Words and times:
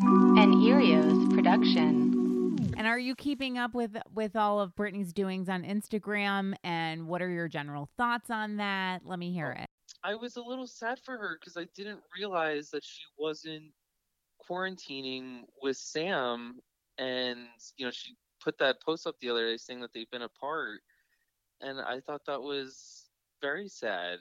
An 0.00 0.52
Erios 0.62 1.34
production. 1.34 2.56
And 2.76 2.86
are 2.86 2.98
you 3.00 3.16
keeping 3.16 3.58
up 3.58 3.74
with 3.74 3.96
with 4.14 4.36
all 4.36 4.60
of 4.60 4.74
Britney's 4.76 5.12
doings 5.12 5.48
on 5.48 5.64
Instagram? 5.64 6.54
And 6.62 7.08
what 7.08 7.20
are 7.20 7.28
your 7.28 7.48
general 7.48 7.88
thoughts 7.96 8.30
on 8.30 8.58
that? 8.58 9.00
Let 9.04 9.18
me 9.18 9.32
hear 9.32 9.50
it. 9.50 9.66
I 10.04 10.14
was 10.14 10.36
a 10.36 10.42
little 10.42 10.68
sad 10.68 11.00
for 11.04 11.16
her 11.18 11.36
because 11.40 11.56
I 11.56 11.66
didn't 11.74 11.98
realize 12.16 12.70
that 12.70 12.84
she 12.84 13.02
wasn't 13.18 13.72
quarantining 14.48 15.40
with 15.62 15.76
Sam, 15.76 16.60
and 16.98 17.40
you 17.76 17.84
know 17.84 17.90
she 17.90 18.14
put 18.42 18.56
that 18.58 18.80
post 18.80 19.04
up 19.06 19.16
the 19.20 19.30
other 19.30 19.50
day 19.50 19.56
saying 19.56 19.80
that 19.80 19.92
they've 19.92 20.10
been 20.10 20.22
apart, 20.22 20.80
and 21.60 21.80
I 21.80 21.98
thought 22.06 22.24
that 22.26 22.40
was 22.40 23.06
very 23.42 23.68
sad. 23.68 24.18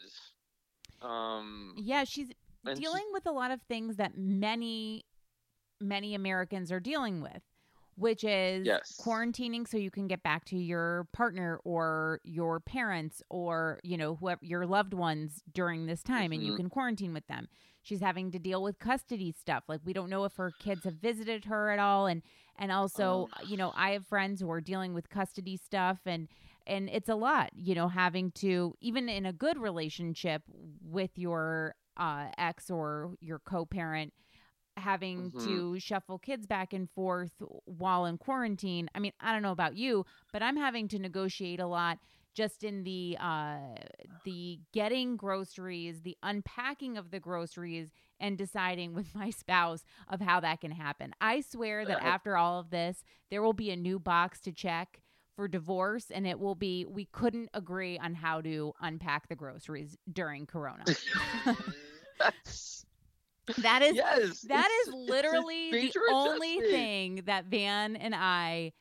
Um, 1.03 1.75
Yeah, 1.77 2.03
she's 2.03 2.31
and 2.65 2.77
she- 2.77 2.83
dealing 2.83 3.05
with 3.13 3.27
a 3.27 3.31
lot 3.31 3.51
of 3.51 3.61
things 3.69 3.97
that 3.97 4.17
many 4.17 5.05
many 5.79 6.15
Americans 6.15 6.71
are 6.71 6.79
dealing 6.79 7.21
with, 7.21 7.41
which 7.95 8.23
is 8.23 8.65
Yes. 8.65 8.97
quarantining 8.99 9.67
so 9.67 9.77
you 9.77 9.91
can 9.91 10.07
get 10.07 10.23
back 10.23 10.45
to 10.45 10.57
your 10.57 11.07
partner 11.13 11.59
or 11.63 12.19
your 12.23 12.59
parents 12.59 13.21
or, 13.29 13.79
you 13.83 13.97
know, 13.97 14.15
whoever 14.15 14.43
your 14.45 14.65
loved 14.65 14.93
ones 14.93 15.43
during 15.53 15.85
this 15.85 16.03
time 16.03 16.31
and 16.31 16.43
you 16.43 16.51
Mhm. 16.51 16.53
can 16.53 16.69
quarantine 16.69 17.13
with 17.13 17.27
them. 17.27 17.47
She's 17.83 18.01
having 18.01 18.31
to 18.31 18.39
deal 18.39 18.61
with 18.63 18.79
custody 18.79 19.31
stuff. 19.31 19.63
Like 19.67 19.81
we 19.83 19.93
don't 19.93 20.09
know 20.09 20.25
if 20.25 20.35
her 20.35 20.53
kids 20.59 20.85
have 20.85 20.95
visited 20.95 21.45
her 21.45 21.69
at 21.71 21.79
all 21.79 22.07
and 22.07 22.21
and 22.59 22.71
also, 22.71 23.29
Oh. 23.29 23.37
you 23.39 23.55
know, 23.55 23.71
I 23.75 23.91
have 23.91 24.07
friends 24.07 24.41
who 24.41 24.49
are 24.49 24.61
dealing 24.61 24.93
with 24.93 25.09
custody 25.09 25.57
stuff 25.57 25.99
and 26.05 26.27
and 26.65 26.89
it's 26.89 27.07
a 27.09 27.15
lot, 27.15 27.51
you 27.55 27.75
know, 27.75 27.87
having 27.87 28.31
to 28.31 28.75
even 28.81 29.07
in 29.09 29.25
a 29.25 29.33
good 29.33 29.57
relationship 29.57 30.43
with 30.81 31.11
your 31.17 31.75
uh, 31.97 32.27
ex 32.37 32.69
or 32.69 33.15
your 33.21 33.39
co-parent 33.39 34.13
having 34.77 35.33
Mhm. 35.33 35.39
to 35.39 35.79
shuffle 35.79 36.19
kids 36.19 36.45
back 36.47 36.73
and 36.73 36.89
forth 36.91 37.31
while 37.65 38.05
in 38.05 38.17
quarantine. 38.17 38.89
I 38.95 38.99
mean, 38.99 39.13
I 39.19 39.33
don't 39.33 39.41
know 39.43 39.51
about 39.51 39.75
you, 39.75 40.05
but 40.31 40.41
I'm 40.43 40.57
having 40.57 40.87
to 40.89 40.99
negotiate 40.99 41.59
a 41.59 41.67
lot 41.67 41.99
just 42.35 42.63
in 42.63 42.83
the 42.83 43.17
uh 43.19 43.57
the 44.23 44.59
getting 44.73 45.17
groceries, 45.17 46.01
the 46.01 46.17
unpacking 46.23 46.97
of 46.97 47.11
the 47.11 47.19
groceries 47.19 47.91
and 48.19 48.37
deciding 48.37 48.93
with 48.93 49.07
my 49.15 49.29
spouse 49.29 49.83
of 50.07 50.21
how 50.21 50.39
that 50.41 50.61
can 50.61 50.71
happen. 50.71 51.13
I 51.21 51.41
swear 51.41 51.85
that 51.85 51.99
Uh, 52.01 52.01
after 52.01 52.37
all 52.37 52.59
of 52.59 52.69
this, 52.69 53.03
there 53.31 53.41
will 53.41 53.53
be 53.53 53.71
a 53.71 53.75
new 53.75 53.99
box 53.99 54.39
to 54.41 54.51
check 54.51 55.01
for 55.35 55.47
divorce 55.47 56.11
and 56.11 56.25
it 56.27 56.39
will 56.39 56.55
be 56.55 56.85
we 56.85 57.05
couldn't 57.05 57.49
agree 57.53 57.97
on 57.99 58.13
how 58.15 58.41
to 58.41 58.73
unpack 58.81 59.27
the 59.27 59.35
groceries 59.35 59.97
during 60.11 60.45
corona. 60.45 60.85
That's- 62.19 62.85
That 63.57 63.81
is 63.81 63.95
yes, 63.95 64.41
that 64.43 64.69
is 64.85 64.93
literally 64.93 65.77
the 65.77 65.93
only 66.07 66.61
thing 66.61 67.21
that 67.25 67.45
Van 67.45 67.95
and 67.95 68.13
I 68.15 68.73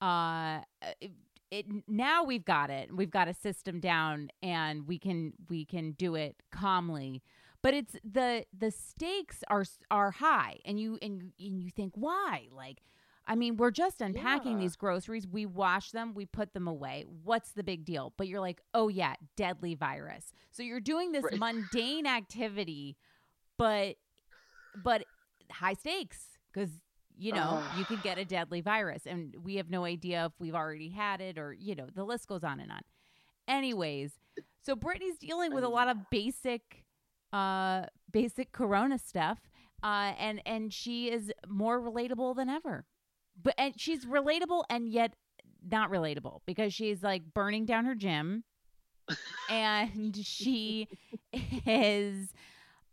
uh 0.00 0.60
it, 1.00 1.12
it 1.50 1.66
now 1.88 2.24
we've 2.24 2.44
got 2.44 2.70
it. 2.70 2.94
We've 2.94 3.10
got 3.10 3.28
a 3.28 3.34
system 3.34 3.80
down 3.80 4.28
and 4.42 4.86
we 4.86 4.98
can 4.98 5.32
we 5.48 5.64
can 5.64 5.92
do 5.92 6.14
it 6.14 6.36
calmly. 6.52 7.22
But 7.62 7.74
it's 7.74 7.96
the 8.04 8.44
the 8.56 8.70
stakes 8.70 9.42
are 9.48 9.64
are 9.90 10.10
high 10.10 10.58
and 10.64 10.78
you 10.80 10.98
and 11.02 11.22
you, 11.22 11.32
and 11.48 11.60
you 11.62 11.70
think 11.70 11.92
why? 11.96 12.48
Like 12.50 12.80
I 13.26 13.34
mean, 13.36 13.56
we're 13.56 13.70
just 13.70 14.00
unpacking 14.02 14.58
Yeah. 14.58 14.58
these 14.58 14.76
groceries. 14.76 15.26
We 15.26 15.46
wash 15.46 15.92
them, 15.92 16.12
we 16.14 16.26
put 16.26 16.52
them 16.52 16.66
away. 16.68 17.04
What's 17.22 17.52
the 17.52 17.62
big 17.64 17.84
deal? 17.84 18.12
But 18.16 18.28
you're 18.28 18.40
like, 18.40 18.60
"Oh 18.74 18.88
yeah, 18.88 19.14
deadly 19.36 19.74
virus." 19.74 20.32
So 20.50 20.62
you're 20.62 20.80
doing 20.80 21.12
this 21.12 21.22
Right. 21.24 21.32
mundane 21.32 22.06
activity 22.06 22.96
but 23.58 23.96
but 24.82 25.04
high 25.50 25.74
stakes 25.74 26.18
because 26.52 26.70
you 27.16 27.32
know 27.32 27.62
you 27.78 27.84
could 27.84 28.02
get 28.02 28.18
a 28.18 28.24
deadly 28.24 28.60
virus 28.60 29.06
and 29.06 29.34
we 29.42 29.56
have 29.56 29.70
no 29.70 29.84
idea 29.84 30.26
if 30.26 30.32
we've 30.38 30.54
already 30.54 30.88
had 30.88 31.20
it 31.20 31.38
or 31.38 31.52
you 31.52 31.74
know 31.74 31.86
the 31.94 32.04
list 32.04 32.26
goes 32.26 32.44
on 32.44 32.60
and 32.60 32.70
on. 32.70 32.80
Anyways 33.46 34.12
so 34.62 34.74
britney's 34.74 35.18
dealing 35.18 35.54
with 35.54 35.64
a 35.64 35.68
lot 35.68 35.88
of 35.88 35.96
basic 36.10 36.84
uh 37.32 37.82
basic 38.10 38.52
corona 38.52 38.98
stuff 38.98 39.38
uh 39.82 40.12
and 40.18 40.40
and 40.46 40.72
she 40.72 41.10
is 41.10 41.30
more 41.48 41.80
relatable 41.80 42.34
than 42.36 42.48
ever. 42.48 42.84
But 43.40 43.54
and 43.58 43.78
she's 43.78 44.04
relatable 44.06 44.64
and 44.70 44.88
yet 44.88 45.14
not 45.70 45.90
relatable 45.90 46.40
because 46.46 46.74
she's 46.74 47.02
like 47.02 47.22
burning 47.32 47.64
down 47.64 47.84
her 47.84 47.94
gym 47.94 48.44
and 49.50 50.16
she 50.16 50.88
is 51.66 52.32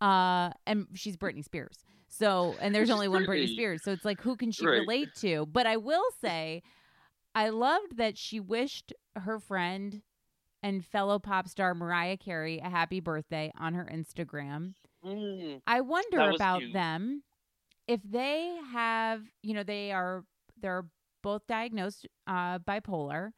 uh 0.02 0.52
and 0.66 0.88
she's 0.94 1.18
Britney 1.18 1.44
Spears. 1.44 1.78
So 2.10 2.58
and 2.62 2.74
there's 2.76 2.90
only 2.90 3.08
one 3.08 3.26
Britney. 3.26 3.50
Spears. 3.54 3.84
So 3.84 3.92
it's 3.92 4.06
like 4.06 4.22
who 4.22 4.36
can 4.36 4.52
she 4.52 4.66
Right. 4.66 4.80
relate 4.82 5.14
to? 5.22 5.46
But 5.46 5.68
I 5.68 5.78
will 5.78 6.04
say 6.22 6.62
I 7.36 7.50
loved 7.50 7.98
that 7.98 8.18
she 8.18 8.40
wished 8.40 8.94
her 9.16 9.40
friend 9.40 10.02
and 10.64 10.86
fellow 10.86 11.20
pop 11.20 11.48
star 11.48 11.74
Mariah 11.74 12.18
Carey 12.18 12.60
a 12.60 12.70
happy 12.70 13.00
birthday 13.00 13.52
on 13.58 13.74
her 13.74 13.88
Instagram. 13.92 14.74
Mm, 15.04 15.62
I 15.68 15.82
wonder 15.82 16.30
about 16.30 16.60
cute. 16.60 16.74
them 16.74 17.24
if 17.88 18.02
they 18.04 18.58
have, 18.72 19.24
you 19.42 19.54
know, 19.54 19.64
they 19.64 19.92
are 19.92 20.24
they're 20.62 20.86
both 21.24 21.46
diagnosed 21.48 22.08
uh 22.28 22.60
bipolar 22.60 23.32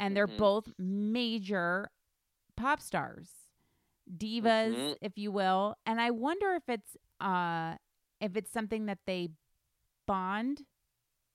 and 0.00 0.16
they're 0.16 0.26
Mhm. 0.28 0.36
both 0.38 0.68
major 0.78 1.90
pop 2.56 2.80
stars. 2.80 3.43
Divas, 4.10 4.92
Mhm. 4.92 4.96
if 5.00 5.16
you 5.18 5.32
will. 5.32 5.76
And 5.86 6.00
I 6.00 6.10
wonder 6.10 6.52
if 6.54 6.68
it's 6.68 6.96
uh 7.20 7.76
if 8.20 8.36
it's 8.36 8.50
something 8.50 8.86
that 8.86 8.98
they 9.06 9.30
bond 10.06 10.64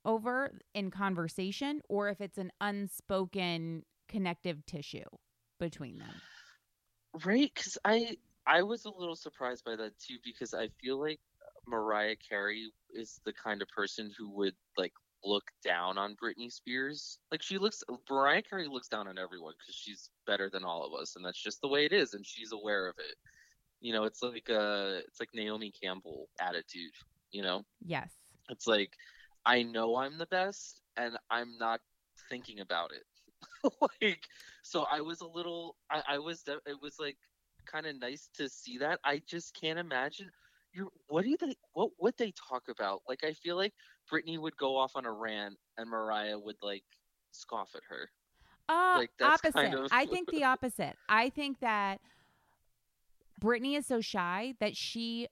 over 0.05 0.59
in 0.73 0.91
conversation 0.91 1.81
or 1.89 2.09
if 2.09 2.21
it's 2.21 2.37
an 2.37 2.51
unspoken 2.61 3.85
connective 4.07 4.65
tissue 4.65 5.05
between 5.59 5.99
them. 5.99 6.21
right 7.25 7.51
because 7.53 7.77
i 7.85 8.15
i 8.47 8.61
was 8.61 8.85
a 8.85 8.89
little 8.89 9.15
surprised 9.15 9.63
by 9.65 9.75
that 9.75 9.97
too 9.99 10.17
because 10.23 10.53
i 10.53 10.67
feel 10.81 10.99
like 10.99 11.19
mariah 11.67 12.15
carey 12.15 12.71
is 12.93 13.19
the 13.25 13.33
kind 13.33 13.61
of 13.61 13.67
person 13.69 14.11
who 14.17 14.29
would 14.29 14.55
like 14.77 14.93
look 15.23 15.43
down 15.63 15.97
on 15.97 16.15
britney 16.21 16.51
spears 16.51 17.19
like 17.31 17.41
she 17.41 17.57
looks 17.57 17.83
mariah 18.09 18.41
carey 18.41 18.67
looks 18.67 18.87
down 18.87 19.07
on 19.07 19.17
everyone 19.17 19.53
because 19.59 19.75
she's 19.75 20.09
better 20.25 20.49
than 20.49 20.63
all 20.63 20.85
of 20.85 20.93
us 20.99 21.15
and 21.15 21.25
that's 21.25 21.41
just 21.41 21.61
the 21.61 21.67
way 21.67 21.85
it 21.85 21.91
is 21.93 22.13
and 22.13 22.25
she's 22.25 22.51
aware 22.53 22.87
of 22.87 22.95
it 22.99 23.15
You 23.81 23.93
know, 23.93 24.05
it's 24.05 24.21
like 24.23 24.49
uh 24.49 24.99
it's 25.07 25.19
like 25.19 25.29
Naomi 25.33 25.71
Campbell 25.71 26.29
attitude, 26.39 26.93
you 27.31 27.41
know? 27.43 27.63
Yes. 27.85 28.11
It's 28.49 28.67
like 28.67 28.91
I 29.45 29.63
know 29.63 29.95
I'm 29.97 30.17
the 30.17 30.25
best 30.27 30.81
and 30.97 31.17
I'm 31.29 31.57
not 31.59 31.81
thinking 32.29 32.59
about 32.59 32.91
it. 32.91 33.05
like 34.01 34.23
so 34.63 34.85
I 34.91 35.01
was 35.01 35.21
a 35.21 35.27
little 35.27 35.75
I, 35.89 36.03
I 36.15 36.19
was 36.19 36.43
it 36.47 36.81
was 36.81 36.99
like 36.99 37.17
kind 37.65 37.85
of 37.85 37.99
nice 37.99 38.29
to 38.37 38.49
see 38.49 38.77
that. 38.79 38.99
I 39.03 39.21
just 39.27 39.53
can't 39.59 39.79
imagine 39.79 40.31
you 40.73 40.91
what 41.07 41.25
do 41.25 41.35
they 41.39 41.55
what 41.73 41.91
would 41.99 42.13
they 42.17 42.31
talk 42.49 42.63
about? 42.69 43.01
Like 43.07 43.23
I 43.23 43.33
feel 43.33 43.55
like 43.55 43.73
Britney 44.11 44.39
would 44.39 44.55
go 44.57 44.77
off 44.77 44.91
on 44.95 45.05
a 45.05 45.11
rant 45.11 45.55
and 45.77 45.89
Mariah 45.89 46.37
would 46.37 46.57
like 46.61 46.83
scoff 47.31 47.69
at 47.75 47.81
her. 47.89 48.09
Uh, 48.67 48.99
Like, 48.99 49.11
opposite. 49.21 49.53
kind 49.53 49.73
of- 49.73 49.87
I 49.91 50.05
think 50.05 50.29
the 50.31 50.43
opposite. 50.43 50.95
I 51.07 51.29
think 51.29 51.59
that 51.61 51.99
Britney 53.41 53.77
is 53.77 53.85
so 53.87 54.01
shy 54.01 54.53
that 54.59 54.75
she 54.75 55.27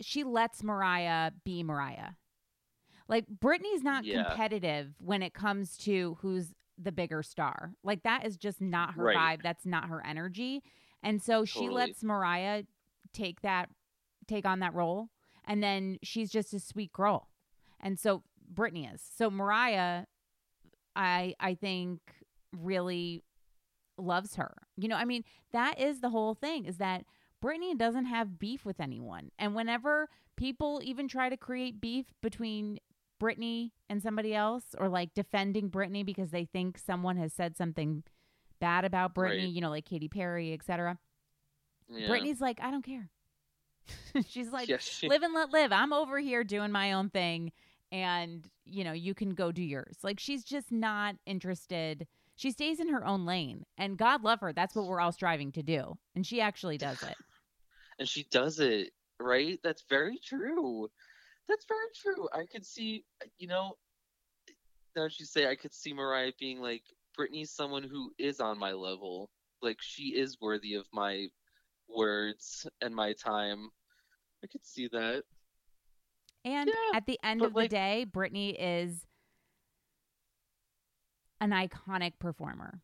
she 0.00 0.22
lets 0.22 0.62
Mariah 0.62 1.32
be 1.44 1.62
Mariah. 1.62 2.10
Like 3.08 3.24
Britney's 3.26 3.82
not 3.82 4.04
Yeah. 4.04 4.24
competitive 4.24 4.94
when 5.00 5.22
it 5.22 5.34
comes 5.34 5.76
to 5.78 6.18
who's 6.20 6.52
the 6.76 6.92
bigger 6.92 7.22
star. 7.24 7.72
Like 7.82 8.02
that 8.04 8.24
is 8.24 8.36
just 8.36 8.60
not 8.60 8.94
her 8.94 9.02
Right. 9.04 9.16
vibe. 9.38 9.42
That's 9.42 9.66
not 9.66 9.88
her 9.88 10.04
energy. 10.06 10.62
And 11.02 11.20
so 11.22 11.44
she 11.44 11.60
Totally. 11.60 11.74
lets 11.86 12.04
Mariah 12.04 12.64
take 13.12 13.40
that 13.40 13.70
take 14.28 14.46
on 14.46 14.60
that 14.60 14.74
role 14.74 15.08
and 15.44 15.62
then 15.62 15.98
she's 16.02 16.30
just 16.30 16.52
a 16.54 16.60
sweet 16.60 16.92
girl. 16.92 17.28
And 17.80 17.98
so 17.98 18.22
Britney 18.52 18.92
is. 18.94 19.02
So 19.16 19.30
Mariah 19.30 20.04
I 20.94 21.34
I 21.40 21.54
think 21.54 22.00
really 22.56 23.24
loves 23.96 24.36
her. 24.36 24.54
You 24.76 24.88
know, 24.88 24.96
I 24.96 25.04
mean, 25.04 25.24
that 25.52 25.80
is 25.80 26.00
the 26.00 26.10
whole 26.10 26.34
thing 26.34 26.64
is 26.66 26.78
that 26.78 27.04
Britney 27.44 27.76
doesn't 27.76 28.06
have 28.06 28.38
beef 28.38 28.64
with 28.64 28.80
anyone. 28.80 29.30
And 29.38 29.54
whenever 29.54 30.08
people 30.36 30.80
even 30.84 31.08
try 31.08 31.28
to 31.28 31.36
create 31.36 31.80
beef 31.80 32.06
between 32.22 32.78
Britney 33.20 33.72
and 33.88 34.02
somebody 34.02 34.34
else 34.34 34.74
or 34.78 34.88
like 34.88 35.14
defending 35.14 35.70
Britney 35.70 36.04
because 36.06 36.30
they 36.30 36.44
think 36.44 36.78
someone 36.78 37.16
has 37.16 37.32
said 37.32 37.56
something 37.56 38.04
bad 38.60 38.84
about 38.84 39.14
Britney, 39.14 39.44
Right. 39.44 39.48
you 39.48 39.60
know, 39.60 39.70
like 39.70 39.84
Katy 39.84 40.08
Perry, 40.08 40.52
etc. 40.52 40.98
Yeah. 41.88 42.08
Britney's 42.08 42.40
like, 42.40 42.60
I 42.62 42.70
don't 42.70 42.84
care. 42.84 43.10
She's 44.28 44.50
like, 44.50 44.68
Yeah, 44.68 44.78
she- 44.78 45.08
live 45.08 45.22
and 45.22 45.34
let 45.34 45.50
live. 45.50 45.72
I'm 45.72 45.92
over 45.92 46.18
here 46.18 46.44
doing 46.44 46.72
my 46.72 46.92
own 46.92 47.10
thing 47.10 47.52
and, 47.90 48.44
you 48.64 48.84
know, 48.84 48.92
you 48.92 49.14
can 49.14 49.30
go 49.34 49.50
do 49.52 49.62
yours. 49.62 49.96
Like 50.02 50.20
she's 50.20 50.44
just 50.44 50.70
not 50.72 51.16
interested. 51.26 52.06
She 52.36 52.50
stays 52.50 52.80
in 52.80 52.88
her 52.88 53.04
own 53.06 53.24
lane. 53.26 53.64
And 53.78 53.96
God 53.96 54.22
love 54.22 54.40
her. 54.40 54.52
That's 54.52 54.74
what 54.76 54.86
we're 54.86 55.00
all 55.00 55.12
striving 55.12 55.52
to 55.52 55.62
do. 55.62 55.96
And 56.14 56.26
she 56.26 56.40
actually 56.40 56.76
does 56.88 57.02
it. 57.02 57.16
and 57.98 58.08
she 58.08 58.24
does 58.30 58.60
it 58.60 58.90
right 59.20 59.58
that's 59.64 59.82
very 59.90 60.16
true 60.24 60.88
that's 61.48 61.64
very 61.66 61.88
true 61.92 62.28
i 62.32 62.44
could 62.46 62.64
see 62.64 63.04
you 63.40 63.48
know 63.48 63.72
now 64.94 65.02
that 65.02 65.18
you 65.18 65.26
say 65.26 65.48
i 65.50 65.56
could 65.56 65.74
see 65.74 65.92
mariah 65.92 66.30
being 66.38 66.60
like 66.60 66.84
britney's 67.18 67.50
someone 67.50 67.82
who 67.82 68.12
is 68.16 68.38
on 68.38 68.56
my 68.56 68.70
level 68.70 69.28
like 69.60 69.78
she 69.80 70.10
is 70.16 70.36
worthy 70.40 70.74
of 70.74 70.86
my 70.92 71.26
words 71.88 72.64
and 72.80 72.94
my 72.94 73.12
time 73.12 73.70
i 74.42 74.46
could 74.46 74.64
see 74.64 74.88
that 74.88 75.24
And 76.44 76.68
Yeah, 76.68 76.96
at 76.96 77.06
the 77.06 77.18
end 77.22 77.42
of 77.42 77.52
the 77.54 77.68
day, 77.68 78.06
Britney 78.08 78.54
is 78.58 79.04
an 81.40 81.50
iconic 81.50 82.12
performer, 82.18 82.80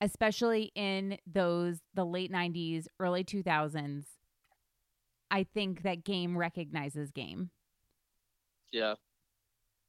especially 0.00 0.70
in 0.74 1.18
those 1.26 1.80
the 1.94 2.04
late 2.04 2.30
90s, 2.30 2.86
early 3.00 3.24
2000s. 3.24 4.04
I 5.30 5.44
think 5.44 5.82
that 5.82 6.04
game 6.04 6.36
recognizes 6.36 7.10
game. 7.10 7.50
yeah 8.72 8.94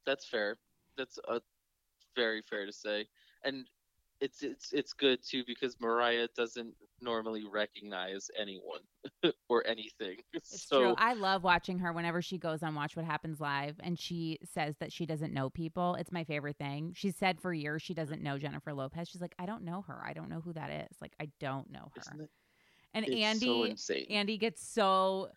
that's 0.06 0.26
fair 0.26 0.56
that's 0.96 1.18
uh, 1.28 1.38
very 2.16 2.40
fair 2.42 2.64
to 2.64 2.72
say 2.72 3.06
and 3.44 3.66
it's 4.20 4.42
it's 4.42 4.72
it's 4.72 4.92
good 4.92 5.18
too 5.26 5.42
because 5.46 5.80
mariah 5.80 6.28
doesn't 6.36 6.74
normally 7.00 7.44
recognize 7.50 8.30
anyone 8.38 8.80
or 9.48 9.66
anything 9.66 10.16
It's 10.34 10.66
so 10.68 10.80
true. 10.80 10.94
I 10.98 11.14
love 11.14 11.42
watching 11.42 11.78
her 11.78 11.92
whenever 11.92 12.20
she 12.20 12.36
goes 12.36 12.62
on 12.62 12.74
Watch 12.74 12.96
What 12.96 13.06
Happens 13.06 13.40
Live 13.40 13.76
and 13.80 13.98
she 13.98 14.38
says 14.44 14.74
that 14.80 14.92
she 14.92 15.06
doesn't 15.06 15.32
know 15.32 15.48
people. 15.48 15.94
It's 15.94 16.12
my 16.12 16.24
favorite 16.24 16.58
thing. 16.58 16.92
She 16.94 17.10
said 17.10 17.40
for 17.40 17.54
years 17.54 17.80
she 17.82 17.94
doesn't 17.94 18.22
know 18.22 18.36
Jennifer 18.36 18.74
Lopez. 18.74 19.08
She's 19.08 19.22
like, 19.22 19.34
I 19.38 19.46
don't 19.46 19.64
know 19.64 19.82
her. 19.88 20.02
I 20.04 20.12
don't 20.12 20.28
know 20.28 20.40
who 20.40 20.52
that 20.52 20.70
is. 20.90 20.96
Like, 21.00 21.14
I 21.18 21.30
don't 21.40 21.70
know 21.70 21.90
her. 21.94 22.00
Isn't 22.02 22.20
it- 22.20 22.30
and 22.92 23.06
Andy, 23.08 23.46
so 23.46 23.64
insane. 23.64 24.06
Andy 24.10 24.36
gets 24.36 24.66
so 24.66 25.30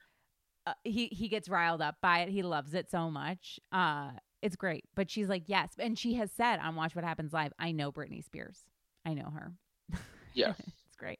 uh, 0.66 0.74
he 0.84 1.08
he 1.08 1.28
gets 1.30 1.48
riled 1.48 1.82
up 1.82 1.96
by 2.02 2.22
it. 2.22 2.30
He 2.30 2.42
loves 2.42 2.74
it 2.74 2.90
so 2.90 3.10
much. 3.12 3.60
Uh, 3.72 4.12
it's 4.42 4.56
great. 4.58 4.84
But 4.96 5.10
she's 5.10 5.30
like, 5.30 5.44
yes, 5.48 5.74
and 5.80 5.98
she 5.98 6.16
has 6.16 6.32
said 6.32 6.58
on 6.60 6.76
Watch 6.76 6.96
What 6.96 7.06
Happens 7.06 7.32
Live, 7.32 7.54
I 7.60 7.72
know 7.72 7.92
Britney 7.92 8.24
Spears. 8.24 8.64
I 9.06 9.14
know 9.14 9.30
her. 9.32 9.52
Yeah. 10.36 10.54
it's 10.58 10.96
great. 10.98 11.20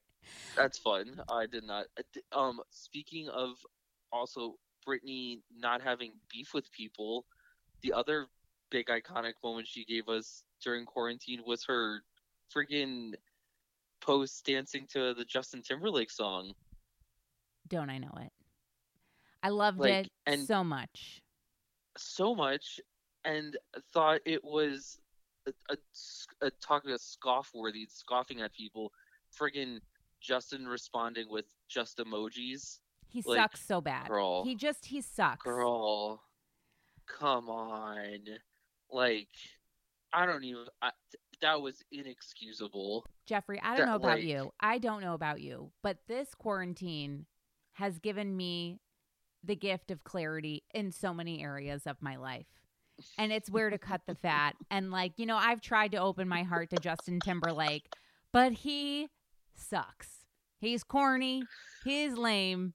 That's 0.58 0.80
fun. 0.80 1.22
I 1.30 1.46
did 1.46 1.64
not. 1.66 1.86
Um, 2.32 2.62
speaking 2.72 3.30
of 3.30 3.52
also 4.12 4.56
Britney 4.88 5.42
not 5.56 5.82
having 5.84 6.14
beef 6.32 6.54
with 6.56 6.72
people, 6.72 7.26
the 7.84 7.94
other 7.94 8.26
big 8.72 8.88
iconic 8.88 9.34
moment 9.44 9.68
she 9.68 9.86
gave 9.86 10.10
us 10.10 10.44
during 10.64 10.86
quarantine 10.86 11.42
was 11.46 11.64
her 11.66 12.02
friggin' 12.56 13.14
post 14.02 14.44
dancing 14.46 14.88
to 14.94 15.14
the 15.14 15.26
Justin 15.26 15.62
Timberlake 15.62 16.10
song. 16.10 16.54
Don't 17.68 17.92
I 17.92 18.00
know 18.00 18.14
it? 18.20 18.32
I 19.44 19.50
loved 19.50 19.80
Like, 19.80 20.08
it 20.08 20.12
and- 20.26 20.42
so 20.48 20.64
much. 20.64 21.22
so 21.98 22.34
much 22.34 22.80
and 23.26 23.56
thought 23.94 24.22
it 24.26 24.44
was 24.44 24.98
a, 25.46 25.52
a, 25.72 25.78
a 26.44 26.52
talking 26.62 26.92
about 26.92 27.02
scoff 27.02 27.52
worthy, 27.54 27.88
scoffing 27.90 28.42
at 28.42 28.54
people. 28.54 28.92
Friggin' 29.38 29.80
Justin 30.22 30.68
responding 30.68 31.28
with 31.30 31.46
just 31.68 31.98
emojis. 31.98 32.80
He 33.10 33.24
like, 33.26 33.38
sucks 33.38 33.66
so 33.66 33.82
bad. 33.82 34.08
girl, 34.08 34.44
he 34.44 34.56
just 34.56 34.86
he 34.86 35.02
sucks. 35.02 35.44
Girl, 35.44 36.22
come 37.08 37.50
on. 37.50 38.20
Like, 38.92 39.28
I 40.12 40.26
don't 40.26 40.44
even. 40.44 40.66
I, 40.82 40.92
that 41.42 41.62
was 41.62 41.84
inexcusable. 41.92 43.06
Jeffrey, 43.26 43.60
I 43.62 43.76
don't 43.76 43.86
that, 43.86 43.92
know 43.92 43.96
about 43.96 44.18
like- 44.20 44.24
you. 44.24 44.52
I 44.60 44.78
don't 44.78 45.02
know 45.02 45.14
about 45.14 45.42
you, 45.42 45.72
but 45.82 45.98
this 46.08 46.34
quarantine 46.36 47.26
has 47.74 48.00
given 48.00 48.36
me 48.38 48.80
the 49.44 49.56
gift 49.56 49.92
of 49.92 50.04
clarity 50.04 50.64
in 50.74 50.92
so 50.92 51.14
many 51.14 51.44
areas 51.44 51.86
of 51.86 51.98
my 52.02 52.16
life. 52.16 52.46
And 53.18 53.32
it's 53.32 53.50
where 53.50 53.70
to 53.70 53.78
cut 53.78 54.02
the 54.08 54.16
fat. 54.16 54.56
And 54.70 54.92
like, 54.92 55.14
you 55.18 55.26
know, 55.26 55.38
I've 55.38 55.62
tried 55.62 55.92
to 55.92 55.98
open 55.98 56.28
my 56.28 56.44
heart 56.44 56.70
to 56.72 56.78
Justin 56.78 57.20
Timberlake, 57.20 57.88
but 58.32 58.52
he 58.54 59.08
sucks. 59.56 60.26
He's 60.60 60.84
corny. 60.84 61.44
He's 61.84 62.14
lame. 62.18 62.74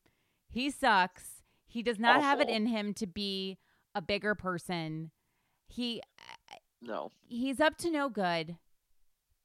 He 0.51 0.71
sucks. 0.71 1.43
He 1.67 1.83
does 1.83 1.99
not 1.99 2.23
have 2.23 2.41
it 2.41 2.49
in 2.49 2.67
him 2.67 2.95
to 2.95 3.07
be 3.07 3.59
a 3.95 4.03
bigger 4.03 4.35
person. 4.35 5.11
He 5.69 6.03
uh, 6.51 6.55
No. 6.83 7.11
he's 7.27 7.61
up 7.61 7.77
to 7.79 7.91
no 7.91 8.09
good 8.09 8.57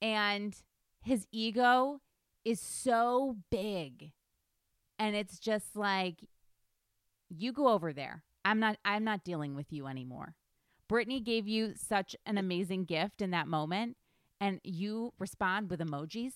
and 0.01 0.55
his 1.01 1.27
ego 1.31 2.01
is 2.45 2.59
so 2.59 3.37
big 3.49 4.11
and 4.99 5.15
it's 5.15 5.39
just 5.39 5.75
like 5.75 6.19
you 7.29 7.51
go 7.53 7.67
over 7.69 7.91
there 7.93 8.23
i'm 8.45 8.59
not 8.59 8.77
i'm 8.85 9.03
not 9.03 9.23
dealing 9.23 9.55
with 9.55 9.71
you 9.71 9.87
anymore 9.87 10.35
britney 10.93 11.23
gave 11.23 11.47
you 11.47 11.73
such 11.75 12.15
an 12.25 12.37
amazing 12.37 12.85
gift 12.85 13.21
in 13.21 13.31
that 13.31 13.47
moment 13.47 13.97
and 14.39 14.59
you 14.63 15.11
respond 15.17 15.69
with 15.69 15.79
emojis 15.79 16.33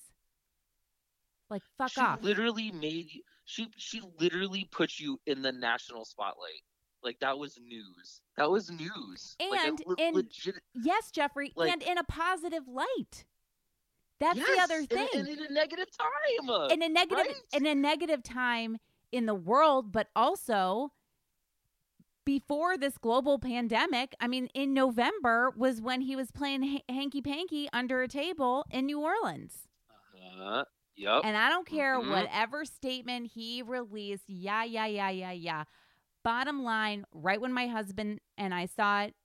like 1.50 1.62
fuck 1.78 1.86
off. 1.86 1.92
she 1.92 2.02
off 2.02 2.24
literally 2.24 2.72
made 2.72 3.14
you. 3.14 3.22
She 3.46 3.68
she 3.78 4.02
literally 4.20 4.68
put 4.72 5.00
you 5.00 5.20
in 5.26 5.42
the 5.42 5.52
national 5.54 6.04
spotlight. 6.04 6.62
Like 7.04 7.20
that 7.22 7.38
was 7.38 7.58
news. 7.58 8.22
That 8.38 8.52
was 8.52 8.70
news. 8.70 9.38
like, 9.40 9.60
And 9.68 9.82
le- 9.86 9.96
in- 9.98 10.14
legit. 10.16 10.56
yes 10.74 11.12
jeffrey 11.12 11.54
Like- 11.56 11.72
and 11.72 11.82
in 11.84 11.98
a 11.98 12.04
positive 12.04 12.68
light 12.68 13.26
that's 14.20 14.40
the 14.40 14.60
other 14.60 14.84
thing 14.84 15.08
And, 15.14 15.28
in 15.28 15.46
a 15.46 15.50
negative 15.54 15.86
time. 15.96 16.70
in 16.72 16.82
a 16.82 16.90
negative 16.90 17.28
right? 17.28 17.36
in 17.54 17.66
a 17.68 17.76
negative 17.76 18.24
time 18.24 18.78
in 19.12 19.26
the 19.28 19.36
world 19.36 19.92
but 19.92 20.08
also 20.16 20.92
before 22.27 22.77
this 22.77 22.98
global 22.98 23.39
pandemic 23.39 24.13
i 24.19 24.27
mean 24.27 24.48
in 24.53 24.74
november 24.74 25.50
was 25.55 25.81
when 25.81 26.01
he 26.01 26.13
was 26.15 26.29
playing 26.29 26.62
ha- 26.62 26.84
hanky 26.93 27.22
panky 27.22 27.69
under 27.72 28.01
a 28.01 28.07
table 28.07 28.65
in 28.69 28.86
new 28.86 29.00
orleans 29.00 29.53
Uh, 30.41 30.63
yep. 30.98 31.22
and 31.24 31.38
i 31.38 31.48
don't 31.50 31.65
care 31.65 31.98
Mhm. 32.00 32.10
whatever 32.12 32.65
statement 32.65 33.31
he 33.34 33.62
released 33.62 34.25
yeah 34.27 34.63
yeah 34.65 34.86
yeah 34.86 35.10
yeah 35.10 35.31
yeah 35.31 35.63
bottom 36.24 36.63
line 36.63 37.05
right 37.13 37.39
when 37.39 37.53
my 37.53 37.67
husband 37.67 38.19
and 38.38 38.53
i 38.53 38.65
saw 38.65 39.03
it 39.03 39.15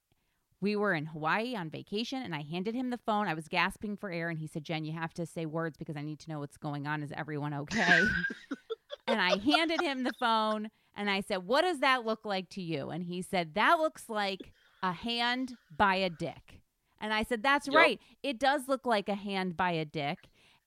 we 0.60 0.76
were 0.76 0.94
in 0.94 1.06
Hawaii 1.06 1.56
on 1.56 1.70
vacation 1.70 2.22
and 2.22 2.32
I 2.36 2.42
handed 2.42 2.76
him 2.76 2.90
the 2.90 2.98
phone. 3.04 3.26
I 3.26 3.34
was 3.34 3.48
gasping 3.48 3.96
for 3.96 4.12
air 4.12 4.28
and 4.28 4.38
he 4.38 4.46
said, 4.46 4.62
Jen, 4.62 4.84
you 4.84 4.92
have 4.92 5.12
to 5.14 5.26
say 5.26 5.44
words 5.44 5.76
because 5.76 5.96
I 5.96 6.02
need 6.02 6.20
to 6.20 6.30
know 6.30 6.38
what's 6.38 6.56
going 6.56 6.86
on. 6.86 7.02
Is 7.02 7.10
everyone 7.16 7.52
okay? 7.52 8.00
and 9.08 9.20
I 9.20 9.38
handed 9.38 9.80
him 9.80 10.04
the 10.04 10.12
phone 10.20 10.68
and 10.96 11.08
I 11.10 11.20
said, 11.20 11.38
What 11.46 11.62
does 11.62 11.80
that 11.80 12.04
look 12.04 12.24
like 12.24 12.48
to 12.50 12.62
you? 12.62 12.90
And 12.90 13.04
he 13.04 13.22
said, 13.22 13.54
That 13.54 13.78
looks 13.78 14.08
like 14.08 14.52
a 14.82 14.92
hand 14.92 15.54
by 15.76 15.96
a 15.96 16.10
dick. 16.10 16.60
And 17.00 17.12
I 17.12 17.22
said, 17.24 17.42
That's 17.42 17.66
Yep. 17.66 17.76
right. 17.76 18.00
It 18.22 18.38
does 18.38 18.68
look 18.68 18.86
like 18.86 19.08
a 19.08 19.14
hand 19.14 19.56
by 19.56 19.72
a 19.72 19.84
dick. 19.84 20.18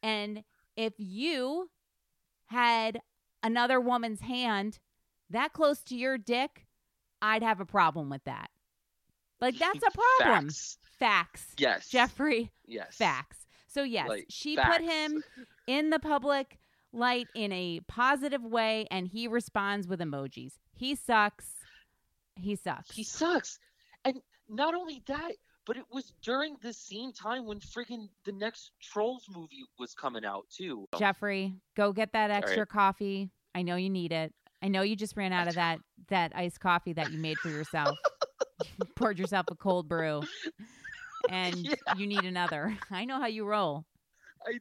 And 0.03 0.43
if 0.75 0.93
you 0.97 1.69
had 2.47 2.99
another 3.43 3.79
woman's 3.79 4.21
hand 4.21 4.79
that 5.29 5.53
close 5.53 5.81
to 5.83 5.95
your 5.95 6.17
dick, 6.17 6.65
I'd 7.21 7.43
have 7.43 7.59
a 7.59 7.65
problem 7.65 8.09
with 8.09 8.23
that. 8.25 8.49
Like, 9.41 9.57
that's 9.57 9.83
a 9.83 9.91
problem. 10.19 10.49
Facts. 10.49 10.77
Facts. 10.99 11.45
Yes. 11.57 11.89
Jeffrey, 11.89 12.51
Yes. 12.65 12.95
facts. 12.95 13.37
So, 13.67 13.83
yes, 13.83 14.07
Like, 14.07 14.25
she 14.29 14.55
facts. 14.55 14.77
put 14.77 14.89
him 14.89 15.23
in 15.67 15.89
the 15.89 15.99
public 15.99 16.57
light 16.95 17.27
in 17.35 17.51
a 17.51 17.81
positive 17.87 18.43
way 18.43 18.87
and 18.89 19.07
he 19.07 19.27
responds 19.27 19.87
with 19.87 19.99
emojis. 19.99 20.53
He 20.73 20.95
sucks. 20.95 21.45
He 22.35 22.55
sucks. 22.55 22.95
He 22.95 23.03
sucks. 23.03 23.59
And 24.03 24.21
not 24.49 24.75
only 24.75 25.01
that, 25.07 25.33
but 25.65 25.77
it 25.77 25.85
was 25.91 26.13
during 26.21 26.57
the 26.61 26.73
same 26.73 27.11
time 27.11 27.45
when 27.45 27.59
friggin' 27.59 28.07
the 28.23 28.31
next 28.31 28.71
Trolls 28.81 29.25
movie 29.33 29.63
was 29.79 29.93
coming 29.93 30.23
out 30.23 30.45
too. 30.49 30.85
Jeffrey, 30.97 31.53
go 31.75 31.91
get 31.91 32.13
that 32.13 32.29
extra 32.31 32.59
right. 32.59 32.69
coffee. 32.69 33.29
I 33.55 33.63
know 33.63 33.75
you 33.75 33.89
need 33.89 34.11
it. 34.11 34.33
I 34.61 34.67
know 34.67 34.81
you 34.81 34.95
just 34.95 35.17
ran 35.17 35.33
out 35.33 35.47
of 35.47 35.55
that 35.55 35.79
that 36.09 36.31
iced 36.35 36.59
coffee 36.59 36.93
that 36.93 37.11
you 37.11 37.19
made 37.19 37.37
for 37.37 37.49
yourself. 37.49 37.97
You 38.79 38.85
Poured 38.95 39.19
yourself 39.19 39.47
a 39.49 39.55
cold 39.55 39.87
brew 39.87 40.21
and 41.29 41.55
Yeah. 41.57 41.75
you 41.97 42.07
need 42.07 42.25
another. 42.25 42.77
I 42.91 43.05
know 43.05 43.19
how 43.19 43.27
you 43.27 43.45
roll. 43.45 43.85
I 44.45 44.59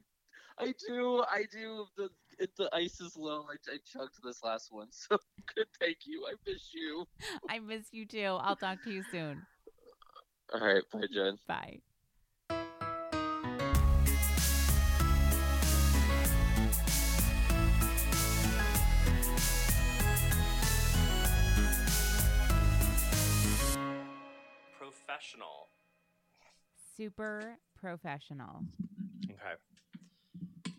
I 0.59 0.73
do, 0.87 1.25
I 1.29 1.45
do. 1.51 1.87
The 1.97 2.09
the 2.57 2.71
ice 2.73 3.01
is 3.01 3.17
low. 3.17 3.47
I, 3.51 3.57
I 3.71 3.79
chugged 3.85 4.15
this 4.23 4.43
last 4.43 4.73
one, 4.73 4.89
so 4.91 5.19
good. 5.55 5.67
Thank 5.81 5.99
you. 6.07 6.25
I 6.29 6.35
miss 6.47 6.71
you. 6.73 7.07
I 7.49 7.59
miss 7.59 7.87
you 7.93 8.07
too. 8.07 8.39
I'll 8.41 8.57
talk 8.57 8.83
to 8.85 8.91
you 8.91 9.03
soon. 9.11 9.43
All 10.53 10.61
right, 10.61 10.83
bye, 10.93 11.07
Jen. 11.13 11.39
Bye. 11.49 11.81
Professional. 24.79 25.69
Super 26.97 27.59
professional. 27.81 28.65
Okay. 29.25 29.55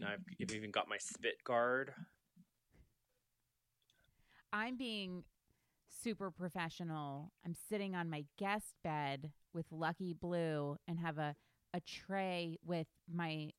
I've 0.05 0.51
even 0.51 0.71
got 0.71 0.88
my 0.88 0.97
spit 0.97 1.43
guard. 1.43 1.93
I'm 4.53 4.77
being 4.77 5.24
super 6.03 6.31
professional. 6.31 7.31
I'm 7.45 7.55
sitting 7.69 7.95
on 7.95 8.09
my 8.09 8.25
guest 8.38 8.75
bed 8.83 9.31
with 9.53 9.65
Lucky 9.71 10.13
Blue 10.13 10.77
and 10.88 11.00
have 11.00 11.17
a, 11.17 11.35
a 11.74 11.81
tray 11.81 12.57
with 12.65 12.88
my 13.13 13.51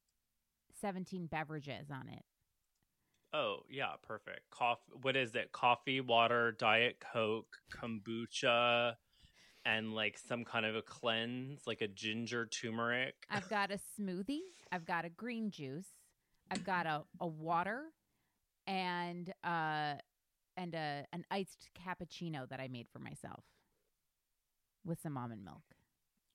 17 0.80 1.26
beverages 1.26 1.90
on 1.90 2.08
it. 2.08 2.22
Oh 3.32 3.58
yeah, 3.68 3.92
perfect. 4.02 4.48
Coffee. 4.50 4.92
What 5.02 5.16
is 5.16 5.34
it? 5.34 5.52
Coffee, 5.52 6.00
water, 6.00 6.52
diet 6.52 7.00
coke, 7.00 7.58
kombucha, 7.70 8.94
and 9.64 9.92
like 9.92 10.16
some 10.16 10.44
kind 10.44 10.64
of 10.64 10.76
a 10.76 10.82
cleanse, 10.82 11.66
like 11.66 11.82
a 11.82 11.88
ginger 11.88 12.46
turmeric. 12.46 13.14
I've 13.28 13.48
got 13.50 13.70
a 13.70 13.78
smoothie, 14.00 14.40
I've 14.70 14.86
got 14.86 15.04
a 15.04 15.10
green 15.10 15.50
juice, 15.50 15.88
I've 16.50 16.64
got 16.64 16.86
a, 16.86 17.02
a 17.20 17.26
water 17.26 17.84
and 18.66 19.32
uh 19.44 19.94
and 20.56 20.74
a 20.74 21.04
an 21.12 21.24
iced 21.30 21.70
cappuccino 21.78 22.48
that 22.48 22.60
I 22.60 22.68
made 22.68 22.88
for 22.92 22.98
myself 22.98 23.44
with 24.84 25.00
some 25.00 25.16
almond 25.16 25.44
milk. 25.44 25.62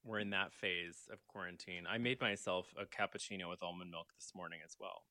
We're 0.03 0.20
in 0.20 0.32
that 0.32 0.51
phase 0.53 1.08
of 1.12 1.25
quarantine. 1.27 1.84
I 1.89 1.98
made 1.98 2.20
myself 2.22 2.74
a 2.80 2.86
cappuccino 2.86 3.50
with 3.50 3.62
almond 3.62 3.91
milk 3.91 4.08
this 4.18 4.32
morning 4.36 4.60
as 4.65 4.75
well. 4.80 5.03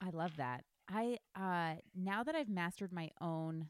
I 0.00 0.10
love 0.10 0.36
that. 0.36 0.64
I 0.88 1.18
uh 1.34 1.80
now 1.94 2.22
that 2.24 2.34
I've 2.34 2.48
mastered 2.48 2.92
my 2.92 3.10
own 3.20 3.68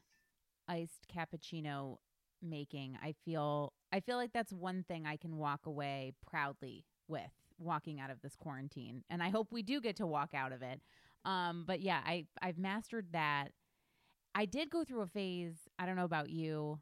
iced 0.67 1.07
cappuccino 1.13 1.97
making, 2.41 2.97
I 3.01 3.13
feel 3.25 3.73
I 3.91 3.99
feel 3.99 4.17
like 4.17 4.33
that's 4.33 4.53
one 4.53 4.83
thing 4.87 5.05
I 5.05 5.17
can 5.17 5.37
walk 5.37 5.65
away 5.65 6.13
proudly 6.29 6.85
with 7.07 7.31
walking 7.59 7.99
out 7.99 8.09
of 8.09 8.21
this 8.21 8.35
quarantine. 8.35 9.03
And 9.09 9.21
I 9.21 9.29
hope 9.29 9.51
we 9.51 9.63
do 9.63 9.81
get 9.81 9.97
to 9.97 10.07
walk 10.07 10.33
out 10.33 10.51
of 10.51 10.61
it. 10.61 10.81
Um 11.25 11.63
but 11.67 11.81
yeah, 11.81 12.01
I 12.05 12.25
I've 12.41 12.57
mastered 12.57 13.07
that. 13.13 13.49
I 14.35 14.45
did 14.45 14.69
go 14.69 14.83
through 14.83 15.01
a 15.01 15.07
phase, 15.07 15.67
I 15.79 15.85
don't 15.85 15.95
know 15.95 16.05
about 16.05 16.29
you, 16.29 16.79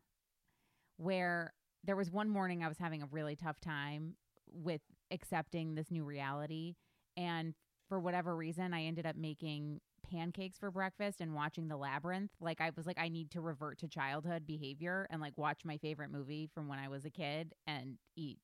where 0.98 1.54
there 1.84 1.96
was 1.96 2.12
one 2.12 2.30
morning 2.30 2.64
I 2.64 2.68
was 2.68 2.78
having 2.78 3.02
a 3.02 3.08
really 3.12 3.36
tough 3.36 3.60
time 3.62 4.16
with 4.52 4.82
accepting 5.12 5.76
this 5.76 5.92
new 5.92 6.04
reality 6.04 6.76
and 7.16 7.54
for 7.88 8.00
whatever 8.00 8.36
reason 8.36 8.74
I 8.74 8.84
ended 8.84 9.06
up 9.06 9.16
making 9.16 9.80
pancakes 10.10 10.58
for 10.58 10.72
breakfast 10.72 11.22
and 11.22 11.34
watching 11.34 11.68
The 11.68 11.78
Labyrinth. 11.78 12.32
Like 12.40 12.62
I 12.62 12.72
was 12.76 12.86
like 12.86 13.00
I 13.00 13.10
need 13.10 13.32
to 13.32 13.42
revert 13.42 13.80
to 13.80 13.88
childhood 13.88 14.46
behavior 14.46 15.08
and 15.10 15.22
like 15.22 15.38
watch 15.38 15.62
my 15.64 15.78
favorite 15.78 16.12
movie 16.12 16.50
from 16.54 16.68
when 16.68 16.80
I 16.80 16.88
was 16.88 17.06
a 17.06 17.10
kid 17.10 17.54
and 17.68 17.98
eat 18.16 18.40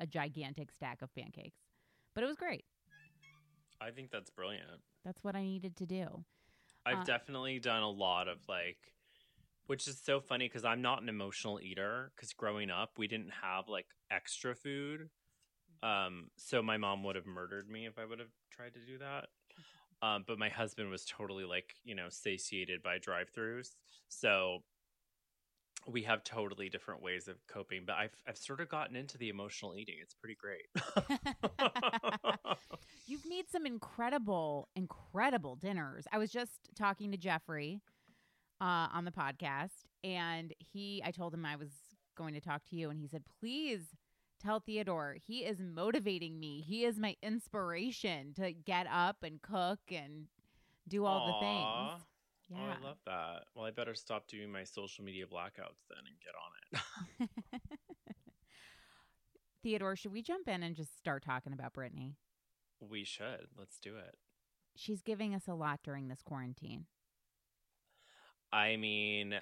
a 0.00 0.06
gigantic 0.06 0.70
stack 0.72 1.02
of 1.02 1.14
pancakes. 1.14 1.58
But 2.14 2.24
it 2.24 2.26
was 2.26 2.36
great. 2.36 2.64
I 3.80 3.90
think 3.90 4.10
that's 4.10 4.30
brilliant. 4.30 4.82
That's 5.04 5.24
what 5.24 5.34
I 5.36 5.42
needed 5.42 5.76
to 5.76 5.86
do. 5.86 6.24
I've 6.86 6.98
Uh, 7.00 7.04
definitely 7.04 7.58
done 7.58 7.82
a 7.82 7.90
lot 7.90 8.28
of 8.28 8.38
like, 8.48 8.78
which 9.66 9.86
is 9.88 10.00
so 10.02 10.20
funny 10.20 10.46
because 10.48 10.64
I'm 10.64 10.82
not 10.82 11.02
an 11.02 11.08
emotional 11.08 11.60
eater. 11.60 12.12
Because 12.16 12.32
growing 12.32 12.70
up, 12.70 12.92
we 12.98 13.06
didn't 13.08 13.32
have 13.42 13.68
like 13.68 13.86
extra 14.10 14.54
food, 14.54 15.10
um, 15.82 16.30
so 16.36 16.62
my 16.62 16.76
mom 16.78 17.04
would 17.04 17.16
have 17.16 17.26
murdered 17.26 17.68
me 17.70 17.86
if 17.86 17.98
I 17.98 18.04
would 18.04 18.18
have 18.20 18.32
tried 18.50 18.74
to 18.74 18.80
do 18.80 18.98
that. 18.98 19.28
Um, 20.02 20.24
but 20.26 20.38
my 20.38 20.48
husband 20.48 20.90
was 20.90 21.04
totally 21.06 21.44
like 21.44 21.74
you 21.84 21.94
know 21.94 22.08
satiated 22.10 22.82
by 22.82 22.98
drive-throughs, 22.98 23.70
so 24.08 24.62
we 25.90 26.02
have 26.02 26.22
totally 26.24 26.68
different 26.68 27.02
ways 27.02 27.28
of 27.28 27.36
coping. 27.46 27.82
But 27.86 27.96
I've 27.96 28.16
I've 28.26 28.36
sort 28.36 28.60
of 28.60 28.68
gotten 28.68 28.96
into 28.96 29.18
the 29.18 29.28
emotional 29.28 29.74
eating. 29.74 29.96
It's 30.00 30.14
pretty 30.14 30.36
great. 30.36 30.66
You've 33.06 33.26
made 33.26 33.48
some 33.50 33.64
incredible, 33.64 34.68
incredible 34.76 35.56
dinners. 35.56 36.06
I 36.12 36.18
was 36.18 36.30
just 36.30 36.70
talking 36.76 37.10
to 37.12 37.16
Jeffrey 37.16 37.80
uh, 38.60 38.88
on 38.92 39.04
the 39.06 39.10
podcast, 39.10 39.86
and 40.04 40.52
he, 40.58 41.02
I 41.04 41.10
told 41.10 41.32
him 41.32 41.46
I 41.46 41.56
was 41.56 41.70
going 42.16 42.34
to 42.34 42.40
talk 42.40 42.62
to 42.68 42.76
you, 42.76 42.90
and 42.90 43.00
he 43.00 43.08
said, 43.08 43.22
please 43.40 43.80
tell 44.42 44.60
Theodore 44.60 45.16
he 45.26 45.38
is 45.38 45.58
motivating 45.58 46.38
me. 46.38 46.60
He 46.60 46.84
is 46.84 46.98
my 46.98 47.16
inspiration 47.22 48.34
to 48.34 48.52
get 48.52 48.86
up 48.92 49.22
and 49.22 49.40
cook 49.40 49.80
and 49.90 50.26
do 50.86 51.04
all 51.04 51.26
the 51.26 51.32
Aw. 51.32 51.98
Things. 52.48 52.60
Oh, 52.62 52.84
I 52.84 52.86
love 52.86 52.98
that. 53.06 53.44
Well, 53.54 53.64
I 53.64 53.70
better 53.70 53.94
stop 53.94 54.26
doing 54.28 54.50
my 54.50 54.64
social 54.64 55.04
media 55.04 55.26
blackouts 55.26 55.84
then 55.88 56.04
and 56.06 56.16
get 56.22 56.34
on 56.34 57.28
it. 57.60 57.70
Theodore, 59.62 59.96
should 59.96 60.12
we 60.12 60.22
jump 60.22 60.48
in 60.48 60.62
and 60.62 60.74
just 60.76 60.96
start 60.98 61.24
talking 61.24 61.52
about 61.52 61.74
Britney? 61.74 62.14
we 62.80 63.04
should. 63.04 63.48
Let's 63.58 63.78
do 63.78 63.96
it. 63.96 64.16
She's 64.76 65.02
giving 65.02 65.34
us 65.34 65.48
a 65.48 65.54
lot 65.54 65.80
during 65.82 66.08
this 66.08 66.22
quarantine. 66.22 66.86
I 68.52 68.76
mean, 68.76 69.34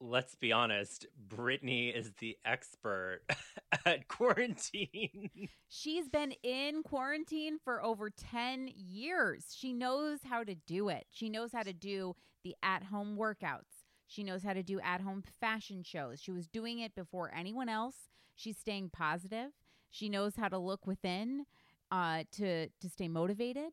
let's 0.00 0.34
be 0.34 0.52
honest. 0.52 1.06
Britney 1.28 1.94
is 1.96 2.12
the 2.18 2.36
expert 2.44 3.20
at 3.86 4.08
quarantine. 4.08 5.48
She's 5.68 6.08
been 6.08 6.32
in 6.42 6.82
quarantine 6.82 7.58
for 7.62 7.82
over 7.82 8.10
10 8.10 8.70
years. 8.74 9.46
She 9.56 9.72
knows 9.72 10.20
how 10.28 10.44
to 10.44 10.54
do 10.54 10.88
it. 10.88 11.06
She 11.10 11.28
knows 11.28 11.52
how 11.52 11.62
to 11.62 11.72
do 11.72 12.14
the 12.44 12.54
at 12.62 12.84
home 12.84 13.16
workouts. 13.16 13.84
She 14.06 14.22
knows 14.22 14.42
how 14.42 14.52
to 14.52 14.62
do 14.62 14.80
at 14.80 15.00
home 15.00 15.22
fashion 15.40 15.82
shows. 15.82 16.20
She 16.20 16.30
was 16.30 16.46
doing 16.46 16.78
it 16.80 16.94
before 16.94 17.32
anyone 17.34 17.68
else. 17.68 17.96
She's 18.36 18.58
staying 18.58 18.90
positive. 18.92 19.50
She 19.90 20.08
knows 20.08 20.36
how 20.36 20.48
to 20.48 20.58
look 20.58 20.86
within 20.86 21.46
uh, 21.90 22.24
to 22.32 22.68
to 22.68 22.88
stay 22.88 23.08
motivated. 23.08 23.72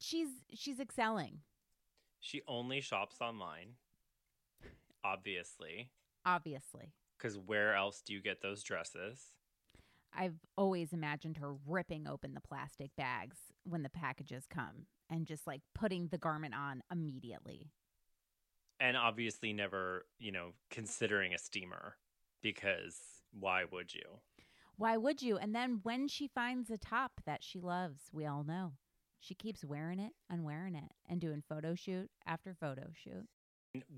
She's 0.00 0.28
she's 0.52 0.80
excelling. 0.80 1.40
she 2.20 2.42
only 2.48 2.80
shops 2.80 3.16
online, 3.20 3.74
obviously, 5.04 5.90
Obviously, 6.24 6.92
because 7.18 7.36
where 7.36 7.74
else 7.74 8.02
do 8.04 8.12
you 8.12 8.22
get 8.22 8.42
those 8.42 8.62
dresses? 8.62 9.32
I've 10.14 10.38
always 10.56 10.92
imagined 10.92 11.38
her 11.38 11.54
ripping 11.66 12.06
open 12.06 12.34
the 12.34 12.40
plastic 12.40 12.90
bags 12.96 13.36
when 13.64 13.82
the 13.82 13.88
packages 13.88 14.44
come 14.48 14.86
and 15.08 15.26
just 15.26 15.46
like 15.46 15.62
putting 15.74 16.08
the 16.08 16.18
garment 16.18 16.54
on 16.54 16.82
immediately. 16.92 17.70
And 18.78 18.96
obviously, 18.96 19.52
never, 19.52 20.06
you 20.18 20.32
know, 20.32 20.50
considering 20.70 21.32
a 21.34 21.38
steamer 21.38 21.96
because 22.42 22.98
why 23.32 23.64
would 23.70 23.94
you? 23.94 24.20
Why 24.76 24.96
would 24.96 25.22
you? 25.22 25.38
And 25.38 25.54
then 25.54 25.80
when 25.82 26.08
she 26.08 26.28
finds 26.28 26.70
a 26.70 26.78
top 26.78 27.12
that 27.24 27.42
she 27.42 27.60
loves, 27.60 28.02
we 28.12 28.26
all 28.26 28.44
know 28.44 28.72
she 29.20 29.34
keeps 29.34 29.64
wearing 29.64 30.00
it 30.00 30.12
and 30.28 30.44
wearing 30.44 30.74
it 30.74 30.90
and 31.08 31.20
doing 31.20 31.42
photo 31.48 31.74
shoot 31.74 32.10
after 32.26 32.54
photo 32.54 32.88
shoot. 32.92 33.26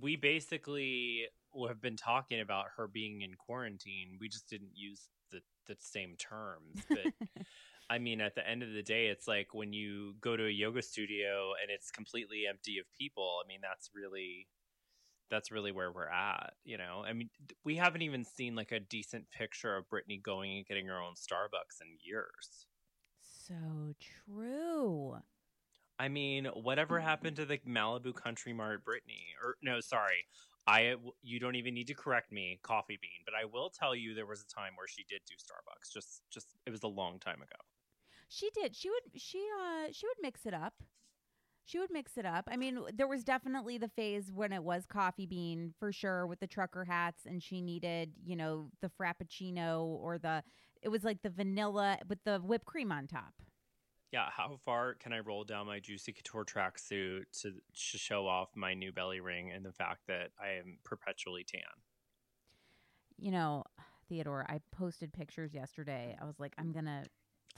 We 0.00 0.16
basically 0.16 1.26
have 1.68 1.80
been 1.80 1.96
talking 1.96 2.40
about 2.40 2.66
her 2.76 2.86
being 2.86 3.22
in 3.22 3.34
quarantine. 3.34 4.18
We 4.20 4.28
just 4.28 4.48
didn't 4.48 4.72
use 4.74 5.08
the, 5.30 5.40
the 5.66 5.76
same 5.78 6.16
terms. 6.16 6.82
But 6.88 7.12
I 7.90 7.98
mean, 7.98 8.20
at 8.20 8.34
the 8.34 8.48
end 8.48 8.62
of 8.62 8.72
the 8.72 8.82
day, 8.82 9.06
it's 9.06 9.28
like 9.28 9.52
when 9.52 9.72
you 9.72 10.14
go 10.20 10.36
to 10.36 10.46
a 10.46 10.50
yoga 10.50 10.82
studio 10.82 11.52
and 11.60 11.70
it's 11.70 11.90
completely 11.90 12.44
empty 12.48 12.78
of 12.78 12.86
people. 12.98 13.40
I 13.44 13.48
mean, 13.48 13.60
that's 13.62 13.90
really 13.94 14.48
that's 15.30 15.50
really 15.50 15.72
where 15.72 15.90
we're 15.90 16.08
at, 16.08 16.54
you 16.64 16.78
know. 16.78 17.02
I 17.06 17.12
mean, 17.12 17.30
we 17.64 17.76
haven't 17.76 18.02
even 18.02 18.24
seen 18.24 18.54
like 18.54 18.72
a 18.72 18.80
decent 18.80 19.24
picture 19.30 19.76
of 19.76 19.88
Britney 19.88 20.22
going 20.22 20.56
and 20.56 20.66
getting 20.66 20.86
her 20.86 21.00
own 21.00 21.14
Starbucks 21.14 21.80
in 21.82 21.88
years. 22.04 22.66
So 23.46 23.94
true. 24.26 25.16
I 26.04 26.08
mean, 26.08 26.44
whatever 26.52 27.00
happened 27.00 27.36
to 27.36 27.46
the 27.46 27.56
Malibu 27.66 28.14
Country 28.14 28.52
Mart 28.52 28.84
Britney? 28.84 29.24
Or 29.42 29.56
no, 29.62 29.80
sorry. 29.80 30.26
I 30.66 30.96
you 31.22 31.40
don't 31.40 31.54
even 31.54 31.72
need 31.72 31.86
to 31.86 31.94
correct 31.94 32.30
me, 32.30 32.58
Coffee 32.62 32.98
Bean, 33.00 33.24
but 33.24 33.32
I 33.34 33.46
will 33.46 33.70
tell 33.70 33.94
you 33.96 34.14
there 34.14 34.26
was 34.26 34.42
a 34.42 34.54
time 34.54 34.72
where 34.76 34.86
she 34.86 35.02
did 35.08 35.22
do 35.26 35.34
Starbucks. 35.36 35.90
Just 35.90 36.20
just 36.30 36.48
it 36.66 36.70
was 36.70 36.82
a 36.82 36.88
long 36.88 37.18
time 37.18 37.36
ago. 37.36 37.56
She 38.28 38.50
did. 38.50 38.76
She 38.76 38.90
would 38.90 39.18
she 39.18 39.46
uh 39.62 39.86
she 39.92 40.06
would 40.06 40.18
mix 40.20 40.44
it 40.44 40.52
up. 40.52 40.74
She 41.64 41.78
would 41.78 41.90
mix 41.90 42.18
it 42.18 42.26
up. 42.26 42.50
I 42.52 42.58
mean, 42.58 42.80
there 42.94 43.08
was 43.08 43.24
definitely 43.24 43.78
the 43.78 43.88
phase 43.88 44.30
when 44.30 44.52
it 44.52 44.62
was 44.62 44.84
coffee 44.84 45.24
bean 45.24 45.72
for 45.78 45.90
sure 45.90 46.26
with 46.26 46.38
the 46.40 46.46
trucker 46.46 46.84
hats 46.84 47.22
and 47.24 47.42
she 47.42 47.62
needed, 47.62 48.12
you 48.22 48.36
know, 48.36 48.68
the 48.82 48.90
frappuccino 49.00 49.84
or 49.84 50.18
the 50.18 50.42
it 50.82 50.90
was 50.90 51.02
like 51.02 51.22
the 51.22 51.30
vanilla 51.30 51.96
with 52.10 52.18
the 52.24 52.40
whipped 52.40 52.66
cream 52.66 52.92
on 52.92 53.06
top. 53.06 53.32
Yeah, 54.12 54.28
how 54.30 54.58
far 54.64 54.94
can 54.94 55.12
I 55.12 55.18
roll 55.20 55.42
down 55.44 55.66
my 55.66 55.80
Juicy 55.80 56.12
Couture 56.12 56.44
tracksuit 56.44 57.24
to, 57.42 57.50
to 57.50 57.98
show 57.98 58.28
off 58.28 58.50
my 58.54 58.72
new 58.74 58.92
belly 58.92 59.20
ring 59.20 59.50
and 59.50 59.64
the 59.64 59.72
fact 59.72 60.02
that 60.06 60.30
I 60.40 60.58
am 60.60 60.78
perpetually 60.84 61.44
tan? 61.44 61.62
You 63.18 63.32
know, 63.32 63.64
Theodore, 64.08 64.44
I 64.48 64.60
posted 64.70 65.12
pictures 65.12 65.52
yesterday. 65.52 66.16
I 66.20 66.24
was 66.26 66.38
like, 66.38 66.52
I'm 66.58 66.72
gonna. 66.72 67.04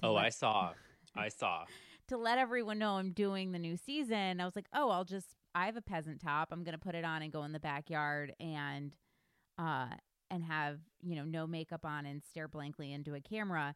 Oh, 0.03 0.15
let- 0.15 0.25
I 0.25 0.29
saw. 0.31 0.73
I 1.17 1.29
saw. 1.29 1.65
to 2.09 2.17
let 2.17 2.39
everyone 2.39 2.79
know 2.79 2.93
I'm 2.95 3.13
doing 3.13 3.53
the 3.53 3.59
new 3.59 3.77
season, 3.77 4.41
I 4.41 4.45
was 4.45 4.57
like, 4.57 4.67
oh, 4.75 4.91
I'll 4.91 5.05
just. 5.05 5.29
I 5.55 5.67
have 5.67 5.77
a 5.77 5.83
peasant 5.83 6.21
top. 6.21 6.49
I'm 6.53 6.65
gonna 6.65 6.79
put 6.79 6.95
it 6.95 7.05
on 7.05 7.23
and 7.23 7.33
go 7.33 7.45
in 7.45 7.53
the 7.53 7.61
backyard 7.61 8.35
and, 8.41 8.95
uh, 9.59 9.89
and 10.31 10.45
have 10.45 10.79
you 11.03 11.17
know 11.17 11.25
no 11.25 11.47
makeup 11.47 11.85
on 11.85 12.07
and 12.07 12.23
stare 12.23 12.49
blankly 12.49 12.93
into 12.93 13.15
a 13.15 13.21
camera, 13.21 13.75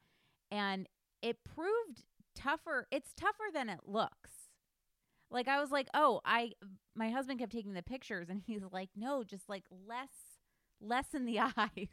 and 0.50 0.87
it 1.23 1.39
proved 1.45 2.05
tougher. 2.35 2.87
It's 2.91 3.13
tougher 3.15 3.45
than 3.53 3.69
it 3.69 3.81
looks. 3.87 4.31
Like 5.31 5.49
I 5.49 5.61
was 5.61 5.71
like, 5.71 5.89
"Oh, 5.95 6.21
I 6.25 6.53
my 6.95 7.11
husband 7.11 7.39
kept 7.39 7.53
taking 7.53 7.73
the 7.75 7.83
pictures 7.83 8.29
and 8.29 8.43
he's 8.45 8.63
like, 8.73 8.91
"No, 8.97 9.23
just 9.25 9.49
like 9.49 9.65
less 9.71 10.09
less 10.81 11.15
in 11.15 11.25
the 11.27 11.41
eyes. 11.57 11.89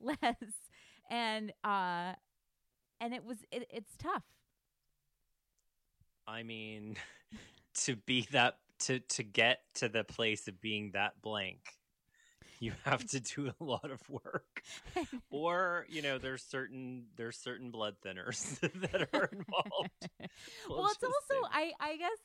less." 0.00 0.36
And 1.10 1.52
uh 1.64 2.14
and 3.00 3.14
it 3.14 3.24
was 3.24 3.38
it, 3.52 3.66
it's 3.70 3.96
tough. 3.98 4.24
I 6.26 6.42
mean, 6.42 6.96
to 7.84 7.96
be 7.96 8.26
that 8.32 8.58
to 8.80 9.00
to 9.00 9.22
get 9.22 9.60
to 9.74 9.88
the 9.88 10.04
place 10.04 10.48
of 10.48 10.60
being 10.60 10.90
that 10.92 11.20
blank 11.22 11.60
you 12.60 12.72
have 12.84 13.04
to 13.06 13.20
do 13.20 13.52
a 13.60 13.64
lot 13.64 13.90
of 13.90 14.00
work 14.08 14.62
or 15.30 15.86
you 15.88 16.02
know 16.02 16.18
there's 16.18 16.42
certain 16.42 17.06
there's 17.16 17.36
certain 17.36 17.70
blood 17.70 17.96
thinners 18.04 18.58
that 18.60 19.08
are 19.12 19.28
involved 19.32 20.08
we'll, 20.68 20.78
well 20.78 20.90
it's 20.90 21.04
also 21.04 21.48
i 21.52 21.72
i 21.80 21.96
guess 21.96 22.18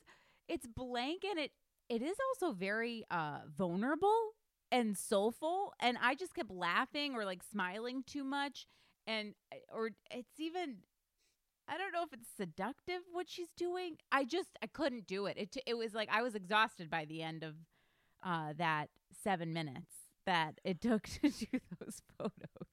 it's 0.48 0.66
blank 0.66 1.22
and 1.28 1.38
it 1.38 1.50
it 1.88 2.02
is 2.02 2.16
also 2.30 2.52
very 2.52 3.04
uh 3.10 3.38
vulnerable 3.56 4.32
and 4.70 4.96
soulful 4.96 5.72
and 5.80 5.98
i 6.02 6.14
just 6.14 6.34
kept 6.34 6.50
laughing 6.50 7.14
or 7.14 7.24
like 7.24 7.42
smiling 7.42 8.02
too 8.06 8.24
much 8.24 8.66
and 9.06 9.34
eh, 9.52 9.56
or 9.72 9.90
it's 10.10 10.38
even 10.38 10.76
I 11.68 11.78
don't 11.78 11.92
know 11.92 12.02
if 12.02 12.12
it's 12.12 12.28
seductive 12.36 13.00
what 13.12 13.30
she's 13.30 13.52
doing. 13.56 13.96
I 14.10 14.24
just 14.24 14.58
I 14.62 14.66
couldn't 14.66 15.06
do 15.06 15.26
it. 15.26 15.36
It 15.38 15.56
it 15.64 15.74
was 15.74 15.94
like 15.94 16.08
I 16.12 16.20
was 16.20 16.34
exhausted 16.34 16.90
by 16.90 17.04
the 17.04 17.22
end 17.22 17.44
of 17.44 17.54
uh, 18.22 18.52
that 18.58 18.88
seven 19.22 19.52
minutes 19.52 20.01
that 20.26 20.60
it 20.64 20.80
took 20.80 21.04
to 21.04 21.20
do 21.28 21.60
those 21.80 22.00
photos. 22.18 22.68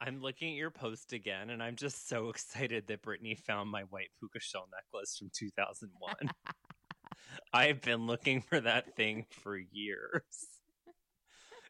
I'm 0.00 0.20
looking 0.20 0.50
at 0.50 0.56
your 0.56 0.70
post 0.70 1.12
again, 1.12 1.50
and 1.50 1.62
I'm 1.62 1.76
just 1.76 2.08
so 2.08 2.28
excited 2.28 2.88
that 2.88 3.02
Britney 3.02 3.38
found 3.38 3.70
my 3.70 3.82
white 3.82 4.10
puka 4.18 4.40
shell 4.40 4.68
necklace 4.72 5.16
from 5.16 5.30
2001. 5.32 6.14
I've 7.52 7.80
been 7.80 8.06
looking 8.06 8.40
for 8.40 8.60
that 8.60 8.96
thing 8.96 9.26
for 9.30 9.56
years. 9.56 10.22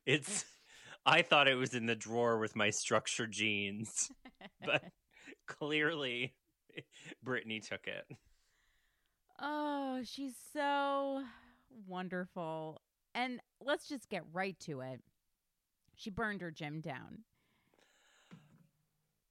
It's, 0.07 0.45
I 1.05 1.23
thought 1.23 1.47
it 1.47 1.57
was 1.57 1.75
in 1.75 1.87
the 1.87 1.95
drawer 1.95 2.39
with 2.39 2.57
my 2.57 2.71
structure 2.71 3.27
jeans, 3.27 4.11
but 4.65 4.83
clearly 5.47 6.35
Britney 7.25 7.67
took 7.67 7.87
it. 7.87 8.07
Oh, 9.41 10.01
she's 10.05 10.35
so 10.53 11.23
wonderful. 11.87 12.81
And 13.15 13.41
let's 13.65 13.89
just 13.89 14.09
get 14.09 14.23
right 14.33 14.59
to 14.61 14.81
it. 14.81 15.01
She 15.97 16.11
burned 16.11 16.41
her 16.41 16.51
gym 16.51 16.81
down. 16.81 17.19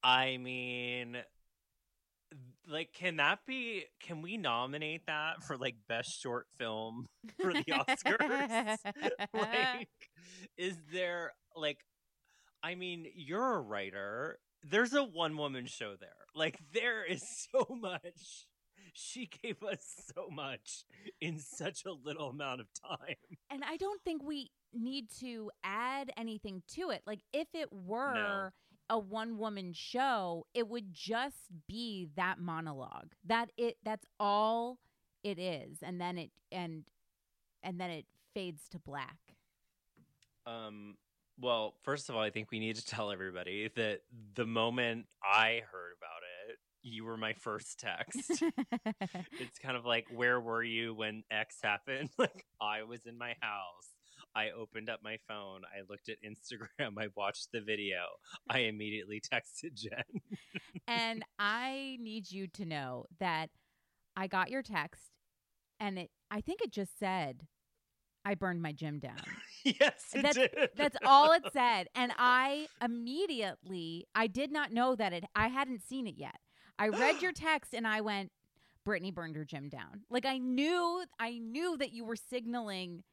I 0.03 0.37
mean, 0.37 1.17
like, 2.67 2.93
can 2.93 3.17
that 3.17 3.39
be? 3.45 3.85
Can 4.01 4.21
we 4.21 4.37
nominate 4.37 5.05
that 5.07 5.43
for 5.43 5.57
like 5.57 5.75
best 5.87 6.09
short 6.21 6.47
film 6.57 7.07
for 7.39 7.53
the 7.53 7.63
Oscars? 7.69 8.77
like, 9.33 9.89
is 10.57 10.77
there 10.91 11.33
like? 11.55 11.79
I 12.63 12.75
mean, 12.75 13.07
you're 13.15 13.55
a 13.55 13.61
writer. 13.61 14.39
There's 14.63 14.93
a 14.93 15.03
one 15.03 15.37
woman 15.37 15.65
show 15.65 15.95
there. 15.99 16.09
Like, 16.35 16.59
there 16.73 17.03
is 17.03 17.23
so 17.51 17.75
much 17.81 18.47
she 18.93 19.29
gave 19.43 19.61
us 19.63 20.13
so 20.13 20.29
much 20.29 20.85
in 21.19 21.39
such 21.39 21.85
a 21.85 21.91
little 21.91 22.29
amount 22.29 22.61
of 22.61 22.67
time. 22.73 23.15
And 23.49 23.63
I 23.63 23.77
don't 23.77 24.01
think 24.03 24.23
we 24.23 24.51
need 24.73 25.09
to 25.19 25.51
add 25.63 26.11
anything 26.17 26.63
to 26.75 26.89
it. 26.89 27.01
Like 27.05 27.19
if 27.33 27.47
it 27.53 27.71
were 27.71 28.13
no. 28.13 28.49
a 28.89 28.99
one 28.99 29.37
woman 29.37 29.73
show, 29.73 30.45
it 30.53 30.67
would 30.67 30.93
just 30.93 31.47
be 31.67 32.09
that 32.15 32.39
monologue. 32.39 33.13
That 33.25 33.51
it 33.57 33.77
that's 33.83 34.05
all 34.19 34.79
it 35.23 35.39
is. 35.39 35.77
And 35.81 35.99
then 35.99 36.17
it 36.17 36.31
and 36.51 36.83
and 37.63 37.79
then 37.79 37.89
it 37.89 38.05
fades 38.33 38.63
to 38.71 38.79
black. 38.79 39.17
Um 40.45 40.95
well, 41.39 41.73
first 41.81 42.09
of 42.09 42.15
all, 42.15 42.21
I 42.21 42.29
think 42.29 42.51
we 42.51 42.59
need 42.59 42.75
to 42.75 42.85
tell 42.85 43.11
everybody 43.11 43.69
that 43.75 44.01
the 44.35 44.45
moment 44.45 45.07
I 45.23 45.61
heard 45.71 45.93
about 45.97 46.21
it, 46.21 46.30
you 46.83 47.05
were 47.05 47.17
my 47.17 47.33
first 47.33 47.79
text. 47.79 48.19
it's 49.39 49.59
kind 49.61 49.77
of 49.77 49.85
like, 49.85 50.07
where 50.13 50.39
were 50.39 50.63
you 50.63 50.93
when 50.93 51.23
X 51.31 51.57
happened? 51.63 52.09
Like, 52.17 52.45
I 52.61 52.83
was 52.83 52.99
in 53.05 53.17
my 53.17 53.35
house. 53.41 53.87
I 54.35 54.51
opened 54.51 54.89
up 54.89 54.99
my 55.03 55.17
phone. 55.27 55.61
I 55.65 55.81
looked 55.89 56.09
at 56.09 56.17
Instagram. 56.23 56.93
I 56.99 57.07
watched 57.15 57.49
the 57.51 57.61
video. 57.61 57.99
I 58.49 58.59
immediately 58.59 59.21
texted 59.21 59.73
Jen. 59.73 60.03
and 60.87 61.23
I 61.39 61.97
need 61.99 62.31
you 62.31 62.47
to 62.47 62.65
know 62.65 63.05
that 63.19 63.49
I 64.15 64.27
got 64.27 64.51
your 64.51 64.61
text 64.61 65.11
and 65.79 65.97
it 65.97 66.11
I 66.29 66.41
think 66.41 66.61
it 66.61 66.71
just 66.71 66.97
said 66.97 67.47
I 68.23 68.35
burned 68.35 68.61
my 68.61 68.71
gym 68.71 68.99
down. 68.99 69.17
yes, 69.65 70.05
it 70.13 70.21
that's, 70.21 70.37
did. 70.37 70.69
that's 70.77 70.97
all 71.03 71.31
it 71.31 71.43
said. 71.51 71.87
And 71.95 72.11
I 72.17 72.67
immediately 72.81 74.05
I 74.13 74.27
did 74.27 74.51
not 74.51 74.71
know 74.71 74.95
that 74.95 75.11
it 75.11 75.25
I 75.35 75.47
hadn't 75.47 75.81
seen 75.81 76.07
it 76.07 76.15
yet. 76.17 76.37
I 76.81 76.87
read 76.87 77.21
your 77.21 77.31
text 77.35 77.73
and 77.73 77.85
I 77.85 78.01
went, 78.01 78.31
Britney 78.87 79.13
burned 79.13 79.35
her 79.35 79.45
gym 79.45 79.69
down. 79.69 80.01
Like 80.09 80.25
I 80.25 80.39
knew, 80.39 81.03
I 81.19 81.37
knew 81.37 81.77
that 81.77 81.93
you 81.93 82.03
were 82.03 82.15
signaling 82.15 83.03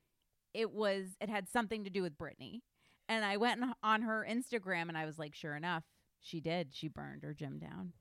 it 0.54 0.72
was, 0.72 1.04
it 1.20 1.28
had 1.28 1.48
something 1.48 1.84
to 1.84 1.90
do 1.90 2.02
with 2.02 2.16
Britney. 2.16 2.60
And 3.08 3.24
I 3.24 3.36
went 3.36 3.62
on 3.82 4.02
her 4.02 4.26
Instagram 4.28 4.88
and 4.88 4.96
I 4.96 5.04
was 5.04 5.18
like, 5.18 5.34
sure 5.34 5.54
enough, 5.54 5.84
she 6.20 6.40
did. 6.40 6.68
She 6.72 6.88
burned 6.88 7.22
her 7.22 7.34
gym 7.34 7.58
down. 7.58 7.92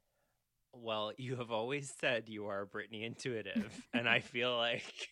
Well, 0.73 1.11
you 1.17 1.37
have 1.37 1.51
always 1.51 1.93
said 1.99 2.29
you 2.29 2.47
are 2.47 2.67
Britney 2.67 3.03
intuitive, 3.03 3.81
and 3.93 4.07
I 4.07 4.19
feel 4.19 4.55
like 4.55 5.09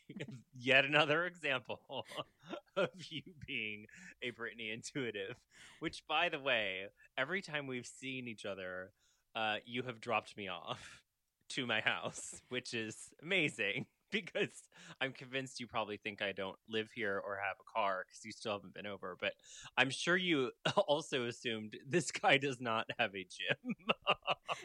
yet 0.54 0.86
another 0.86 1.26
example 1.26 2.06
of 2.78 2.90
you 3.10 3.22
being 3.48 3.88
a 4.22 4.32
Britney 4.32 4.74
intuitive. 4.74 5.36
Which, 5.80 6.04
by 6.08 6.30
the 6.30 6.40
way, 6.40 6.84
every 7.18 7.42
time 7.42 7.68
we've 7.68 7.88
seen 7.88 8.28
each 8.28 8.46
other, 8.46 8.92
uh, 9.36 9.58
you 9.66 9.84
have 9.84 10.02
dropped 10.02 10.38
me 10.38 10.48
off 10.48 11.02
to 11.50 11.66
my 11.66 11.82
house, 11.82 12.42
which 12.50 12.74
is 12.74 13.10
amazing 13.22 13.86
because 14.12 14.64
I'm 15.02 15.12
convinced 15.12 15.60
you 15.60 15.68
probably 15.68 15.98
think 15.98 16.22
I 16.22 16.32
don't 16.32 16.58
live 16.70 16.90
here 16.94 17.22
or 17.26 17.36
have 17.38 17.58
a 17.60 17.80
car 17.80 18.06
because 18.08 18.24
you 18.26 18.32
still 18.32 18.54
haven't 18.54 18.74
been 18.74 18.88
over. 18.88 19.18
But 19.20 19.34
I'm 19.78 19.90
sure 19.90 20.16
you 20.18 20.52
also 20.88 21.26
assumed 21.26 21.78
this 21.88 22.12
guy 22.12 22.38
does 22.38 22.60
not 22.62 22.88
have 23.00 23.12
a 23.16 23.26
gym. 23.26 23.76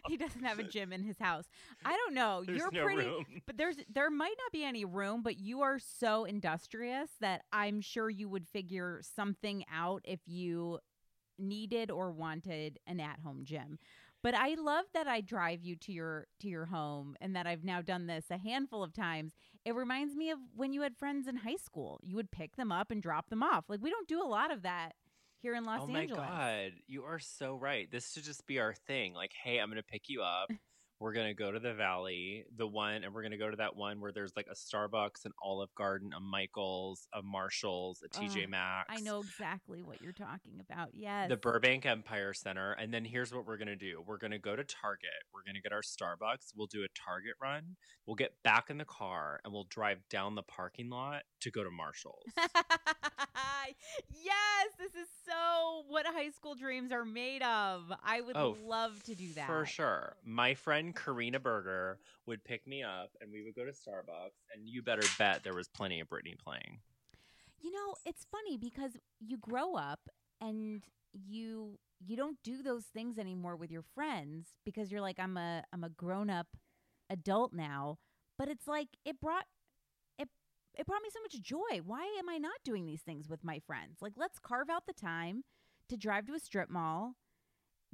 he 0.07 0.17
doesn't 0.17 0.45
have 0.45 0.59
a 0.59 0.65
gym 0.65 0.93
in 0.93 1.03
his 1.03 1.19
house. 1.19 1.47
I 1.85 1.97
don't 1.97 2.15
know. 2.15 2.45
There's 2.47 2.59
You're 2.59 2.71
no 2.71 2.85
pretty, 2.85 3.07
room. 3.07 3.25
but 3.47 3.57
there's 3.57 3.77
there 3.93 4.11
might 4.11 4.35
not 4.39 4.53
be 4.53 4.65
any 4.65 4.85
room. 4.85 5.23
But 5.23 5.39
you 5.39 5.63
are 5.63 5.79
so 5.79 6.25
industrious 6.25 7.11
that 7.21 7.43
I'm 7.53 7.81
sure 7.81 8.09
you 8.11 8.29
would 8.29 8.47
figure 8.49 9.01
something 9.03 9.65
out 9.73 10.03
if 10.05 10.21
you 10.27 10.79
needed 11.39 11.91
or 11.91 12.13
wanted 12.13 12.79
an 12.87 13.01
at-home 13.01 13.43
gym. 13.45 13.79
But 14.23 14.35
I 14.35 14.55
love 14.55 14.85
that 14.93 15.07
I 15.07 15.23
drive 15.23 15.63
you 15.63 15.77
to 15.77 15.93
your 15.93 16.27
to 16.41 16.49
your 16.49 16.67
home 16.67 17.17
and 17.21 17.35
that 17.37 17.47
I've 17.47 17.65
now 17.65 17.81
done 17.81 18.07
this 18.07 18.27
a 18.31 18.37
handful 18.37 18.83
of 18.83 18.93
times. 18.93 19.33
It 19.65 19.75
reminds 19.75 20.15
me 20.15 20.31
of 20.31 20.39
when 20.55 20.73
you 20.73 20.83
had 20.83 20.97
friends 20.97 21.27
in 21.27 21.37
high 21.37 21.57
school. 21.57 22.01
You 22.03 22.17
would 22.17 22.31
pick 22.31 22.57
them 22.57 22.71
up 22.71 22.91
and 22.91 23.03
drop 23.03 23.31
them 23.31 23.43
off. 23.43 23.65
Like 23.69 23.81
we 23.83 23.91
don't 23.91 24.09
do 24.09 24.23
a 24.23 24.29
lot 24.29 24.51
of 24.51 24.63
that 24.63 24.93
here 25.41 25.55
in 25.55 25.65
Los 25.65 25.89
Angeles. 25.89 26.11
oh 26.13 26.21
my 26.21 26.29
god, 26.29 26.73
you 26.87 27.05
are 27.05 27.19
so 27.19 27.55
right. 27.55 27.91
This 27.91 28.13
should 28.13 28.25
just 28.25 28.47
be 28.47 28.59
our 28.59 28.75
thing. 28.75 29.15
Like, 29.15 29.33
hey, 29.33 29.59
I'm 29.59 29.71
gonna 29.71 29.83
pick 29.83 30.09
you 30.09 30.23
up. 30.23 30.51
We're 31.01 31.15
gonna 31.15 31.33
go 31.35 31.51
to 31.51 31.59
the 31.59 31.73
valley, 31.73 32.45
the 32.57 32.67
one, 32.67 33.05
and 33.05 33.15
we're 33.15 33.23
gonna 33.23 33.39
go 33.39 33.51
to 33.51 33.57
that 33.57 33.75
one 33.75 34.01
where 34.01 34.13
there's 34.13 34.33
like 34.37 34.49
a 34.51 34.55
Starbucks, 34.55 35.25
an 35.25 35.33
Olive 35.43 35.75
Garden, 35.75 36.11
a 36.15 36.21
Michaels, 36.21 37.09
a 37.15 37.23
Marshalls, 37.23 38.03
a 38.05 38.09
TJ 38.09 38.45
Ugh, 38.45 38.51
Maxx. 38.51 38.93
I 38.95 39.01
know 39.01 39.21
exactly 39.21 39.83
what 39.83 40.03
you're 40.03 40.13
talking 40.13 40.61
about. 40.61 40.91
Yes. 40.93 41.31
the 41.31 41.37
Burbank 41.39 41.87
Empire 41.87 42.35
Center. 42.35 42.73
And 42.73 42.93
then 42.93 43.05
here's 43.05 43.33
what 43.33 43.47
we're 43.47 43.57
going 43.57 43.69
to 43.69 43.77
do 43.77 44.03
we're 44.07 44.19
going 44.19 44.31
to 44.33 44.39
go 44.39 44.55
to 44.55 44.63
Target. 44.65 45.11
We're 45.33 45.43
going 45.43 45.55
to 45.55 45.63
get 45.63 45.73
our 45.73 45.81
Starbucks. 45.83 46.53
We'll 46.55 46.67
do 46.67 46.83
a 46.85 46.89
Target 46.95 47.35
run. 47.41 47.77
We'll 48.07 48.17
get 48.17 48.35
back 48.43 48.69
in 48.71 48.77
the 48.79 48.85
car 48.85 49.41
and 49.45 49.53
we'll 49.53 49.67
drive 49.71 49.99
down 50.11 50.35
the 50.35 50.43
parking 50.43 50.91
lot 50.91 51.23
to 51.41 51.51
go 51.51 51.65
to 51.65 51.71
Marshall's. 51.71 52.25
yes, 54.11 54.67
this 54.79 54.95
is 54.95 55.09
so 55.27 55.85
what 55.89 56.07
high 56.07 56.31
school 56.31 56.55
dreams 56.55 56.93
are 56.93 57.05
made 57.05 57.43
of. 57.43 57.93
I 58.05 58.21
would 58.21 58.37
Oh, 58.37 58.57
love 58.65 59.03
to 59.05 59.15
do 59.15 59.33
that. 59.35 59.47
For 59.47 59.65
sure. 59.67 60.17
My 60.25 60.55
friend 60.55 60.90
Karina 60.95 61.41
Berger 61.41 61.99
would 62.27 62.45
pick 62.45 62.67
me 62.67 62.83
up 62.83 63.11
and 63.21 63.31
we 63.33 63.43
would 63.43 63.55
go 63.55 63.65
to 63.65 63.71
Starbucks. 63.71 64.39
And 64.55 64.69
you 64.69 64.83
better 64.83 65.07
bet 65.19 65.43
there 65.43 65.55
was 65.55 65.69
plenty 65.69 66.01
of 66.01 66.09
Britney 66.09 66.39
playing. 66.39 66.81
You 67.61 67.73
know, 67.73 67.95
it's 68.07 68.27
funny 68.31 68.57
because 68.57 68.93
you 69.21 69.37
grow 69.37 69.75
up 69.77 70.01
and 70.41 70.83
you 71.13 71.79
you 72.05 72.17
don't 72.17 72.39
do 72.43 72.63
those 72.63 72.85
things 72.85 73.19
anymore 73.19 73.57
with 73.57 73.71
your 73.71 73.85
friends 73.95 74.49
because 74.65 74.91
you're 74.91 75.01
like 75.01 75.19
I'm 75.19 75.37
a 75.37 75.65
I'm 75.73 75.85
a 75.85 75.91
grown-up 75.91 76.47
adult 77.11 77.53
now, 77.53 77.99
but 78.39 78.49
it's 78.49 78.67
like 78.67 78.89
it 79.05 79.21
brought 79.21 79.45
it 80.19 80.29
it 80.79 80.87
brought 80.87 81.03
me 81.03 81.11
so 81.13 81.21
much 81.21 81.43
joy. 81.43 81.81
Why 81.85 82.05
am 82.19 82.29
I 82.29 82.39
not 82.39 82.55
doing 82.65 82.87
these 82.87 83.03
things 83.03 83.29
with 83.29 83.45
my 83.45 83.61
friends? 83.67 83.99
Like 84.01 84.15
let's 84.17 84.39
carve 84.39 84.71
out 84.71 84.87
the 84.87 84.95
time 84.95 85.45
to 85.89 85.97
drive 85.97 86.27
to 86.27 86.35
a 86.35 86.39
strip 86.41 86.71
mall, 86.71 87.17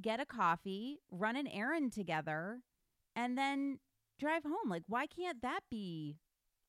get 0.00 0.20
a 0.20 0.26
coffee, 0.26 1.00
run 1.10 1.34
an 1.34 1.48
errand 1.48 1.92
together, 1.92 2.60
and 3.16 3.36
then 3.36 3.78
drive 4.20 4.44
home. 4.44 4.68
Like 4.68 4.84
why 4.86 5.06
can't 5.06 5.42
that 5.42 5.60
be 5.70 6.18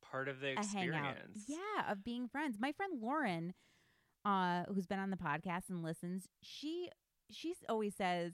Part 0.02 0.30
of 0.30 0.40
the 0.40 0.50
experience. 0.52 1.44
Yeah, 1.48 1.92
of 1.92 2.04
being 2.04 2.28
friends. 2.30 2.58
My 2.60 2.72
friend 2.72 3.02
Lauren, 3.02 3.54
uh, 4.24 4.64
who's 4.74 4.86
been 4.86 5.00
on 5.00 5.10
the 5.10 5.18
podcast 5.18 5.70
and 5.70 5.84
listens, 5.84 6.28
she 6.42 6.90
she's 7.30 7.58
always 7.68 7.96
says. 7.96 8.34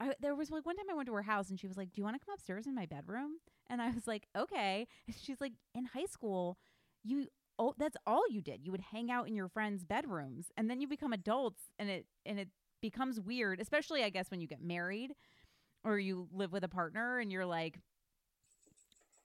I, 0.00 0.12
there 0.20 0.36
was 0.36 0.52
like 0.52 0.64
one 0.64 0.76
time 0.76 0.86
I 0.88 0.94
went 0.94 1.08
to 1.08 1.14
her 1.14 1.22
house 1.22 1.50
and 1.50 1.58
she 1.58 1.66
was 1.66 1.76
like, 1.76 1.90
"Do 1.90 2.00
you 2.00 2.04
want 2.04 2.14
to 2.14 2.24
come 2.24 2.32
upstairs 2.32 2.68
in 2.68 2.74
my 2.74 2.86
bedroom?" 2.86 3.38
And 3.68 3.82
I 3.82 3.90
was 3.90 4.06
like, 4.06 4.28
"Okay." 4.36 4.86
And 5.08 5.16
she's 5.20 5.40
like, 5.40 5.54
"In 5.74 5.86
high 5.86 6.04
school, 6.04 6.56
you 7.02 7.26
oh 7.58 7.74
that's 7.76 7.96
all 8.06 8.22
you 8.30 8.40
did. 8.40 8.60
You 8.62 8.70
would 8.70 8.80
hang 8.92 9.10
out 9.10 9.26
in 9.26 9.34
your 9.34 9.48
friends' 9.48 9.84
bedrooms, 9.84 10.52
and 10.56 10.70
then 10.70 10.80
you 10.80 10.86
become 10.86 11.12
adults, 11.12 11.62
and 11.80 11.90
it 11.90 12.06
and 12.24 12.38
it 12.38 12.48
becomes 12.80 13.20
weird, 13.20 13.60
especially 13.60 14.04
I 14.04 14.10
guess 14.10 14.30
when 14.30 14.40
you 14.40 14.46
get 14.46 14.62
married 14.62 15.14
or 15.84 15.98
you 15.98 16.28
live 16.32 16.52
with 16.52 16.64
a 16.64 16.68
partner, 16.68 17.18
and 17.18 17.30
you're 17.32 17.46
like, 17.46 17.78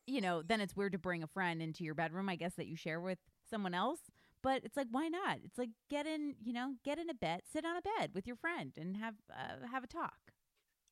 you 0.06 0.22
know, 0.22 0.42
then 0.42 0.62
it's 0.62 0.76
weird 0.76 0.92
to 0.92 0.98
bring 0.98 1.24
a 1.24 1.28
friend 1.28 1.62
into 1.62 1.84
your 1.84 1.96
bedroom, 1.96 2.30
I 2.30 2.36
guess, 2.36 2.54
that 2.56 2.68
you 2.68 2.76
share 2.76 3.00
with 3.00 3.20
someone 3.50 3.74
else. 3.74 4.00
But 4.42 4.64
it's 4.66 4.76
like, 4.76 4.88
why 4.92 5.08
not? 5.08 5.38
It's 5.46 5.58
like 5.58 5.70
get 5.90 6.06
in, 6.06 6.36
you 6.44 6.52
know, 6.52 6.74
get 6.84 7.00
in 7.00 7.10
a 7.10 7.14
bed, 7.14 7.42
sit 7.52 7.64
on 7.64 7.78
a 7.78 7.82
bed 7.82 8.12
with 8.14 8.28
your 8.28 8.36
friend, 8.36 8.74
and 8.78 8.98
have 8.98 9.16
uh, 9.32 9.68
have 9.72 9.86
a 9.86 9.88
talk. 9.88 10.34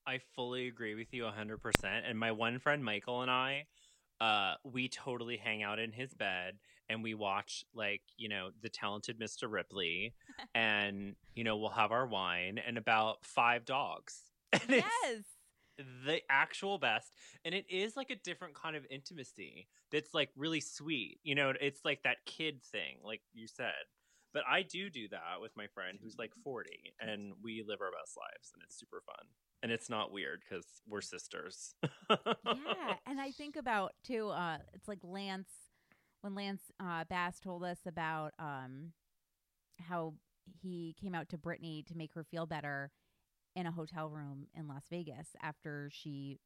I 0.05 0.19
fully 0.35 0.67
agree 0.67 0.95
with 0.95 1.13
you 1.13 1.23
100%. 1.23 1.59
And 1.83 2.17
my 2.17 2.31
one 2.31 2.59
friend, 2.59 2.83
Michael, 2.83 3.21
and 3.21 3.29
I, 3.29 3.65
uh, 4.19 4.55
we 4.63 4.87
totally 4.87 5.37
hang 5.37 5.63
out 5.63 5.79
in 5.79 5.91
his 5.91 6.13
bed 6.13 6.55
and 6.89 7.03
we 7.03 7.13
watch, 7.13 7.63
like, 7.73 8.01
you 8.17 8.27
know, 8.27 8.49
the 8.61 8.69
talented 8.69 9.19
Mr. 9.19 9.49
Ripley. 9.49 10.13
and, 10.55 11.15
you 11.35 11.43
know, 11.43 11.57
we'll 11.57 11.69
have 11.69 11.91
our 11.91 12.05
wine 12.05 12.59
and 12.65 12.77
about 12.77 13.25
five 13.25 13.65
dogs. 13.65 14.21
And 14.53 14.63
Yes, 14.69 15.23
the 16.05 16.19
actual 16.29 16.77
best. 16.77 17.11
And 17.45 17.53
it 17.55 17.65
is 17.69 17.95
like 17.95 18.09
a 18.09 18.15
different 18.15 18.55
kind 18.55 18.75
of 18.75 18.85
intimacy 18.89 19.67
that's 19.91 20.13
like 20.13 20.29
really 20.35 20.61
sweet. 20.61 21.19
You 21.23 21.35
know, 21.35 21.53
it's 21.59 21.81
like 21.85 22.03
that 22.03 22.25
kid 22.25 22.63
thing, 22.63 22.97
like 23.03 23.21
you 23.33 23.47
said. 23.47 23.73
But 24.33 24.43
I 24.49 24.63
do 24.63 24.89
do 24.89 25.09
that 25.09 25.41
with 25.41 25.51
my 25.57 25.67
friend 25.67 25.99
who's 26.01 26.17
like 26.17 26.31
40 26.43 26.69
and 27.01 27.33
we 27.43 27.65
live 27.67 27.81
our 27.81 27.91
best 27.91 28.17
lives 28.17 28.51
and 28.53 28.63
it's 28.63 28.79
super 28.79 29.01
fun. 29.05 29.25
And 29.63 29.71
it's 29.71 29.89
not 29.89 30.11
weird 30.11 30.41
because 30.47 30.65
we're 30.87 31.01
sisters. 31.01 31.75
yeah. 32.09 32.95
And 33.05 33.19
I 33.19 33.31
think 33.31 33.57
about 33.57 33.91
too. 34.03 34.29
Uh, 34.29 34.57
it's 34.73 34.87
like 34.87 34.99
Lance 35.03 35.49
when 36.21 36.35
Lance 36.35 36.61
uh, 36.79 37.03
Bass 37.09 37.39
told 37.39 37.63
us 37.63 37.79
about 37.85 38.33
um, 38.39 38.93
how 39.79 40.13
he 40.61 40.95
came 41.01 41.13
out 41.15 41.29
to 41.29 41.37
Britney 41.37 41.85
to 41.87 41.95
make 41.95 42.13
her 42.13 42.23
feel 42.23 42.45
better 42.45 42.91
in 43.55 43.65
a 43.65 43.71
hotel 43.71 44.09
room 44.09 44.47
in 44.55 44.67
Las 44.67 44.83
Vegas 44.89 45.29
after 45.41 45.89
she 45.91 46.39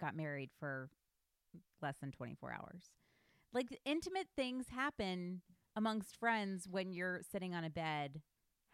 got 0.00 0.16
married 0.16 0.50
for 0.58 0.90
less 1.82 1.96
than 2.00 2.12
24 2.12 2.52
hours. 2.52 2.84
Like 3.52 3.66
intimate 3.84 4.28
things 4.36 4.66
happen 4.70 5.42
amongst 5.76 6.16
friends 6.16 6.66
when 6.70 6.92
you're 6.92 7.20
sitting 7.30 7.54
on 7.54 7.64
a 7.64 7.70
bed 7.70 8.20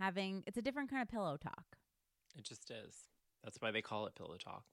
having 0.00 0.42
it's 0.46 0.58
a 0.58 0.62
different 0.62 0.90
kind 0.90 1.02
of 1.02 1.08
pillow 1.08 1.36
talk. 1.36 1.64
It 2.36 2.44
just 2.44 2.70
is. 2.70 3.04
That's 3.42 3.56
why 3.60 3.70
they 3.70 3.82
call 3.82 4.06
it 4.06 4.14
pillow 4.14 4.36
talk. 4.36 4.64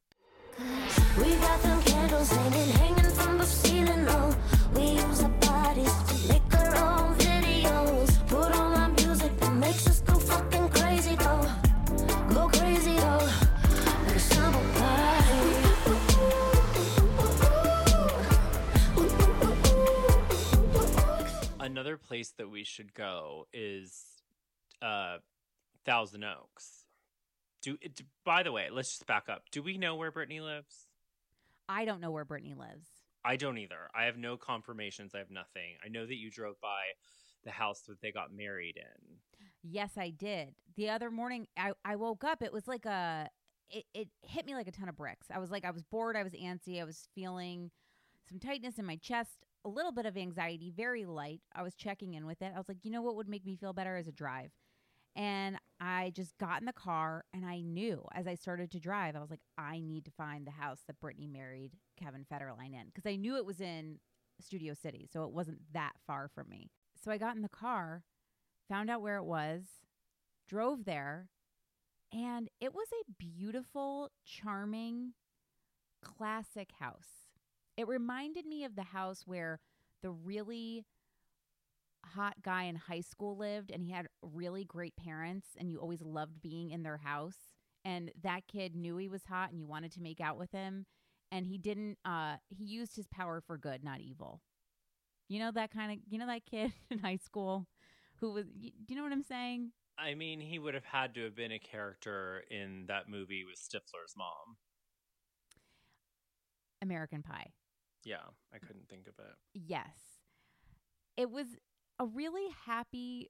Thousand 26.21 26.37
Oaks. 26.41 26.85
Do, 27.61 27.77
it, 27.81 28.01
by 28.25 28.43
the 28.43 28.51
way, 28.51 28.69
let's 28.71 28.89
just 28.89 29.05
back 29.05 29.29
up. 29.29 29.43
Do 29.51 29.61
we 29.61 29.77
know 29.77 29.95
where 29.95 30.11
Britney 30.11 30.41
lives? 30.41 30.87
I 31.69 31.85
don't 31.85 32.01
know 32.01 32.11
where 32.11 32.25
Britney 32.25 32.57
lives. 32.57 32.87
I 33.23 33.35
don't 33.35 33.59
either. 33.59 33.89
I 33.95 34.05
have 34.05 34.17
no 34.17 34.35
confirmations. 34.35 35.13
I 35.13 35.19
have 35.19 35.29
nothing. 35.29 35.75
I 35.85 35.89
know 35.89 36.05
that 36.05 36.15
you 36.15 36.31
drove 36.31 36.59
by 36.59 36.81
the 37.43 37.51
house 37.51 37.81
that 37.81 38.01
they 38.01 38.11
got 38.11 38.33
married 38.33 38.77
in. 38.77 39.17
Yes, 39.63 39.91
I 39.95 40.09
did. 40.09 40.55
The 40.75 40.89
other 40.89 41.11
morning 41.11 41.47
I, 41.55 41.73
I 41.85 41.97
woke 41.97 42.23
up, 42.23 42.41
it 42.41 42.51
was 42.51 42.67
like 42.67 42.85
a 42.85 43.29
it, 43.69 43.85
it 43.93 44.07
hit 44.23 44.45
me 44.45 44.55
like 44.55 44.67
a 44.67 44.71
ton 44.71 44.89
of 44.89 44.95
bricks. 44.95 45.27
I 45.31 45.37
was 45.37 45.51
like 45.51 45.65
I 45.65 45.71
was 45.71 45.83
bored, 45.83 46.17
I 46.17 46.23
was 46.23 46.33
antsy, 46.33 46.81
I 46.81 46.83
was 46.83 47.07
feeling 47.13 47.69
some 48.27 48.39
tightness 48.39 48.79
in 48.79 48.85
my 48.85 48.95
chest, 48.95 49.45
a 49.63 49.69
little 49.69 49.91
bit 49.91 50.07
of 50.07 50.17
anxiety, 50.17 50.73
very 50.75 51.05
light. 51.05 51.41
I 51.53 51.61
was 51.61 51.75
checking 51.75 52.15
in 52.15 52.25
with 52.25 52.41
it. 52.41 52.51
I 52.55 52.57
was 52.57 52.67
like, 52.67 52.83
you 52.83 52.91
know 52.91 53.03
what 53.03 53.15
would 53.15 53.29
make 53.29 53.45
me 53.45 53.55
feel 53.55 53.73
better 53.73 53.97
as 53.97 54.07
a 54.07 54.11
drive? 54.11 54.51
And 55.15 55.57
I 55.81 56.11
just 56.15 56.37
got 56.37 56.59
in 56.59 56.65
the 56.65 56.73
car 56.73 57.25
and 57.33 57.43
I 57.43 57.61
knew 57.61 58.05
as 58.13 58.27
I 58.27 58.35
started 58.35 58.69
to 58.71 58.79
drive, 58.79 59.15
I 59.15 59.19
was 59.19 59.31
like, 59.31 59.41
I 59.57 59.79
need 59.79 60.05
to 60.05 60.11
find 60.11 60.45
the 60.45 60.51
house 60.51 60.81
that 60.85 61.01
Britney 61.01 61.27
married 61.27 61.71
Kevin 61.99 62.23
Federline 62.31 62.73
in 62.73 62.85
because 62.85 63.09
I 63.09 63.15
knew 63.15 63.35
it 63.35 63.45
was 63.45 63.59
in 63.59 63.97
Studio 64.39 64.75
City. 64.75 65.09
So 65.11 65.23
it 65.23 65.31
wasn't 65.31 65.59
that 65.73 65.93
far 66.05 66.29
from 66.33 66.49
me. 66.49 66.69
So 67.03 67.11
I 67.11 67.17
got 67.17 67.35
in 67.35 67.41
the 67.41 67.49
car, 67.49 68.03
found 68.69 68.91
out 68.91 69.01
where 69.01 69.17
it 69.17 69.25
was, 69.25 69.63
drove 70.47 70.85
there, 70.85 71.29
and 72.13 72.47
it 72.59 72.75
was 72.75 72.87
a 72.93 73.11
beautiful, 73.17 74.11
charming, 74.23 75.13
classic 76.03 76.69
house. 76.79 77.29
It 77.75 77.87
reminded 77.87 78.45
me 78.45 78.63
of 78.65 78.75
the 78.75 78.83
house 78.83 79.23
where 79.25 79.59
the 80.03 80.11
really 80.11 80.85
hot 82.05 82.35
guy 82.41 82.63
in 82.63 82.75
high 82.75 83.01
school 83.01 83.37
lived 83.37 83.71
and 83.71 83.83
he 83.83 83.91
had 83.91 84.07
really 84.21 84.63
great 84.65 84.95
parents 84.95 85.47
and 85.57 85.69
you 85.69 85.77
always 85.79 86.01
loved 86.01 86.41
being 86.41 86.71
in 86.71 86.83
their 86.83 86.97
house 86.97 87.37
and 87.85 88.11
that 88.21 88.47
kid 88.47 88.75
knew 88.75 88.97
he 88.97 89.07
was 89.09 89.23
hot 89.25 89.49
and 89.51 89.59
you 89.59 89.65
wanted 89.65 89.91
to 89.91 90.01
make 90.01 90.19
out 90.21 90.37
with 90.37 90.51
him 90.51 90.85
and 91.31 91.45
he 91.47 91.57
didn't 91.57 91.97
uh 92.05 92.35
he 92.49 92.65
used 92.65 92.95
his 92.95 93.07
power 93.07 93.41
for 93.45 93.57
good 93.57 93.83
not 93.83 94.01
evil 94.01 94.41
You 95.29 95.39
know 95.39 95.51
that 95.51 95.71
kind 95.71 95.91
of 95.91 95.97
you 96.09 96.19
know 96.19 96.27
that 96.27 96.45
kid 96.45 96.73
in 96.89 96.99
high 96.99 97.17
school 97.17 97.67
who 98.19 98.31
was 98.33 98.45
y- 98.61 98.71
do 98.85 98.93
you 98.93 98.95
know 98.95 99.03
what 99.03 99.11
I'm 99.13 99.23
saying? 99.23 99.71
I 99.97 100.15
mean, 100.15 100.39
he 100.39 100.57
would 100.57 100.73
have 100.73 100.85
had 100.85 101.13
to 101.15 101.23
have 101.25 101.35
been 101.35 101.51
a 101.51 101.59
character 101.59 102.43
in 102.49 102.85
that 102.87 103.07
movie 103.09 103.43
with 103.45 103.57
Stifler's 103.57 104.15
mom. 104.17 104.57
American 106.81 107.21
Pie. 107.21 107.51
Yeah, 108.03 108.25
I 108.53 108.57
couldn't 108.57 108.89
think 108.89 109.07
of 109.07 109.13
it. 109.19 109.35
Yes. 109.53 109.93
It 111.17 111.29
was 111.29 111.45
a 112.01 112.05
really 112.05 112.47
happy 112.65 113.29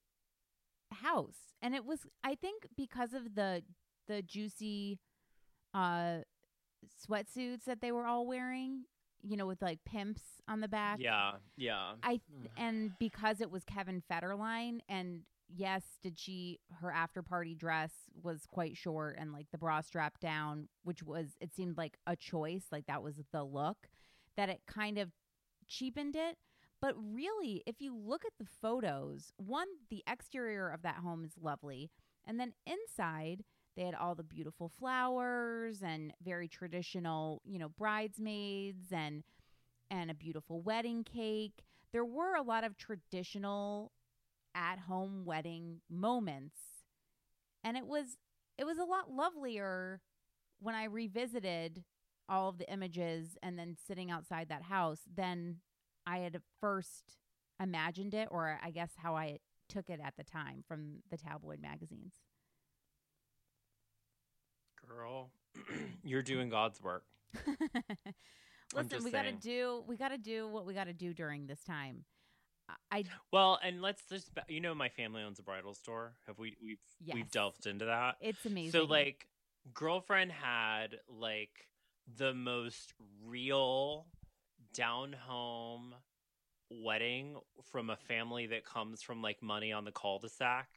house. 0.92 1.54
And 1.62 1.76
it 1.76 1.86
was 1.86 2.00
I 2.24 2.36
think 2.36 2.68
because 2.76 3.14
of 3.14 3.36
the 3.36 3.64
the 4.08 4.22
juicy 4.22 5.00
uh 5.74 6.20
sweatsuits 7.08 7.66
that 7.66 7.82
they 7.82 7.92
were 7.92 8.08
all 8.08 8.26
wearing, 8.26 8.86
you 9.22 9.38
know, 9.38 9.46
with 9.46 9.62
like 9.62 9.80
pimps 9.86 10.24
on 10.48 10.62
the 10.62 10.68
back. 10.68 10.98
Yeah, 11.00 11.34
yeah. 11.58 11.94
I 12.02 12.22
and 12.58 12.92
because 13.00 13.42
it 13.42 13.52
was 13.52 13.64
Kevin 13.66 14.02
Federline 14.12 14.80
and 14.88 15.22
yes, 15.54 15.84
did 16.02 16.18
she 16.18 16.60
her 16.80 16.92
after 16.92 17.22
party 17.22 17.54
dress 17.54 17.92
was 18.24 18.46
quite 18.48 18.78
short 18.78 19.18
and 19.20 19.34
like 19.34 19.48
the 19.52 19.58
bra 19.58 19.82
strap 19.82 20.20
down, 20.20 20.70
which 20.84 21.04
was 21.04 21.36
it 21.42 21.54
seemed 21.54 21.78
like 21.78 21.98
a 22.08 22.16
choice, 22.16 22.66
like 22.72 22.88
that 22.88 23.04
was 23.04 23.16
the 23.34 23.44
look 23.44 23.90
that 24.38 24.50
it 24.50 24.62
kind 24.66 24.98
of 24.98 25.12
cheapened 25.68 26.16
it. 26.16 26.38
But 26.82 26.96
really, 26.98 27.62
if 27.68 27.80
you 27.80 27.96
look 27.96 28.26
at 28.26 28.34
the 28.40 28.50
photos, 28.62 29.32
one, 29.38 29.68
the 29.90 30.04
exterior 30.08 30.70
of 30.70 30.82
that 30.82 30.96
home 30.96 31.24
is 31.24 31.34
lovely. 31.40 31.92
And 32.26 32.40
then 32.40 32.54
inside, 32.66 33.44
they 33.78 33.84
had 33.84 33.96
all 33.96 34.16
the 34.16 34.24
beautiful 34.24 34.70
flowers 34.80 35.82
and 35.84 36.14
very 36.24 36.48
traditional, 36.48 37.42
you 37.46 37.60
know, 37.60 37.70
bridesmaids 37.70 38.92
and 38.92 39.24
and 39.90 40.10
a 40.10 40.16
beautiful 40.16 40.62
wedding 40.62 41.04
cake. 41.04 41.64
There 41.92 42.06
were 42.06 42.36
a 42.36 42.42
lot 42.42 42.64
of 42.64 42.78
traditional 42.78 43.92
at-home 44.56 45.26
wedding 45.26 45.82
moments. 45.90 46.58
And 47.64 47.78
it 47.78 47.86
was 47.86 48.18
it 48.58 48.66
was 48.66 48.78
a 48.78 48.84
lot 48.84 49.12
lovelier 49.12 50.02
when 50.60 50.76
I 50.76 50.86
revisited 50.86 51.84
all 52.28 52.50
of 52.50 52.58
the 52.58 52.72
images 52.72 53.38
and 53.44 53.58
then 53.58 53.76
sitting 53.88 54.10
outside 54.10 54.50
that 54.50 54.64
house 54.64 55.02
than 55.14 55.58
I 56.06 56.20
had 56.20 56.42
first 56.60 57.18
imagined 57.62 58.14
it, 58.14 58.28
or 58.32 58.60
I 58.64 58.72
guess 58.72 58.92
how 58.98 59.16
I 59.16 59.40
took 59.70 59.90
it 59.90 60.00
at 60.04 60.16
the 60.18 60.24
time 60.24 60.64
from 60.68 60.98
the 61.10 61.18
tabloid 61.18 61.62
magazines. 61.62 62.14
Girl, 64.88 65.32
you're 66.04 66.22
doing 66.24 66.50
God's 66.50 66.82
work. 66.82 67.04
Listen, 68.74 69.04
we 69.04 69.12
got 69.12 69.24
to 69.24 69.32
do 69.34 69.84
we 69.88 69.98
got 69.98 70.10
to 70.10 70.18
do 70.18 70.48
what 70.48 70.66
we 70.66 70.74
got 70.74 70.86
to 70.86 70.94
do 70.94 71.14
during 71.14 71.46
this 71.48 71.64
time. 71.64 72.04
I- 72.90 73.04
Well, 73.34 73.60
and 73.62 73.82
let's 73.82 74.02
just 74.10 74.30
you 74.48 74.62
know 74.62 74.74
my 74.74 74.88
family 74.90 75.22
owns 75.22 75.40
a 75.40 75.44
bridal 75.44 75.74
store. 75.74 76.14
Have 76.28 76.40
we 76.40 76.56
we've 76.64 76.78
Yes. 77.04 77.16
we've 77.16 77.32
delved 77.32 77.66
into 77.68 77.86
that? 77.86 78.16
it's 78.22 78.46
amazing. 78.46 78.72
So 78.72 78.86
like 78.86 79.28
girlfriend 79.74 80.32
had 80.32 80.96
like 81.10 81.68
the 82.18 82.34
most 82.34 82.94
real 83.26 84.08
down 84.74 85.14
home 85.14 85.94
wedding 86.70 87.36
from 87.72 87.90
a 87.90 87.98
family 87.98 88.48
that 88.48 88.66
comes 88.66 89.02
from 89.02 89.22
like 89.22 89.42
money 89.42 89.72
on 89.72 89.84
the 89.84 89.92
cul-de-sac 89.92 90.68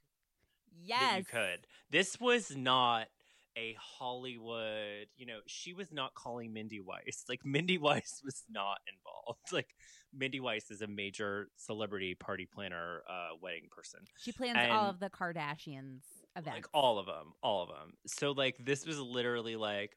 yes, 0.82 1.18
you 1.18 1.24
could. 1.24 1.66
This 1.90 2.20
was 2.20 2.54
not 2.56 3.08
a 3.56 3.76
Hollywood, 3.78 5.06
you 5.16 5.26
know, 5.26 5.38
she 5.46 5.72
was 5.74 5.92
not 5.92 6.14
calling 6.14 6.52
Mindy 6.52 6.80
Weiss. 6.80 7.24
Like 7.28 7.44
Mindy 7.44 7.78
Weiss 7.78 8.20
was 8.24 8.42
not 8.50 8.78
involved. 8.92 9.52
Like 9.52 9.74
Mindy 10.12 10.40
Weiss 10.40 10.70
is 10.70 10.82
a 10.82 10.86
major 10.86 11.48
celebrity 11.56 12.14
party 12.14 12.48
planner, 12.52 13.02
uh, 13.08 13.36
wedding 13.40 13.68
person. 13.70 14.00
She 14.18 14.32
plans 14.32 14.58
all 14.70 14.90
of 14.90 14.98
the 14.98 15.10
Kardashians 15.10 16.02
events. 16.36 16.56
Like 16.56 16.66
all 16.74 16.98
of 16.98 17.06
them, 17.06 17.34
all 17.42 17.62
of 17.62 17.68
them. 17.68 17.92
So 18.06 18.32
like 18.32 18.56
this 18.58 18.86
was 18.86 18.98
literally 18.98 19.56
like, 19.56 19.96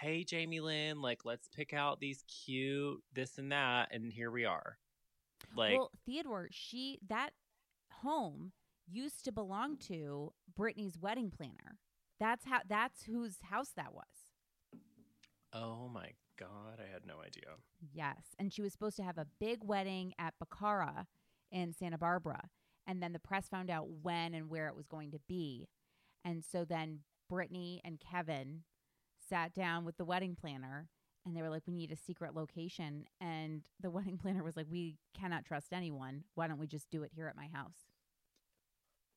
hey 0.00 0.24
Jamie 0.24 0.60
Lynn, 0.60 1.00
like 1.00 1.24
let's 1.24 1.48
pick 1.48 1.72
out 1.72 2.00
these 2.00 2.24
cute 2.28 3.02
this 3.12 3.38
and 3.38 3.52
that, 3.52 3.88
and 3.92 4.12
here 4.12 4.30
we 4.30 4.44
are. 4.44 4.78
Like 5.56 5.78
well, 5.78 5.90
Theodore, 6.06 6.48
she 6.50 6.98
that 7.08 7.30
home 8.02 8.52
used 8.90 9.24
to 9.24 9.32
belong 9.32 9.76
to 9.88 10.32
Britney's 10.58 10.98
wedding 10.98 11.30
planner. 11.30 11.78
That's 12.20 12.44
how. 12.44 12.60
That's 12.68 13.04
whose 13.04 13.36
house 13.42 13.70
that 13.76 13.94
was. 13.94 14.04
oh 15.52 15.88
my 15.88 16.10
god, 16.38 16.78
I 16.78 16.92
had 16.92 17.06
no 17.06 17.20
idea. 17.20 17.56
Yes, 17.92 18.34
and 18.38 18.52
she 18.52 18.62
was 18.62 18.72
supposed 18.72 18.96
to 18.96 19.04
have 19.04 19.18
a 19.18 19.26
big 19.40 19.58
wedding 19.62 20.14
at 20.18 20.34
Bacara 20.42 21.06
in 21.50 21.72
Santa 21.72 21.98
Barbara, 21.98 22.48
and 22.86 23.02
then 23.02 23.12
the 23.12 23.18
press 23.18 23.48
found 23.48 23.70
out 23.70 23.88
when 24.02 24.34
and 24.34 24.48
where 24.48 24.68
it 24.68 24.76
was 24.76 24.86
going 24.86 25.12
to 25.12 25.20
be, 25.28 25.68
and 26.24 26.44
so 26.44 26.64
then 26.64 27.00
Britney 27.30 27.80
and 27.84 28.00
Kevin 28.00 28.62
sat 29.28 29.52
down 29.52 29.84
with 29.84 29.96
the 29.96 30.04
wedding 30.04 30.34
planner. 30.34 30.88
And 31.26 31.36
they 31.36 31.42
were 31.42 31.50
like, 31.50 31.64
"We 31.66 31.74
need 31.74 31.92
a 31.92 31.96
secret 31.96 32.34
location." 32.34 33.04
And 33.20 33.62
the 33.80 33.90
wedding 33.90 34.16
planner 34.16 34.42
was 34.42 34.56
like, 34.56 34.66
"We 34.70 34.96
cannot 35.12 35.44
trust 35.44 35.72
anyone. 35.72 36.24
Why 36.34 36.46
don't 36.46 36.58
we 36.58 36.66
just 36.66 36.90
do 36.90 37.02
it 37.02 37.12
here 37.14 37.28
at 37.28 37.36
my 37.36 37.48
house?" 37.48 37.88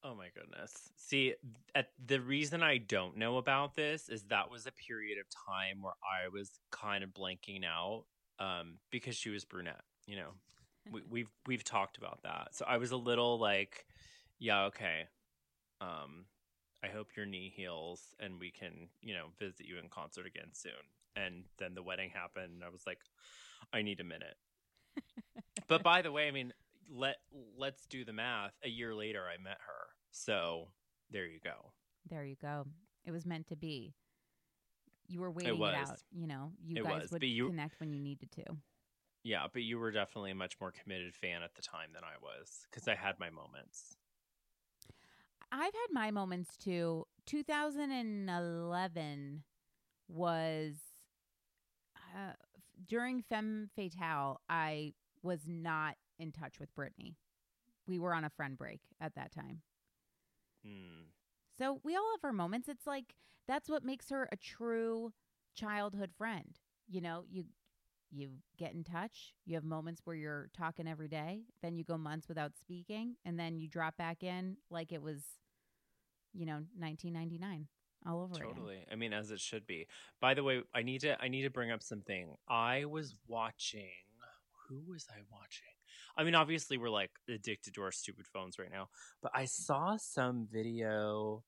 Oh 0.04 0.16
my 0.16 0.30
goodness. 0.34 0.90
See, 0.96 1.36
at, 1.76 1.90
the 2.04 2.20
reason 2.20 2.64
I 2.64 2.80
don't 2.80 3.18
know 3.18 3.38
about 3.38 3.76
this 3.76 4.10
is 4.10 4.24
that 4.24 4.50
was 4.50 4.66
a 4.66 4.72
period 4.72 5.20
of 5.20 5.28
time 5.30 5.84
where 5.84 5.94
I 6.04 6.28
was 6.28 6.60
kind 6.72 7.04
of 7.04 7.12
blanking 7.12 7.64
out 7.64 8.06
um, 8.40 8.80
because 8.90 9.16
she 9.16 9.30
was 9.30 9.46
brunette. 9.46 9.84
You 10.08 10.16
know, 10.16 10.30
we, 10.92 11.02
we've 11.10 11.30
we've 11.46 11.64
talked 11.64 11.98
about 11.98 12.24
that, 12.24 12.50
so 12.56 12.66
I 12.68 12.78
was 12.78 12.92
a 12.92 12.98
little 12.98 13.38
like, 13.38 13.86
yeah, 14.40 14.64
okay. 14.66 15.08
Um, 15.82 16.26
I 16.84 16.88
hope 16.88 17.10
your 17.16 17.26
knee 17.26 17.52
heals 17.56 18.16
and 18.20 18.40
we 18.40 18.52
can, 18.52 18.90
you 19.02 19.14
know, 19.14 19.28
visit 19.40 19.68
you 19.68 19.78
in 19.78 19.90
concert 19.90 20.26
again 20.26 20.50
soon. 20.54 20.72
And 21.16 21.44
then 21.58 21.76
the 21.76 21.84
wedding 21.84 22.10
happened, 22.10 22.54
and 22.54 22.64
I 22.64 22.70
was 22.70 22.88
like, 22.88 23.00
I 23.74 23.82
need 23.82 24.00
a 24.00 24.04
minute. 24.06 24.38
but 25.68 25.84
by 25.84 26.02
the 26.02 26.12
way, 26.12 26.28
I 26.28 26.32
mean, 26.32 26.54
let 26.90 27.18
let's 27.58 27.86
do 27.86 28.06
the 28.06 28.14
math. 28.14 28.54
A 28.64 28.70
year 28.70 28.96
later, 28.96 29.24
I 29.28 29.42
met 29.42 29.58
her, 29.68 29.88
so 30.12 30.70
there 31.12 31.26
you 31.26 31.40
go. 31.44 31.72
There 32.10 32.24
you 32.24 32.36
go. 32.42 32.66
It 33.06 33.12
was 33.12 33.26
meant 33.26 33.48
to 33.48 33.56
be. 33.58 33.94
You 35.08 35.20
were 35.20 35.32
waiting 35.32 35.56
it, 35.56 35.58
was. 35.58 35.76
out. 35.76 35.98
You 36.14 36.28
know, 36.28 36.54
you 36.64 36.78
It 36.78 36.84
guys 36.86 37.02
was, 37.04 37.12
would 37.12 37.24
you- 37.24 37.48
connect 37.48 37.80
when 37.80 37.92
you 37.94 38.00
needed 38.00 38.32
to. 38.34 38.44
Yeah, 39.24 39.46
but 39.52 39.62
you 39.62 39.78
were 39.78 39.92
definitely 39.92 40.32
a 40.32 40.36
much 40.36 40.56
more 40.60 40.72
committed 40.72 41.14
fan 41.14 41.44
at 41.44 41.54
the 41.54 41.62
time 41.62 41.90
than 41.94 42.04
I 42.04 42.18
was 42.22 42.66
because 42.72 42.88
I 42.88 42.96
had 42.96 43.20
my 43.20 43.30
moments. 43.30 43.98
I've 45.52 45.74
had 45.74 45.88
my 45.92 46.12
moments 46.12 46.56
too. 46.58 47.06
2011 47.26 49.44
was 50.08 50.76
uh, 51.96 52.34
during 52.88 53.22
Femme 53.22 53.70
Fatale. 53.76 54.40
I 54.50 54.94
was 55.22 55.42
not 55.48 55.96
in 56.20 56.32
touch 56.32 56.60
with 56.60 56.74
Britney. 56.76 57.16
We 57.88 58.00
were 58.00 58.14
on 58.14 58.24
a 58.24 58.30
friend 58.30 58.58
break 58.58 58.82
at 59.00 59.16
that 59.16 59.34
time. 59.34 59.62
Hmm. 60.66 61.10
So 61.58 61.80
we 61.84 61.96
all 61.96 62.12
have 62.16 62.24
our 62.24 62.34
moments. 62.34 62.70
It's 62.70 62.88
like 62.88 63.16
that's 63.48 63.70
what 63.70 63.84
makes 63.84 64.10
her 64.10 64.30
a 64.32 64.38
true 64.38 65.12
childhood 65.54 66.12
friend. 66.18 66.58
You 66.88 67.02
know, 67.02 67.24
you 67.30 67.46
you 68.12 68.30
get 68.58 68.74
in 68.74 68.84
touch. 68.84 69.34
You 69.46 69.56
have 69.56 69.64
moments 69.64 70.02
where 70.04 70.16
you're 70.16 70.50
talking 70.56 70.88
every 70.88 71.08
day. 71.08 71.42
Then 71.62 71.76
you 71.76 71.84
go 71.84 71.98
months 71.98 72.28
without 72.28 72.52
speaking, 72.60 73.16
and 73.26 73.40
then 73.40 73.58
you 73.58 73.68
drop 73.68 73.98
back 73.98 74.24
in 74.24 74.58
like 74.70 74.92
it 74.92 75.02
was, 75.02 75.22
you 76.34 76.46
know, 76.46 76.64
1999 76.78 77.68
all 78.06 78.22
over 78.22 78.36
again. 78.36 78.56
Totally. 78.56 78.86
I 78.92 78.96
mean, 78.96 79.14
as 79.14 79.32
it 79.32 79.40
should 79.40 79.66
be. 79.66 79.88
By 80.20 80.34
the 80.34 80.44
way, 80.44 80.62
I 80.74 80.84
need 80.84 81.02
to 81.02 81.22
I 81.22 81.28
need 81.28 81.44
to 81.44 81.50
bring 81.50 81.72
up 81.72 81.84
something. 81.84 82.36
I 82.48 82.86
was 82.86 83.16
watching. 83.28 83.90
Who 84.70 84.82
was 84.88 85.06
I 85.12 85.20
watching? 85.32 85.68
I 86.18 86.24
mean, 86.24 86.36
obviously 86.36 86.78
we're 86.78 86.90
like 86.90 87.12
addicted 87.30 87.74
to 87.76 87.82
our 87.84 87.92
stupid 87.92 88.26
phones 88.28 88.58
right 88.60 88.72
now, 88.72 88.90
but 89.22 89.32
I 89.36 89.46
saw 89.46 89.98
some 89.98 90.48
video 90.52 91.44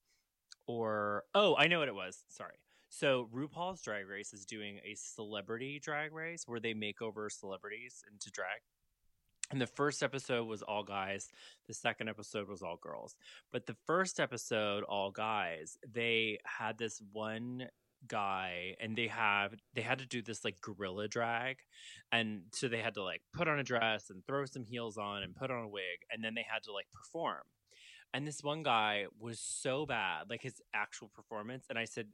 or 0.68 1.24
oh, 1.34 1.56
I 1.58 1.68
know 1.68 1.80
what 1.80 1.88
it 1.88 1.96
was. 1.96 2.24
Sorry. 2.30 2.56
So 2.96 3.28
RuPaul's 3.34 3.82
Drag 3.82 4.08
Race 4.08 4.34
is 4.34 4.46
doing 4.46 4.80
a 4.86 4.94
celebrity 4.94 5.80
drag 5.80 6.14
race 6.14 6.44
where 6.46 6.60
they 6.60 6.76
make 6.76 7.02
over 7.02 7.28
celebrities 7.28 8.04
into 8.12 8.30
drag. 8.30 8.60
And 9.50 9.60
the 9.60 9.66
first 9.66 10.04
episode 10.04 10.46
was 10.48 10.62
all 10.62 10.84
guys. 10.84 11.28
The 11.68 11.74
second 11.74 12.08
episode 12.08 12.48
was 12.48 12.62
all 12.62 12.78
girls. 12.80 13.16
But 13.52 13.66
the 13.66 13.76
first 13.88 14.20
episode, 14.20 14.84
all 14.84 15.10
guys, 15.10 15.76
they 15.92 16.38
had 16.46 16.78
this 16.78 17.02
one 17.12 17.68
guy 18.08 18.76
and 18.80 18.96
they 18.96 19.08
have 19.08 19.56
they 19.74 19.82
had 19.82 19.98
to 19.98 20.06
do 20.06 20.22
this 20.22 20.44
like 20.44 20.60
guerrilla 20.60 21.08
drag 21.08 21.56
and 22.12 22.42
so 22.52 22.68
they 22.68 22.82
had 22.82 22.94
to 22.94 23.02
like 23.02 23.22
put 23.34 23.48
on 23.48 23.60
a 23.60 23.64
dress 23.64 24.10
and 24.10 24.28
throw 24.28 24.44
some 24.44 24.66
heels 24.66 24.98
on 24.98 25.24
and 25.24 25.34
put 25.38 25.50
on 25.50 25.64
a 25.64 25.70
wig 25.70 26.04
and 26.12 26.22
then 26.22 26.36
they 26.36 26.46
had 26.46 26.62
to 26.62 26.74
like 26.74 26.88
perform 26.94 27.40
and 28.14 28.28
this 28.28 28.44
one 28.44 28.62
guy 28.62 29.06
was 29.18 29.40
so 29.40 29.86
bad 29.86 30.30
like 30.30 30.42
his 30.42 30.62
actual 30.76 31.10
performance 31.16 31.68
and 31.70 31.80
i 31.80 31.86
said 31.86 32.08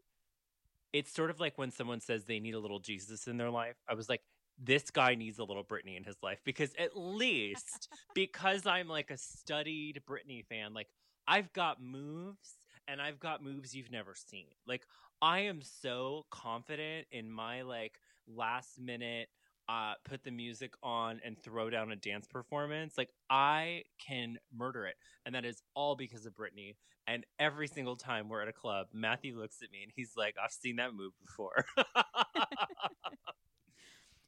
it's 0.94 1.14
sort 1.14 1.30
of 1.30 1.40
like 1.40 1.58
when 1.58 1.72
someone 1.72 2.00
says 2.00 2.26
they 2.26 2.40
need 2.40 2.54
a 2.54 2.60
little 2.60 2.80
jesus 2.80 3.28
in 3.28 3.38
their 3.38 3.50
life 3.50 3.76
i 3.88 3.94
was 3.94 4.10
like 4.10 4.22
this 4.62 4.92
guy 4.92 5.16
needs 5.16 5.40
a 5.40 5.44
little 5.44 5.64
Britney 5.64 5.96
in 5.96 6.04
his 6.04 6.18
life 6.22 6.40
because 6.44 6.72
at 6.78 6.92
least 6.96 7.88
because 8.14 8.66
I'm 8.66 8.88
like 8.88 9.10
a 9.10 9.18
studied 9.18 10.02
Britney 10.08 10.46
fan, 10.46 10.74
like 10.74 10.88
I've 11.28 11.52
got 11.54 11.82
moves 11.82 12.56
and 12.88 13.02
I've 13.02 13.20
got 13.20 13.44
moves 13.44 13.74
you've 13.74 13.92
never 13.92 14.14
seen. 14.16 14.48
Like 14.68 14.86
I 15.22 15.42
am 15.42 15.62
so 15.62 16.26
confident 16.30 17.08
in 17.12 17.32
my 17.32 17.62
like 17.62 18.00
last 18.28 18.80
minute 18.80 19.30
uh 19.70 19.94
put 20.04 20.24
the 20.24 20.32
music 20.32 20.74
on 20.84 21.22
and 21.24 21.38
throw 21.44 21.70
down 21.70 21.92
a 21.92 21.96
dance 21.96 22.28
performance. 22.28 22.96
Like 22.98 23.10
I 23.30 23.84
can 24.06 24.38
murder 24.54 24.86
it. 24.88 24.96
And 25.26 25.36
that 25.36 25.46
is 25.46 25.62
all 25.76 25.96
because 25.96 26.26
of 26.26 26.34
Britney. 26.34 26.76
And 27.08 27.26
every 27.40 27.68
single 27.68 27.96
time 27.96 28.30
we're 28.30 28.42
at 28.42 28.48
a 28.48 28.54
club, 28.54 28.88
Matthew 28.94 29.38
looks 29.40 29.58
at 29.64 29.72
me 29.72 29.84
and 29.84 29.92
he's 29.96 30.14
like, 30.18 30.36
I've 30.44 30.52
seen 30.52 30.78
that 30.78 30.94
move 30.94 31.14
before. 31.26 31.66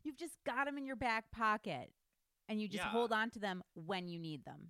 You've 0.03 0.17
just 0.17 0.35
got 0.45 0.65
them 0.65 0.77
in 0.77 0.85
your 0.85 0.95
back 0.95 1.25
pocket 1.31 1.91
and 2.49 2.61
you 2.61 2.67
just 2.67 2.83
Yeah. 2.83 2.89
hold 2.89 3.11
on 3.11 3.29
to 3.31 3.39
them 3.39 3.63
when 3.73 4.07
you 4.07 4.19
need 4.19 4.43
them. 4.45 4.69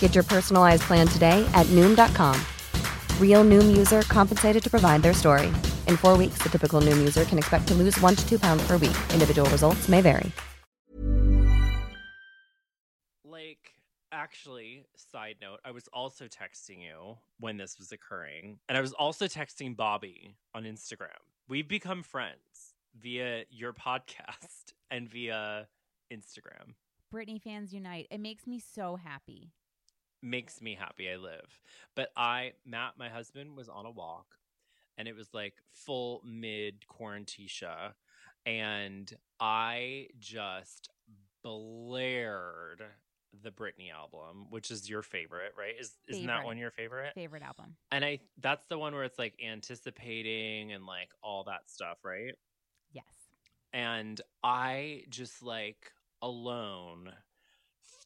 Get 0.00 0.14
your 0.14 0.24
personalized 0.24 0.84
plan 0.84 1.06
today 1.06 1.46
at 1.52 1.66
Noom.com. 1.66 2.40
Real 3.20 3.44
Noom 3.44 3.76
user 3.76 4.00
compensated 4.02 4.62
to 4.62 4.70
provide 4.70 5.02
their 5.02 5.12
story. 5.12 5.48
In 5.86 5.98
four 5.98 6.16
weeks, 6.16 6.38
the 6.42 6.48
typical 6.48 6.80
Noom 6.80 6.96
user 6.96 7.26
can 7.26 7.36
expect 7.36 7.68
to 7.68 7.74
lose 7.74 8.00
one 8.00 8.16
to 8.16 8.26
two 8.26 8.38
pounds 8.38 8.66
per 8.66 8.78
week. 8.78 8.96
Individual 9.12 9.50
results 9.50 9.86
may 9.90 10.00
vary. 10.00 10.32
like 13.24 13.74
actually 14.12 14.86
side 14.96 15.36
note 15.42 15.60
i 15.64 15.70
was 15.70 15.88
also 15.92 16.24
texting 16.26 16.80
you 16.80 17.16
when 17.38 17.56
this 17.58 17.78
was 17.78 17.92
occurring 17.92 18.58
and 18.68 18.78
i 18.78 18.80
was 18.80 18.92
also 18.94 19.26
texting 19.26 19.76
bobby 19.76 20.36
on 20.54 20.62
instagram 20.64 21.20
we've 21.48 21.68
become 21.68 22.02
friends 22.02 22.74
via 22.98 23.44
your 23.50 23.72
podcast 23.74 24.72
and 24.90 25.08
via 25.10 25.66
instagram 26.10 26.74
Britney 27.12 27.40
fans 27.40 27.72
unite. 27.72 28.08
It 28.10 28.18
makes 28.20 28.46
me 28.46 28.58
so 28.58 28.96
happy. 28.96 29.52
Makes 30.26 30.60
me 30.60 30.74
happy 30.74 31.08
i 31.08 31.16
live 31.16 31.60
but 31.94 32.10
i 32.16 32.52
matt 32.64 32.92
my 32.98 33.08
husband 33.08 33.56
was 33.56 33.68
on 33.68 33.86
a 33.86 33.90
walk 33.90 34.26
and 34.98 35.08
it 35.08 35.16
was 35.16 35.32
like 35.32 35.54
full 35.72 36.22
mid 36.24 36.84
quarantisha 36.88 37.92
and 38.44 39.12
i 39.40 40.06
just 40.18 40.88
blared 41.42 42.82
the 43.42 43.50
Britney 43.50 43.92
album, 43.92 44.46
which 44.50 44.70
is 44.70 44.88
your 44.88 45.02
favorite, 45.02 45.52
right? 45.58 45.74
Is 45.78 45.92
isn't 46.08 46.26
that 46.26 46.44
one 46.44 46.58
your 46.58 46.70
favorite? 46.70 47.12
Favorite 47.14 47.42
album. 47.42 47.76
And 47.92 48.04
I 48.04 48.20
that's 48.40 48.64
the 48.66 48.78
one 48.78 48.94
where 48.94 49.04
it's 49.04 49.18
like 49.18 49.34
anticipating 49.46 50.72
and 50.72 50.86
like 50.86 51.10
all 51.22 51.44
that 51.44 51.68
stuff, 51.68 51.98
right? 52.04 52.34
Yes. 52.92 53.04
And 53.72 54.20
I 54.42 55.04
just 55.08 55.42
like 55.42 55.92
alone 56.22 57.12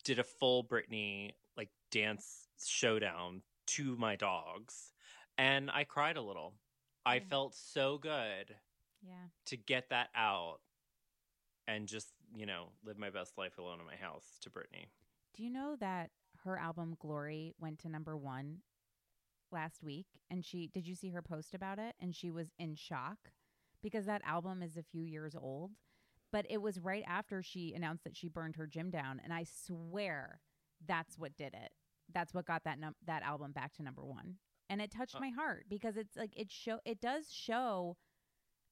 did 0.04 0.18
a 0.18 0.24
full 0.24 0.64
Britney 0.64 1.32
dance 1.90 2.48
showdown 2.64 3.42
to 3.66 3.96
my 3.96 4.16
dogs 4.16 4.92
and 5.38 5.70
I 5.70 5.84
cried 5.84 6.16
a 6.16 6.22
little. 6.22 6.54
I 7.06 7.18
Yeah. 7.18 7.24
felt 7.30 7.54
so 7.54 7.98
good 7.98 8.56
Yeah. 9.02 9.28
to 9.46 9.56
get 9.56 9.88
that 9.90 10.10
out 10.14 10.60
and 11.66 11.88
just, 11.88 12.12
you 12.34 12.46
know, 12.46 12.72
live 12.84 12.98
my 12.98 13.10
best 13.10 13.38
life 13.38 13.58
alone 13.58 13.80
in 13.80 13.86
my 13.86 13.96
house 13.96 14.38
to 14.42 14.50
Britney. 14.50 14.88
Do 15.34 15.42
you 15.42 15.50
know 15.50 15.76
that 15.76 16.10
her 16.44 16.58
album 16.58 16.96
Glory 16.98 17.54
went 17.58 17.78
to 17.80 17.88
number 17.88 18.16
one 18.16 18.62
last 19.50 19.82
week? 19.82 20.06
And 20.30 20.44
she 20.44 20.66
did 20.68 20.86
you 20.86 20.94
see 20.94 21.10
her 21.10 21.22
post 21.22 21.54
about 21.54 21.78
it? 21.78 21.94
And 22.00 22.14
she 22.14 22.30
was 22.30 22.52
in 22.58 22.74
shock 22.74 23.32
because 23.82 24.06
that 24.06 24.22
album 24.24 24.62
is 24.62 24.76
a 24.76 24.82
few 24.82 25.04
years 25.04 25.34
old. 25.34 25.72
But 26.32 26.46
it 26.48 26.62
was 26.62 26.78
right 26.78 27.04
after 27.06 27.42
she 27.42 27.72
announced 27.74 28.04
that 28.04 28.16
she 28.16 28.28
burned 28.28 28.54
her 28.56 28.66
gym 28.66 28.90
down, 28.90 29.20
and 29.22 29.32
I 29.32 29.44
swear 29.44 30.40
that's 30.86 31.18
what 31.18 31.36
did 31.36 31.54
it. 31.54 31.72
That's 32.14 32.34
what 32.34 32.46
got 32.46 32.64
that 32.64 32.78
num- 32.78 32.96
that 33.06 33.22
album 33.22 33.52
back 33.52 33.72
to 33.74 33.82
number 33.82 34.04
one, 34.04 34.36
and 34.68 34.80
it 34.80 34.90
touched 34.90 35.16
Uh. 35.16 35.20
my 35.20 35.30
heart 35.30 35.66
because 35.68 35.96
it's 35.96 36.16
like 36.16 36.32
it 36.36 36.50
show 36.50 36.80
it 36.84 37.00
does 37.00 37.32
show. 37.32 37.96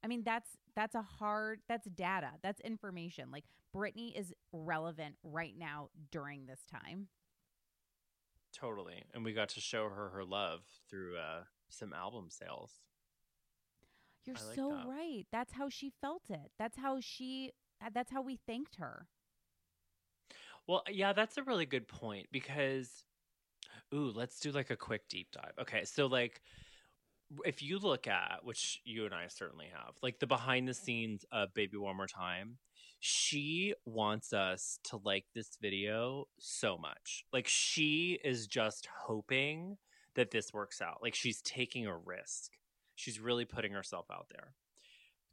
I 0.03 0.07
mean, 0.07 0.23
that's 0.25 0.51
that's 0.77 0.95
a 0.95 1.03
hard 1.03 1.61
that's 1.69 1.87
data 1.89 2.33
that's 2.43 2.61
information. 2.61 3.31
Like 3.31 3.45
Britney 3.75 4.19
is 4.19 4.33
relevant 4.53 5.17
right 5.23 5.55
now 5.57 5.91
during 6.11 6.47
this 6.47 6.61
time. 6.71 7.09
Totally. 8.53 9.05
And 9.13 9.25
we 9.25 9.33
got 9.33 9.51
to 9.51 9.61
show 9.61 9.89
her 9.89 10.09
her 10.11 10.25
love 10.25 10.61
through 10.89 11.17
uh 11.17 11.45
some 11.69 11.93
album 11.93 12.29
sales. 12.31 12.73
You're 14.25 14.37
like 14.37 14.55
so 14.55 14.71
that. 14.71 14.87
right. 14.87 15.27
That's 15.33 15.53
how 15.53 15.69
she 15.69 15.91
felt 16.01 16.23
it. 16.31 16.51
That's 16.59 16.77
how 16.79 17.01
she. 17.01 17.53
That's 17.93 18.11
how 18.11 18.23
we 18.23 18.37
thanked 18.37 18.77
her. 18.77 19.07
Well, 20.67 20.83
yeah, 20.91 21.13
that's 21.13 21.39
a 21.39 21.43
really 21.43 21.65
good 21.67 21.89
point 21.89 22.27
because 22.31 23.05
ooh, 23.95 24.13
let's 24.15 24.41
do 24.41 24.51
like 24.51 24.71
a 24.71 24.77
quick 24.77 25.09
deep 25.09 25.29
dive. 25.33 25.53
Okay, 25.61 25.85
so 25.85 26.07
like 26.07 26.41
if 27.45 27.63
you 27.63 27.79
look 27.79 28.07
at 28.07 28.41
which 28.43 28.81
you 28.85 29.05
and 29.05 29.15
I 29.15 29.27
certainly 29.29 29.67
have, 29.73 29.95
like 30.03 30.19
the 30.19 30.27
behind 30.27 30.67
the 30.67 30.75
scenes 30.75 31.25
of 31.31 31.53
Baby 31.55 31.77
One 31.77 31.97
More 31.97 32.07
Time, 32.07 32.59
she 33.01 33.75
wants 33.85 34.33
us 34.33 34.79
to 34.85 35.01
like 35.05 35.27
this 35.35 35.57
video 35.61 36.27
so 36.39 36.79
much. 36.79 37.25
Like 37.33 37.47
she 37.47 38.19
is 38.25 38.47
just 38.47 38.89
hoping 39.05 39.77
that 40.15 40.31
this 40.31 40.53
works 40.53 40.81
out. 40.81 40.99
Like 41.03 41.15
she's 41.15 41.43
taking 41.43 41.87
a 41.87 41.97
risk. 41.97 42.53
She's 42.97 43.21
really 43.21 43.45
putting 43.45 43.73
herself 43.73 44.07
out 44.13 44.27
there. 44.31 44.55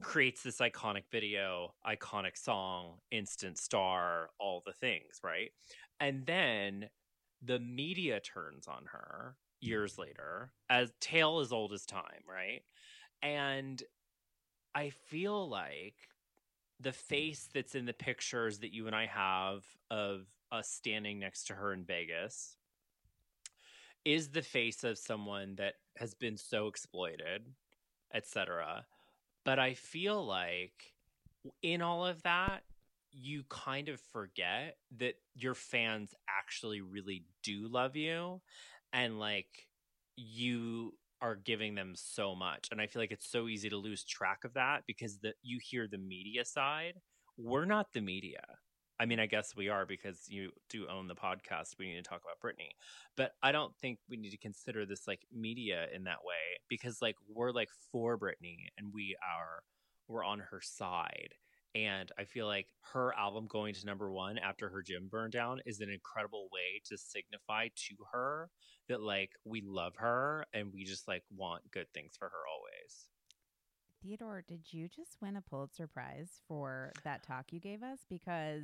Creates 0.02 0.44
this 0.44 0.60
iconic 0.60 1.04
video, 1.12 1.74
iconic 1.88 2.38
song, 2.38 2.96
instant 3.12 3.58
star, 3.58 4.30
all 4.40 4.62
the 4.66 4.74
things, 4.74 5.22
right? 5.24 5.52
And 6.00 6.26
then 6.26 6.90
the 7.46 7.60
media 7.60 8.20
turns 8.20 8.68
on 8.68 8.86
her 8.92 9.36
years 9.62 9.98
later, 9.98 10.52
as 10.70 10.92
tale 11.00 11.40
as 11.40 11.52
old 11.52 11.74
as 11.74 11.86
time, 11.86 12.24
right? 12.28 12.62
And 13.22 13.82
I 14.74 14.90
feel 14.90 15.48
like 15.50 15.96
the 16.80 16.92
face 16.92 17.48
that's 17.54 17.76
in 17.76 17.86
the 17.86 17.94
pictures 17.94 18.60
that 18.60 18.74
you 18.74 18.88
and 18.88 18.96
I 18.96 19.06
have 19.06 19.64
of 19.90 20.26
us 20.52 20.70
standing 20.70 21.20
next 21.20 21.46
to 21.48 21.54
her 21.54 21.74
in 21.74 21.84
Vegas 21.84 22.58
is 24.04 24.30
the 24.30 24.42
face 24.42 24.84
of 24.84 24.98
someone 24.98 25.56
that 25.56 25.76
has 25.98 26.14
been 26.14 26.38
so 26.38 26.68
exploited, 26.68 27.48
etc. 28.14 28.86
But 29.44 29.58
I 29.58 29.74
feel 29.74 30.24
like 30.26 30.94
in 31.64 31.82
all 31.82 32.06
of 32.06 32.22
that, 32.24 32.64
you 33.16 33.44
kind 33.50 33.88
of 33.90 34.00
forget 34.12 34.76
that 34.98 35.16
your 35.36 35.56
fans 35.56 36.14
actually 36.30 36.82
really 36.82 37.24
do 37.44 37.68
love 37.70 37.96
you 37.96 38.42
and 38.92 39.20
like 39.20 39.68
you 40.18 40.94
are 41.22 41.36
giving 41.36 41.76
them 41.76 41.94
so 41.96 42.36
much. 42.36 42.68
And 42.72 42.82
i 42.82 42.88
feel 42.88 43.02
like 43.02 43.12
it's 43.12 43.30
so 43.30 43.48
easy 43.48 43.70
to 43.70 43.78
lose 43.78 44.04
track 44.04 44.44
of 44.44 44.54
that 44.54 44.84
because 44.86 45.18
the 45.20 45.34
you 45.42 45.60
hear 45.62 45.88
the 45.88 45.98
media 45.98 46.46
side. 46.46 46.96
We're 47.38 47.66
not 47.66 47.94
the 47.94 48.02
media. 48.02 48.42
I 49.00 49.06
mean 49.06 49.20
i 49.20 49.26
guess 49.26 49.56
we 49.56 49.70
are 49.70 49.86
because 49.86 50.26
you 50.30 50.52
do 50.70 50.88
own 50.88 51.08
the 51.08 51.16
podcast. 51.16 51.76
We 51.80 51.88
need 51.88 52.04
to 52.04 52.10
talk 52.10 52.22
about 52.22 52.40
britney 52.44 52.72
but 53.18 53.32
i 53.44 53.52
don't 53.52 53.76
think 53.78 54.00
we 54.10 54.18
need 54.18 54.32
to 54.32 54.38
consider 54.38 54.86
this 54.86 55.08
like 55.08 55.22
media 55.34 55.88
in 55.94 56.04
that 56.06 56.24
way 56.24 56.60
because 56.70 57.02
like 57.02 57.16
we're 57.34 57.52
like 57.52 57.70
for 57.92 58.18
britney 58.18 58.68
and 58.78 58.94
we 58.94 59.16
are 59.22 59.64
we're 60.08 60.24
on 60.24 60.40
her 60.40 60.62
side 60.62 61.34
and 61.76 62.10
I 62.18 62.24
feel 62.24 62.48
like 62.48 62.68
her 62.94 63.14
album 63.16 63.48
going 63.48 63.74
to 63.74 63.86
number 63.86 64.10
one 64.10 64.38
after 64.38 64.70
her 64.70 64.82
gym 64.82 65.10
burned 65.12 65.34
down 65.34 65.60
is 65.66 65.82
an 65.82 65.90
incredible 65.90 66.48
way 66.52 66.82
to 66.86 66.98
signify 66.98 67.68
to 67.68 67.96
her 68.14 68.50
that 68.88 69.02
like 69.02 69.32
we 69.44 69.62
love 69.62 69.94
her 69.98 70.46
and 70.54 70.72
we 70.74 70.86
just 70.86 71.08
like 71.08 71.24
want 71.36 71.70
good 71.72 71.88
things 71.94 72.14
for 72.18 72.26
her 72.26 72.48
always. 72.50 73.10
Theodore, 74.02 74.44
did 74.48 74.62
you 74.72 74.88
just 74.88 75.18
win 75.22 75.36
a 75.36 75.42
Pulitzer 75.42 75.88
Prize 75.88 76.42
for 76.48 76.94
that 77.04 77.24
talk 77.24 77.46
you 77.52 77.60
gave 77.60 77.84
us? 77.84 78.00
Because 78.10 78.64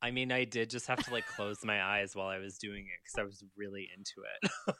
I 0.00 0.10
mean, 0.10 0.30
I 0.30 0.44
did 0.44 0.70
just 0.70 0.86
have 0.86 1.02
to 1.04 1.10
like 1.10 1.26
close 1.26 1.64
my 1.64 1.82
eyes 1.82 2.14
while 2.14 2.28
I 2.28 2.38
was 2.38 2.58
doing 2.58 2.84
it 2.84 3.00
because 3.02 3.18
I 3.18 3.24
was 3.24 3.42
really 3.56 3.88
into 3.96 4.22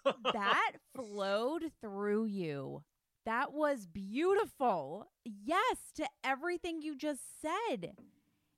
it. 0.06 0.16
that 0.34 0.72
flowed 0.94 1.62
through 1.80 2.26
you. 2.26 2.82
That 3.26 3.52
was 3.52 3.86
beautiful. 3.86 5.06
Yes, 5.24 5.92
to 5.96 6.06
everything 6.22 6.82
you 6.82 6.96
just 6.96 7.40
said. 7.40 7.94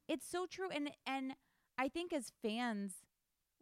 It's 0.09 0.29
so 0.29 0.47
true. 0.47 0.71
And 0.75 0.91
and 1.07 1.35
I 1.79 1.89
think 1.89 2.13
as 2.13 2.33
fans, 2.43 2.95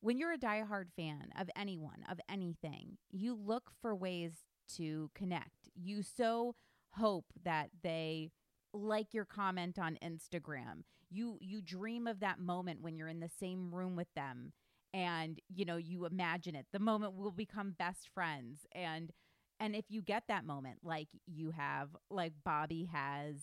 when 0.00 0.18
you're 0.18 0.32
a 0.32 0.38
diehard 0.38 0.86
fan 0.96 1.30
of 1.38 1.50
anyone, 1.56 2.04
of 2.10 2.20
anything, 2.28 2.98
you 3.10 3.34
look 3.34 3.70
for 3.82 3.94
ways 3.94 4.44
to 4.76 5.10
connect. 5.14 5.68
You 5.74 6.02
so 6.02 6.54
hope 6.92 7.26
that 7.44 7.70
they 7.82 8.30
like 8.72 9.12
your 9.12 9.24
comment 9.24 9.78
on 9.78 9.98
Instagram. 10.02 10.84
You 11.10 11.38
you 11.40 11.60
dream 11.60 12.06
of 12.06 12.20
that 12.20 12.40
moment 12.40 12.80
when 12.82 12.96
you're 12.96 13.08
in 13.08 13.20
the 13.20 13.30
same 13.40 13.74
room 13.74 13.94
with 13.94 14.08
them 14.14 14.52
and 14.94 15.40
you 15.48 15.64
know 15.64 15.76
you 15.76 16.06
imagine 16.06 16.54
it. 16.54 16.66
The 16.72 16.78
moment 16.78 17.14
we'll 17.14 17.30
become 17.30 17.74
best 17.78 18.08
friends 18.14 18.66
and 18.72 19.12
and 19.60 19.74
if 19.74 19.86
you 19.88 20.02
get 20.02 20.24
that 20.28 20.44
moment 20.44 20.78
like 20.82 21.08
you 21.26 21.50
have 21.50 21.88
like 22.10 22.32
Bobby 22.44 22.88
has 22.92 23.36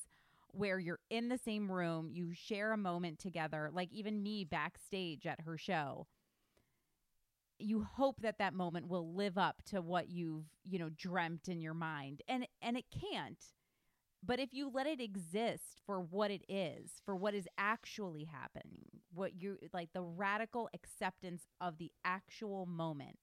where 0.54 0.80
you're 0.80 1.00
in 1.10 1.30
the 1.30 1.38
same 1.38 1.72
room, 1.72 2.10
you 2.12 2.34
share 2.34 2.74
a 2.74 2.78
moment 2.78 3.20
together, 3.20 3.70
like 3.74 3.92
even 3.92 4.22
me 4.22 4.44
backstage 4.44 5.26
at 5.26 5.42
her 5.42 5.58
show. 5.58 6.08
You 7.58 7.84
hope 7.84 8.22
that 8.22 8.40
that 8.40 8.54
moment 8.54 8.88
will 8.88 9.14
live 9.14 9.38
up 9.38 9.62
to 9.68 9.82
what 9.82 10.10
you've, 10.10 10.46
you 10.64 10.80
know, 10.80 10.90
dreamt 10.90 11.48
in 11.48 11.62
your 11.62 11.74
mind. 11.74 12.22
And 12.28 12.48
and 12.62 12.76
it 12.78 12.86
can't. 12.92 13.44
But 14.24 14.40
if 14.40 14.54
you 14.54 14.70
let 14.72 14.86
it 14.86 15.02
exist 15.02 15.82
for 15.86 16.00
what 16.00 16.30
it 16.30 16.44
is, 16.48 17.02
for 17.06 17.16
what 17.16 17.34
is 17.34 17.48
actually 17.58 18.26
happening, 18.26 18.86
what 19.14 19.42
you 19.42 19.58
like 19.74 19.90
the 19.94 20.02
radical 20.04 20.70
acceptance 20.74 21.48
of 21.60 21.78
the 21.78 21.92
actual 22.04 22.66
moment, 22.66 23.18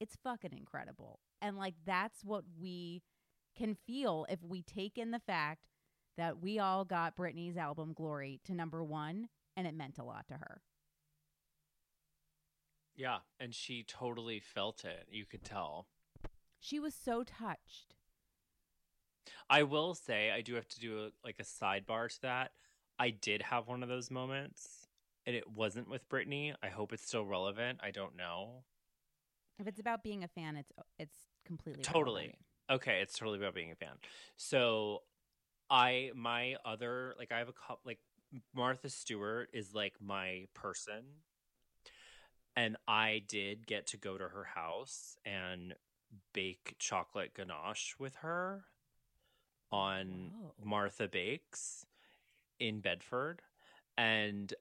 it's 0.00 0.16
fucking 0.22 0.52
incredible. 0.52 1.20
And 1.40 1.56
like 1.56 1.74
that's 1.86 2.24
what 2.24 2.44
we 2.60 3.02
can 3.56 3.76
feel 3.86 4.26
if 4.28 4.42
we 4.42 4.62
take 4.62 4.98
in 4.98 5.10
the 5.10 5.18
fact 5.18 5.68
that 6.16 6.40
we 6.40 6.58
all 6.58 6.84
got 6.84 7.16
Britney's 7.16 7.56
album 7.56 7.92
Glory 7.92 8.40
to 8.44 8.54
number 8.54 8.82
1 8.82 9.28
and 9.56 9.66
it 9.66 9.74
meant 9.74 9.98
a 9.98 10.04
lot 10.04 10.26
to 10.28 10.34
her. 10.34 10.62
Yeah, 12.96 13.18
and 13.38 13.54
she 13.54 13.84
totally 13.84 14.40
felt 14.40 14.84
it. 14.84 15.06
You 15.10 15.24
could 15.24 15.44
tell. 15.44 15.86
She 16.58 16.80
was 16.80 16.94
so 16.94 17.22
touched. 17.22 17.94
I 19.48 19.62
will 19.62 19.94
say 19.94 20.32
I 20.32 20.40
do 20.40 20.54
have 20.54 20.68
to 20.68 20.80
do 20.80 21.04
a, 21.04 21.10
like 21.24 21.36
a 21.38 21.44
sidebar 21.44 22.08
to 22.08 22.22
that. 22.22 22.50
I 22.98 23.10
did 23.10 23.42
have 23.42 23.68
one 23.68 23.84
of 23.84 23.88
those 23.88 24.10
moments 24.10 24.88
and 25.24 25.36
it 25.36 25.48
wasn't 25.48 25.88
with 25.88 26.08
Britney. 26.08 26.54
I 26.62 26.68
hope 26.68 26.92
it's 26.92 27.06
still 27.06 27.24
relevant. 27.24 27.78
I 27.82 27.90
don't 27.90 28.16
know. 28.16 28.64
If 29.58 29.66
it's 29.66 29.80
about 29.80 30.02
being 30.02 30.24
a 30.24 30.28
fan, 30.28 30.56
it's 30.56 30.72
it's 30.98 31.16
completely 31.44 31.82
totally 31.82 32.14
relevant. 32.22 32.38
okay. 32.70 33.00
It's 33.02 33.18
totally 33.18 33.38
about 33.38 33.54
being 33.54 33.72
a 33.72 33.76
fan. 33.76 33.94
So, 34.36 35.02
I 35.70 36.10
my 36.14 36.56
other 36.64 37.14
like 37.18 37.32
I 37.32 37.38
have 37.38 37.48
a 37.48 37.52
couple 37.52 37.80
like 37.84 37.98
Martha 38.54 38.88
Stewart 38.88 39.48
is 39.52 39.74
like 39.74 39.94
my 40.00 40.46
person, 40.54 41.04
and 42.56 42.76
I 42.86 43.22
did 43.26 43.66
get 43.66 43.86
to 43.88 43.96
go 43.96 44.16
to 44.18 44.28
her 44.28 44.44
house 44.44 45.16
and 45.24 45.74
bake 46.32 46.76
chocolate 46.78 47.34
ganache 47.34 47.96
with 47.98 48.16
her 48.16 48.64
on 49.70 50.30
Whoa. 50.40 50.54
Martha 50.64 51.08
Bakes 51.08 51.84
in 52.58 52.80
Bedford, 52.80 53.42
and 53.96 54.52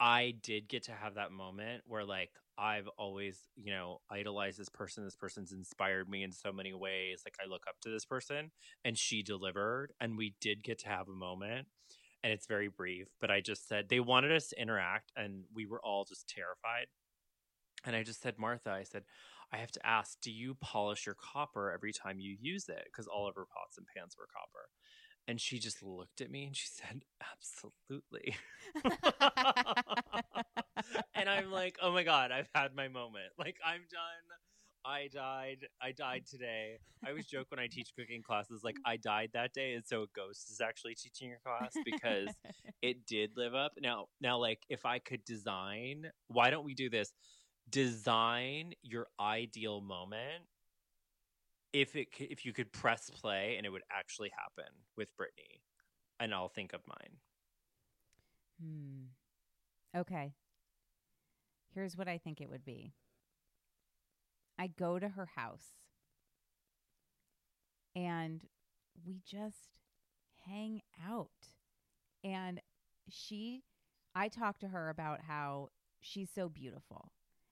I 0.00 0.34
did 0.42 0.68
get 0.68 0.84
to 0.84 0.92
have 0.92 1.14
that 1.14 1.30
moment 1.32 1.84
where 1.86 2.04
like 2.04 2.32
I've 2.62 2.86
always, 2.96 3.40
you 3.56 3.72
know, 3.72 4.00
idolized 4.08 4.58
this 4.58 4.68
person. 4.68 5.04
This 5.04 5.16
person's 5.16 5.52
inspired 5.52 6.08
me 6.08 6.22
in 6.22 6.30
so 6.30 6.52
many 6.52 6.72
ways. 6.72 7.22
Like 7.26 7.34
I 7.44 7.48
look 7.48 7.64
up 7.68 7.74
to 7.82 7.90
this 7.90 8.04
person 8.04 8.52
and 8.84 8.96
she 8.96 9.24
delivered 9.24 9.92
and 10.00 10.16
we 10.16 10.36
did 10.40 10.62
get 10.62 10.78
to 10.80 10.88
have 10.88 11.08
a 11.08 11.12
moment 11.12 11.66
and 12.22 12.32
it's 12.32 12.46
very 12.46 12.68
brief, 12.68 13.08
but 13.20 13.32
I 13.32 13.40
just 13.40 13.66
said 13.66 13.88
they 13.88 13.98
wanted 13.98 14.30
us 14.30 14.48
to 14.48 14.62
interact 14.62 15.10
and 15.16 15.42
we 15.52 15.66
were 15.66 15.80
all 15.82 16.04
just 16.04 16.28
terrified. 16.28 16.86
And 17.84 17.96
I 17.96 18.04
just 18.04 18.22
said, 18.22 18.38
Martha, 18.38 18.70
I 18.70 18.84
said, 18.84 19.02
I 19.52 19.56
have 19.56 19.72
to 19.72 19.84
ask, 19.84 20.20
do 20.22 20.30
you 20.30 20.56
polish 20.62 21.04
your 21.04 21.16
copper 21.16 21.72
every 21.72 21.92
time 21.92 22.20
you 22.20 22.36
use 22.40 22.68
it? 22.68 22.84
Because 22.84 23.08
all 23.08 23.28
of 23.28 23.34
her 23.34 23.44
pots 23.44 23.76
and 23.76 23.86
pans 23.94 24.14
were 24.16 24.28
copper. 24.32 24.68
And 25.28 25.40
she 25.40 25.58
just 25.58 25.82
looked 25.82 26.20
at 26.20 26.30
me 26.30 26.46
and 26.46 26.56
she 26.56 26.66
said, 26.66 27.02
Absolutely. 27.32 28.36
and 31.14 31.28
I'm 31.28 31.50
like, 31.50 31.78
Oh 31.80 31.92
my 31.92 32.02
God, 32.02 32.32
I've 32.32 32.48
had 32.54 32.74
my 32.74 32.88
moment. 32.88 33.32
Like, 33.38 33.56
I'm 33.64 33.82
done. 33.90 34.38
I 34.84 35.08
died. 35.12 35.66
I 35.80 35.92
died 35.92 36.24
today. 36.28 36.78
I 37.04 37.10
always 37.10 37.26
joke 37.26 37.46
when 37.50 37.60
I 37.60 37.68
teach 37.68 37.92
cooking 37.96 38.22
classes, 38.22 38.62
like, 38.64 38.76
I 38.84 38.96
died 38.96 39.30
that 39.34 39.52
day. 39.52 39.74
And 39.74 39.84
so 39.86 40.02
a 40.02 40.06
ghost 40.14 40.50
is 40.50 40.60
actually 40.60 40.96
teaching 40.96 41.28
your 41.28 41.38
class 41.46 41.72
because 41.84 42.28
it 42.82 43.06
did 43.06 43.30
live 43.36 43.54
up. 43.54 43.72
Now, 43.80 44.06
now, 44.20 44.38
like, 44.38 44.60
if 44.68 44.84
I 44.84 44.98
could 44.98 45.24
design, 45.24 46.10
why 46.28 46.50
don't 46.50 46.64
we 46.64 46.74
do 46.74 46.90
this? 46.90 47.12
Design 47.70 48.72
your 48.82 49.06
ideal 49.20 49.80
moment 49.80 50.44
if 51.72 51.96
it 51.96 52.08
if 52.18 52.44
you 52.44 52.52
could 52.52 52.72
press 52.72 53.10
play 53.10 53.54
and 53.56 53.66
it 53.66 53.70
would 53.70 53.82
actually 53.90 54.30
happen 54.36 54.72
with 54.96 55.08
Britney, 55.16 55.60
and 56.20 56.34
I'll 56.34 56.48
think 56.48 56.72
of 56.72 56.80
mine. 56.86 57.16
Hmm. 58.62 59.98
Okay. 59.98 60.34
Here's 61.74 61.96
what 61.96 62.08
I 62.08 62.18
think 62.18 62.40
it 62.40 62.50
would 62.50 62.64
be. 62.64 62.92
I 64.58 64.66
go 64.66 64.98
to 64.98 65.08
her 65.08 65.26
house 65.34 65.76
and 67.94 68.44
we 69.04 69.20
just 69.24 69.78
hang 70.46 70.82
out. 71.06 71.30
And 72.22 72.60
she, 73.08 73.64
I 74.14 74.28
talk 74.28 74.58
to 74.60 74.68
her 74.68 74.88
about 74.90 75.20
how 75.26 75.68
she's 76.00 76.30
so 76.34 76.48
beautiful 76.48 77.10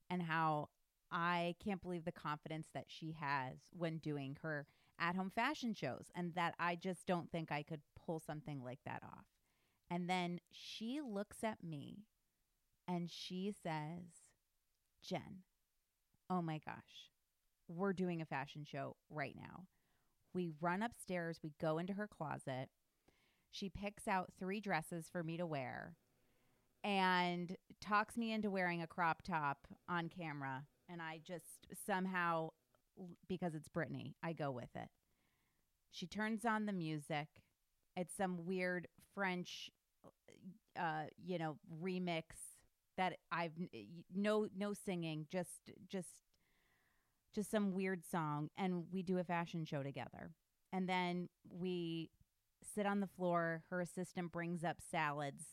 and 0.08 0.22
how 0.22 0.68
I 1.12 1.54
can't 1.62 1.82
believe 1.82 2.04
the 2.04 2.12
confidence 2.12 2.68
that 2.74 2.86
she 2.88 3.16
has 3.20 3.56
when 3.76 3.98
doing 3.98 4.36
her 4.42 4.66
at 4.98 5.16
home 5.16 5.32
fashion 5.34 5.74
shows 5.74 6.06
and 6.14 6.34
that 6.34 6.54
I 6.58 6.76
just 6.76 7.06
don't 7.06 7.30
think 7.30 7.50
I 7.50 7.62
could 7.62 7.80
pull 8.04 8.20
something 8.20 8.62
like 8.62 8.80
that 8.84 9.02
off. 9.02 9.24
And 9.90 10.08
then 10.08 10.40
she 10.52 11.00
looks 11.00 11.42
at 11.42 11.64
me 11.64 12.04
and 12.86 13.10
she 13.10 13.52
says, 13.62 14.04
Jen, 15.02 15.42
oh 16.28 16.42
my 16.42 16.60
gosh, 16.64 17.10
we're 17.68 17.92
doing 17.92 18.20
a 18.20 18.26
fashion 18.26 18.64
show 18.64 18.96
right 19.08 19.34
now. 19.36 19.64
We 20.32 20.50
run 20.60 20.82
upstairs, 20.82 21.40
we 21.42 21.52
go 21.60 21.78
into 21.78 21.94
her 21.94 22.06
closet. 22.06 22.68
She 23.50 23.68
picks 23.68 24.06
out 24.06 24.30
three 24.38 24.60
dresses 24.60 25.06
for 25.10 25.24
me 25.24 25.36
to 25.36 25.46
wear 25.46 25.96
and 26.84 27.56
talks 27.80 28.16
me 28.16 28.32
into 28.32 28.50
wearing 28.50 28.80
a 28.80 28.86
crop 28.86 29.22
top 29.22 29.66
on 29.88 30.08
camera. 30.08 30.64
And 30.90 31.00
I 31.00 31.20
just 31.24 31.66
somehow, 31.86 32.50
because 33.28 33.54
it's 33.54 33.68
Britney, 33.68 34.14
I 34.22 34.32
go 34.32 34.50
with 34.50 34.70
it. 34.74 34.88
She 35.90 36.06
turns 36.06 36.44
on 36.44 36.66
the 36.66 36.72
music. 36.72 37.28
It's 37.96 38.14
some 38.16 38.46
weird 38.46 38.88
French, 39.14 39.70
uh, 40.78 41.04
you 41.24 41.38
know, 41.38 41.58
remix 41.82 42.22
that 42.96 43.14
I've 43.32 43.52
no 44.14 44.48
no 44.56 44.72
singing, 44.74 45.26
just 45.30 45.70
just 45.88 46.08
just 47.34 47.50
some 47.50 47.72
weird 47.72 48.04
song, 48.04 48.50
and 48.56 48.84
we 48.92 49.02
do 49.02 49.18
a 49.18 49.24
fashion 49.24 49.64
show 49.64 49.82
together. 49.82 50.32
And 50.72 50.88
then 50.88 51.28
we 51.48 52.10
sit 52.74 52.86
on 52.86 53.00
the 53.00 53.06
floor. 53.06 53.62
Her 53.70 53.80
assistant 53.80 54.32
brings 54.32 54.64
up 54.64 54.78
salads. 54.80 55.44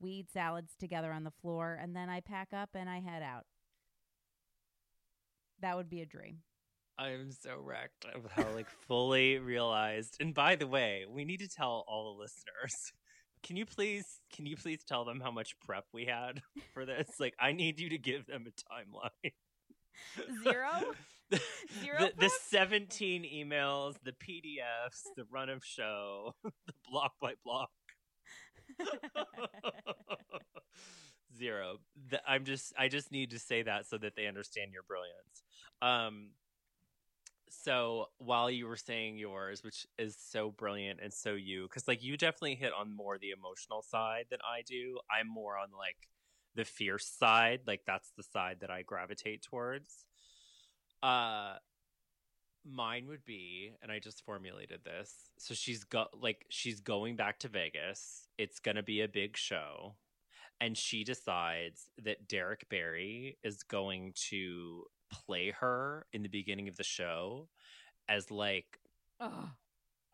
We 0.00 0.10
eat 0.10 0.30
salads 0.30 0.72
together 0.78 1.12
on 1.12 1.24
the 1.24 1.30
floor, 1.30 1.78
and 1.80 1.96
then 1.96 2.08
I 2.10 2.20
pack 2.20 2.48
up 2.52 2.70
and 2.74 2.88
I 2.88 3.00
head 3.00 3.22
out. 3.22 3.44
That 5.60 5.76
would 5.76 5.88
be 5.88 6.02
a 6.02 6.06
dream. 6.06 6.38
I'm 6.98 7.30
so 7.30 7.56
wrecked 7.60 8.06
of 8.14 8.30
how 8.30 8.50
like 8.54 8.70
fully 8.88 9.38
realized. 9.38 10.16
And 10.20 10.34
by 10.34 10.56
the 10.56 10.66
way, 10.66 11.04
we 11.08 11.24
need 11.24 11.40
to 11.40 11.48
tell 11.48 11.84
all 11.86 12.14
the 12.14 12.20
listeners. 12.22 12.92
Can 13.42 13.56
you 13.56 13.66
please 13.66 14.20
can 14.34 14.46
you 14.46 14.56
please 14.56 14.82
tell 14.82 15.04
them 15.04 15.20
how 15.20 15.30
much 15.30 15.58
prep 15.60 15.84
we 15.92 16.06
had 16.06 16.40
for 16.72 16.86
this? 16.86 17.08
Like 17.20 17.34
I 17.38 17.52
need 17.52 17.78
you 17.80 17.90
to 17.90 17.98
give 17.98 18.26
them 18.26 18.46
a 18.46 18.50
timeline. 18.50 19.32
Zero? 20.42 20.94
Zero 21.82 21.98
the, 21.98 22.12
the 22.18 22.30
17 22.48 23.24
emails, 23.24 23.94
the 24.04 24.12
PDFs, 24.12 25.02
the 25.16 25.24
run 25.30 25.48
of 25.48 25.64
show, 25.64 26.34
the 26.44 26.72
block 26.88 27.12
by 27.20 27.34
block. 27.44 27.70
Zero. 31.36 31.78
The, 32.10 32.20
I'm 32.28 32.44
just 32.44 32.72
I 32.78 32.88
just 32.88 33.12
need 33.12 33.30
to 33.30 33.38
say 33.38 33.62
that 33.62 33.86
so 33.86 33.98
that 33.98 34.16
they 34.16 34.26
understand 34.26 34.72
your 34.72 34.82
brilliance. 34.82 35.42
Um 35.82 36.30
so 37.48 38.06
while 38.18 38.50
you 38.50 38.66
were 38.66 38.76
saying 38.76 39.18
yours, 39.18 39.62
which 39.62 39.86
is 39.98 40.16
so 40.18 40.50
brilliant 40.50 41.00
and 41.02 41.12
so 41.12 41.34
you, 41.34 41.64
because 41.64 41.86
like 41.88 42.02
you 42.02 42.16
definitely 42.16 42.54
hit 42.54 42.72
on 42.78 42.94
more 42.94 43.18
the 43.18 43.30
emotional 43.30 43.82
side 43.82 44.26
than 44.30 44.40
I 44.44 44.62
do. 44.62 44.98
I'm 45.10 45.28
more 45.28 45.56
on 45.56 45.68
like 45.76 46.08
the 46.54 46.64
fierce 46.64 47.06
side. 47.06 47.60
Like 47.66 47.82
that's 47.86 48.12
the 48.16 48.22
side 48.22 48.58
that 48.60 48.70
I 48.70 48.82
gravitate 48.82 49.42
towards. 49.42 50.06
Uh 51.02 51.56
mine 52.68 53.06
would 53.06 53.24
be, 53.24 53.72
and 53.82 53.92
I 53.92 53.98
just 53.98 54.24
formulated 54.24 54.80
this. 54.84 55.30
So 55.38 55.54
she's 55.54 55.84
got 55.84 56.20
like 56.20 56.46
she's 56.48 56.80
going 56.80 57.16
back 57.16 57.38
to 57.40 57.48
Vegas. 57.48 58.28
It's 58.38 58.58
gonna 58.58 58.82
be 58.82 59.02
a 59.02 59.08
big 59.08 59.36
show. 59.36 59.94
And 60.60 60.76
she 60.76 61.04
decides 61.04 61.90
that 62.02 62.28
Derrick 62.28 62.68
Barry 62.68 63.38
is 63.42 63.62
going 63.62 64.14
to 64.30 64.84
play 65.10 65.50
her 65.50 66.06
in 66.12 66.22
the 66.22 66.28
beginning 66.28 66.68
of 66.68 66.76
the 66.76 66.84
show 66.84 67.48
as 68.08 68.30
like 68.30 68.78
Ugh. 69.20 69.48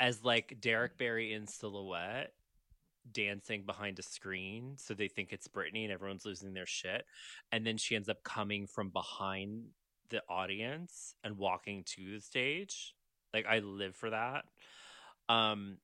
as 0.00 0.24
like 0.24 0.60
Derrick 0.60 0.98
Barry 0.98 1.32
in 1.32 1.46
silhouette 1.46 2.32
dancing 3.10 3.62
behind 3.64 3.98
a 3.98 4.02
screen 4.02 4.74
so 4.76 4.94
they 4.94 5.08
think 5.08 5.32
it's 5.32 5.48
Britney 5.48 5.82
and 5.82 5.92
everyone's 5.92 6.24
losing 6.24 6.52
their 6.52 6.66
shit 6.66 7.04
and 7.50 7.66
then 7.66 7.76
she 7.76 7.96
ends 7.96 8.08
up 8.08 8.22
coming 8.22 8.66
from 8.66 8.90
behind 8.90 9.64
the 10.10 10.22
audience 10.28 11.14
and 11.24 11.36
walking 11.36 11.82
to 11.84 12.14
the 12.14 12.20
stage. 12.20 12.94
Like 13.34 13.46
I 13.46 13.58
live 13.58 13.96
for 13.96 14.10
that. 14.10 14.44
Um 15.28 15.78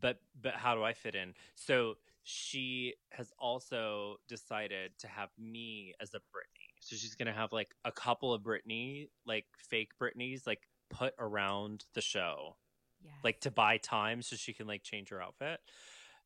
but 0.00 0.20
but 0.40 0.54
how 0.54 0.74
do 0.74 0.82
I 0.82 0.92
fit 0.94 1.14
in? 1.14 1.34
So 1.54 1.96
she 2.30 2.94
has 3.10 3.32
also 3.38 4.16
decided 4.28 4.92
to 4.98 5.06
have 5.08 5.30
me 5.38 5.94
as 6.00 6.14
a 6.14 6.18
Britney 6.18 6.74
so 6.80 6.94
she's 6.94 7.14
gonna 7.14 7.32
have 7.32 7.52
like 7.52 7.74
a 7.84 7.92
couple 7.92 8.34
of 8.34 8.42
Britney 8.42 9.08
like 9.26 9.46
fake 9.56 9.92
Britneys 10.00 10.46
like 10.46 10.68
put 10.90 11.14
around 11.18 11.84
the 11.94 12.00
show 12.00 12.56
Yes. 13.04 13.12
like 13.22 13.40
to 13.40 13.50
buy 13.50 13.78
time 13.78 14.22
so 14.22 14.36
she 14.36 14.52
can 14.52 14.66
like 14.66 14.82
change 14.82 15.10
her 15.10 15.22
outfit. 15.22 15.60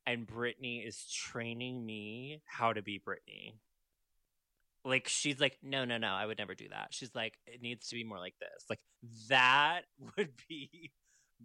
And 0.07 0.27
Britney 0.27 0.87
is 0.87 1.05
training 1.13 1.85
me 1.85 2.41
how 2.45 2.73
to 2.73 2.83
be 2.83 2.99
Britney. 2.99 3.55
Like 4.85 5.07
she's 5.07 5.41
like, 5.41 5.59
no, 5.63 5.85
no, 5.85 5.99
no, 5.99 6.09
I 6.09 6.27
would 6.27 6.39
never 6.39 6.55
do 6.55 6.69
that. 6.71 6.89
She's 6.91 7.15
like, 7.15 7.39
it 7.47 7.63
needs 7.63 7.89
to 7.89 7.95
be 7.95 8.05
more 8.05 8.19
like 8.19 8.35
this. 8.41 8.65
Like 8.69 8.81
that 9.29 9.83
would 10.17 10.33
be 10.49 10.93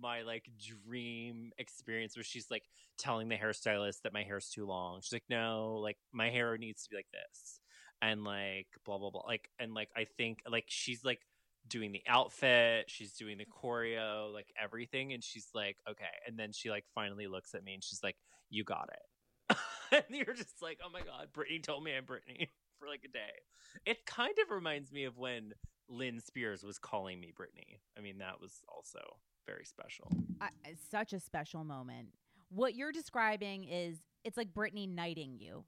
my 0.01 0.21
like 0.23 0.49
dream 0.85 1.51
experience 1.57 2.15
where 2.15 2.23
she's 2.23 2.49
like 2.49 2.63
telling 2.97 3.29
the 3.29 3.35
hairstylist 3.35 4.01
that 4.03 4.13
my 4.13 4.23
hair's 4.23 4.49
too 4.49 4.65
long. 4.65 5.01
She's 5.01 5.13
like, 5.13 5.29
no, 5.29 5.79
like 5.81 5.97
my 6.11 6.29
hair 6.29 6.57
needs 6.57 6.83
to 6.83 6.89
be 6.89 6.95
like 6.97 7.11
this. 7.11 7.59
And 8.01 8.23
like 8.23 8.67
blah 8.85 8.97
blah 8.97 9.09
blah. 9.09 9.23
Like 9.25 9.49
and 9.59 9.73
like 9.73 9.89
I 9.95 10.05
think 10.17 10.39
like 10.49 10.65
she's 10.67 11.03
like 11.03 11.21
doing 11.67 11.91
the 11.91 12.03
outfit, 12.07 12.85
she's 12.89 13.13
doing 13.13 13.37
the 13.37 13.45
mm-hmm. 13.45 13.67
choreo, 13.67 14.33
like 14.33 14.47
everything, 14.61 15.13
and 15.13 15.23
she's 15.23 15.47
like, 15.53 15.77
okay. 15.89 16.05
And 16.27 16.37
then 16.37 16.51
she 16.51 16.69
like 16.69 16.85
finally 16.93 17.27
looks 17.27 17.53
at 17.53 17.63
me 17.63 17.73
and 17.73 17.83
she's 17.83 18.03
like, 18.03 18.15
You 18.49 18.63
got 18.63 18.89
it. 18.93 19.57
and 19.91 20.17
you're 20.17 20.35
just 20.35 20.61
like, 20.61 20.79
Oh 20.85 20.89
my 20.91 21.01
god, 21.01 21.29
Britney 21.33 21.61
told 21.61 21.83
me 21.83 21.95
I'm 21.95 22.05
Britney 22.05 22.49
for 22.79 22.87
like 22.87 23.01
a 23.05 23.11
day. 23.11 23.41
It 23.85 24.05
kind 24.05 24.35
of 24.43 24.51
reminds 24.53 24.91
me 24.91 25.05
of 25.05 25.17
when 25.17 25.53
Lynn 25.89 26.19
Spears 26.19 26.63
was 26.63 26.77
calling 26.77 27.19
me 27.19 27.33
Britney. 27.37 27.79
I 27.97 28.01
mean, 28.01 28.17
that 28.19 28.41
was 28.41 28.61
also 28.67 28.99
very 29.47 29.65
special. 29.65 30.11
I, 30.41 30.49
it's 30.65 30.81
such 30.91 31.13
a 31.13 31.19
special 31.19 31.63
moment. 31.63 32.09
What 32.49 32.75
you're 32.75 32.91
describing 32.91 33.63
is 33.63 33.97
it's 34.23 34.37
like 34.37 34.53
Britney 34.53 34.87
knighting 34.87 35.37
you. 35.39 35.63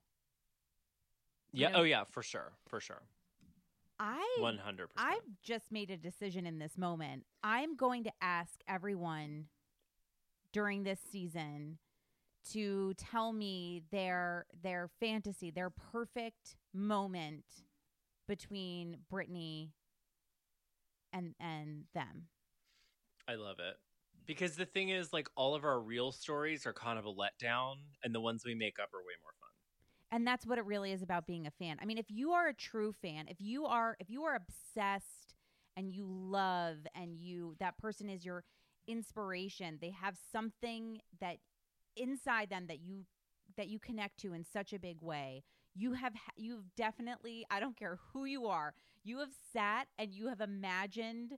You 1.52 1.62
Yeah, 1.64 1.70
know- 1.70 1.80
oh 1.80 1.84
yeah, 1.84 2.04
for 2.04 2.22
sure. 2.22 2.52
For 2.68 2.80
sure. 2.80 3.02
I 4.02 4.24
100%. 4.40 4.88
I've 4.98 5.18
just 5.42 5.72
made 5.72 5.90
a 5.90 5.98
decision 5.98 6.46
in 6.46 6.60
this 6.60 6.78
moment. 6.78 7.26
I'm 7.44 7.76
going 7.76 8.04
to 8.06 8.12
ask 8.22 8.52
everyone 8.68 9.48
during 10.54 10.84
this 10.84 11.00
season 11.12 11.78
to 12.54 12.94
tell 12.96 13.34
me 13.34 13.82
their 13.92 14.46
their 14.64 14.90
fantasy, 15.02 15.52
their 15.52 15.70
perfect 15.70 16.56
moment 16.74 17.44
between 18.28 18.98
Britney 19.12 19.72
and 21.12 21.36
and 21.42 21.84
them. 21.94 22.28
I 23.30 23.36
love 23.36 23.58
it. 23.60 23.78
Because 24.26 24.56
the 24.56 24.66
thing 24.66 24.90
is, 24.90 25.14
like, 25.14 25.30
all 25.36 25.56
of 25.56 25.64
our 25.66 25.80
real 25.80 26.12
stories 26.12 26.66
are 26.66 26.74
kind 26.74 27.00
of 27.00 27.06
a 27.06 27.14
letdown, 27.14 27.76
and 28.04 28.14
the 28.14 28.22
ones 28.22 28.44
we 28.46 28.56
make 28.56 28.80
up 28.80 28.90
are 28.94 29.00
way 29.00 29.16
more 29.24 29.34
fun. 29.40 29.50
and 30.12 30.26
that's 30.28 30.46
what 30.46 30.58
it 30.58 30.66
really 30.66 30.92
is 30.92 31.02
about 31.04 31.28
being 31.28 31.48
a 31.48 31.52
fan 31.52 31.78
i 31.82 31.86
mean 31.86 31.98
if 31.98 32.10
you 32.10 32.32
are 32.32 32.48
a 32.48 32.54
true 32.54 32.94
fan 33.02 33.28
if 33.28 33.40
you 33.42 33.66
are 33.66 33.96
if 34.00 34.10
you 34.10 34.24
are 34.24 34.36
obsessed 34.36 35.36
and 35.78 35.92
you 35.92 36.06
love 36.08 36.78
and 36.96 37.16
you 37.18 37.56
that 37.60 37.78
person 37.78 38.10
is 38.10 38.26
your 38.26 38.44
inspiration 38.88 39.78
they 39.82 39.92
have 39.92 40.18
something 40.32 41.00
that 41.22 41.38
inside 41.96 42.50
them 42.50 42.66
that 42.68 42.80
you 42.82 43.06
that 43.58 43.68
you 43.68 43.80
connect 43.80 44.18
to 44.20 44.34
in 44.34 44.44
such 44.44 44.74
a 44.74 44.80
big 44.80 45.02
way 45.02 45.44
you 45.76 45.94
have 45.94 46.14
you've 46.36 46.76
definitely 46.76 47.46
i 47.52 47.60
don't 47.60 47.78
care 47.78 48.00
who 48.14 48.26
you 48.26 48.48
are 48.48 48.74
you 49.04 49.20
have 49.20 49.30
sat 49.54 49.88
and 50.00 50.14
you 50.14 50.28
have 50.28 50.42
imagined 50.42 51.34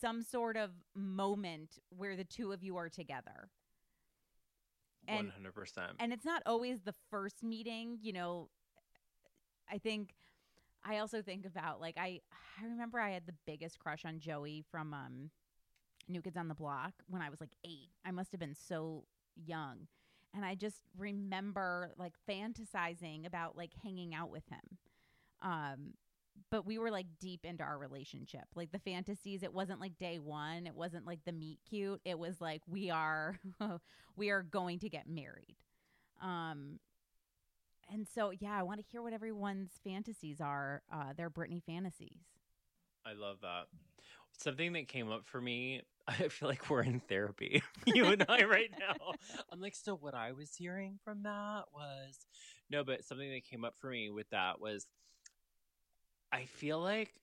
some 0.00 0.22
sort 0.22 0.56
of 0.56 0.70
moment 0.94 1.78
where 1.90 2.16
the 2.16 2.24
two 2.24 2.52
of 2.52 2.62
you 2.62 2.76
are 2.76 2.88
together. 2.88 3.50
And- 5.08 5.30
100%. 5.32 5.94
and 6.00 6.12
it's 6.12 6.24
not 6.24 6.42
always 6.46 6.80
the 6.80 6.94
first 7.10 7.42
meeting 7.44 7.98
you 8.02 8.12
know. 8.12 8.48
I 9.70 9.78
think 9.78 10.14
i 10.84 10.98
also 10.98 11.20
think 11.22 11.44
about 11.44 11.80
like 11.80 11.96
i 11.98 12.20
i 12.60 12.64
remember 12.64 13.00
i 13.00 13.10
had 13.10 13.26
the 13.26 13.34
biggest 13.46 13.78
crush 13.80 14.04
on 14.04 14.20
joey 14.20 14.62
from 14.70 14.94
um 14.94 15.30
new 16.08 16.22
kids 16.22 16.36
on 16.36 16.46
the 16.46 16.54
block 16.54 16.92
when 17.08 17.20
i 17.22 17.28
was 17.30 17.40
like 17.40 17.56
eight. 17.64 17.90
I 18.04 18.12
must 18.12 18.30
have 18.32 18.38
been 18.40 18.54
so 18.54 19.04
young. 19.36 19.88
And 20.34 20.44
i 20.44 20.54
just 20.54 20.82
remember 20.96 21.92
like 21.98 22.12
fantasizing 22.28 23.26
about 23.26 23.56
like 23.56 23.72
hanging 23.82 24.14
out 24.14 24.30
with 24.30 24.44
him. 24.48 24.78
Um 25.42 25.94
but 26.50 26.66
we 26.66 26.78
were 26.78 26.90
like 26.90 27.06
deep 27.20 27.44
into 27.44 27.62
our 27.62 27.78
relationship 27.78 28.44
like 28.54 28.72
the 28.72 28.78
fantasies 28.78 29.42
it 29.42 29.52
wasn't 29.52 29.80
like 29.80 29.98
day 29.98 30.18
one 30.18 30.66
it 30.66 30.74
wasn't 30.74 31.06
like 31.06 31.20
the 31.24 31.32
meet 31.32 31.58
cute 31.68 32.00
it 32.04 32.18
was 32.18 32.40
like 32.40 32.62
we 32.66 32.90
are 32.90 33.38
we 34.16 34.30
are 34.30 34.42
going 34.42 34.78
to 34.78 34.88
get 34.88 35.08
married 35.08 35.56
um 36.22 36.78
and 37.92 38.06
so 38.06 38.30
yeah 38.38 38.58
i 38.58 38.62
want 38.62 38.78
to 38.78 38.86
hear 38.90 39.02
what 39.02 39.12
everyone's 39.12 39.72
fantasies 39.84 40.40
are 40.40 40.82
uh 40.92 41.12
their 41.16 41.30
britney 41.30 41.62
fantasies 41.62 42.36
I 43.06 43.12
love 43.12 43.36
that. 43.42 43.66
Something 44.38 44.72
that 44.72 44.88
came 44.88 45.10
up 45.10 45.26
for 45.26 45.40
me, 45.40 45.82
I 46.08 46.28
feel 46.28 46.48
like 46.48 46.68
we're 46.68 46.82
in 46.82 47.00
therapy, 47.08 47.62
you 47.86 48.06
and 48.06 48.24
I 48.28 48.44
right 48.44 48.70
now. 48.78 49.12
I'm 49.50 49.60
like, 49.60 49.76
so 49.76 49.94
what 49.94 50.14
I 50.14 50.32
was 50.32 50.54
hearing 50.54 50.98
from 51.04 51.22
that 51.22 51.64
was 51.72 52.26
no, 52.68 52.82
but 52.82 53.04
something 53.04 53.30
that 53.30 53.44
came 53.44 53.64
up 53.64 53.74
for 53.78 53.88
me 53.88 54.10
with 54.10 54.28
that 54.30 54.60
was 54.60 54.86
I 56.36 56.44
feel 56.44 56.78
like 56.80 57.14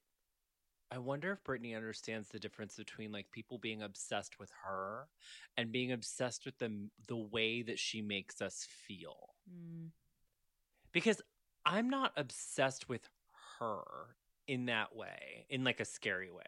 I 0.89 0.97
wonder 0.97 1.31
if 1.31 1.43
Britney 1.43 1.75
understands 1.75 2.29
the 2.29 2.39
difference 2.39 2.75
between 2.77 3.11
like 3.11 3.29
people 3.31 3.59
being 3.59 3.83
obsessed 3.83 4.39
with 4.39 4.51
her 4.63 5.07
and 5.55 5.71
being 5.71 5.91
obsessed 5.91 6.45
with 6.45 6.57
the 6.57 6.89
the 7.07 7.17
way 7.17 7.61
that 7.61 7.77
she 7.77 8.01
makes 8.01 8.41
us 8.41 8.67
feel. 8.87 9.35
mm. 9.47 9.89
because 10.91 11.21
I'm 11.63 11.89
not 11.89 12.11
obsessed 12.17 12.89
with 12.89 13.07
her 13.59 13.83
in 14.47 14.65
that 14.65 14.95
way, 14.95 15.45
in 15.49 15.63
like 15.63 15.79
a 15.79 15.85
scary 15.85 16.31
way. 16.31 16.41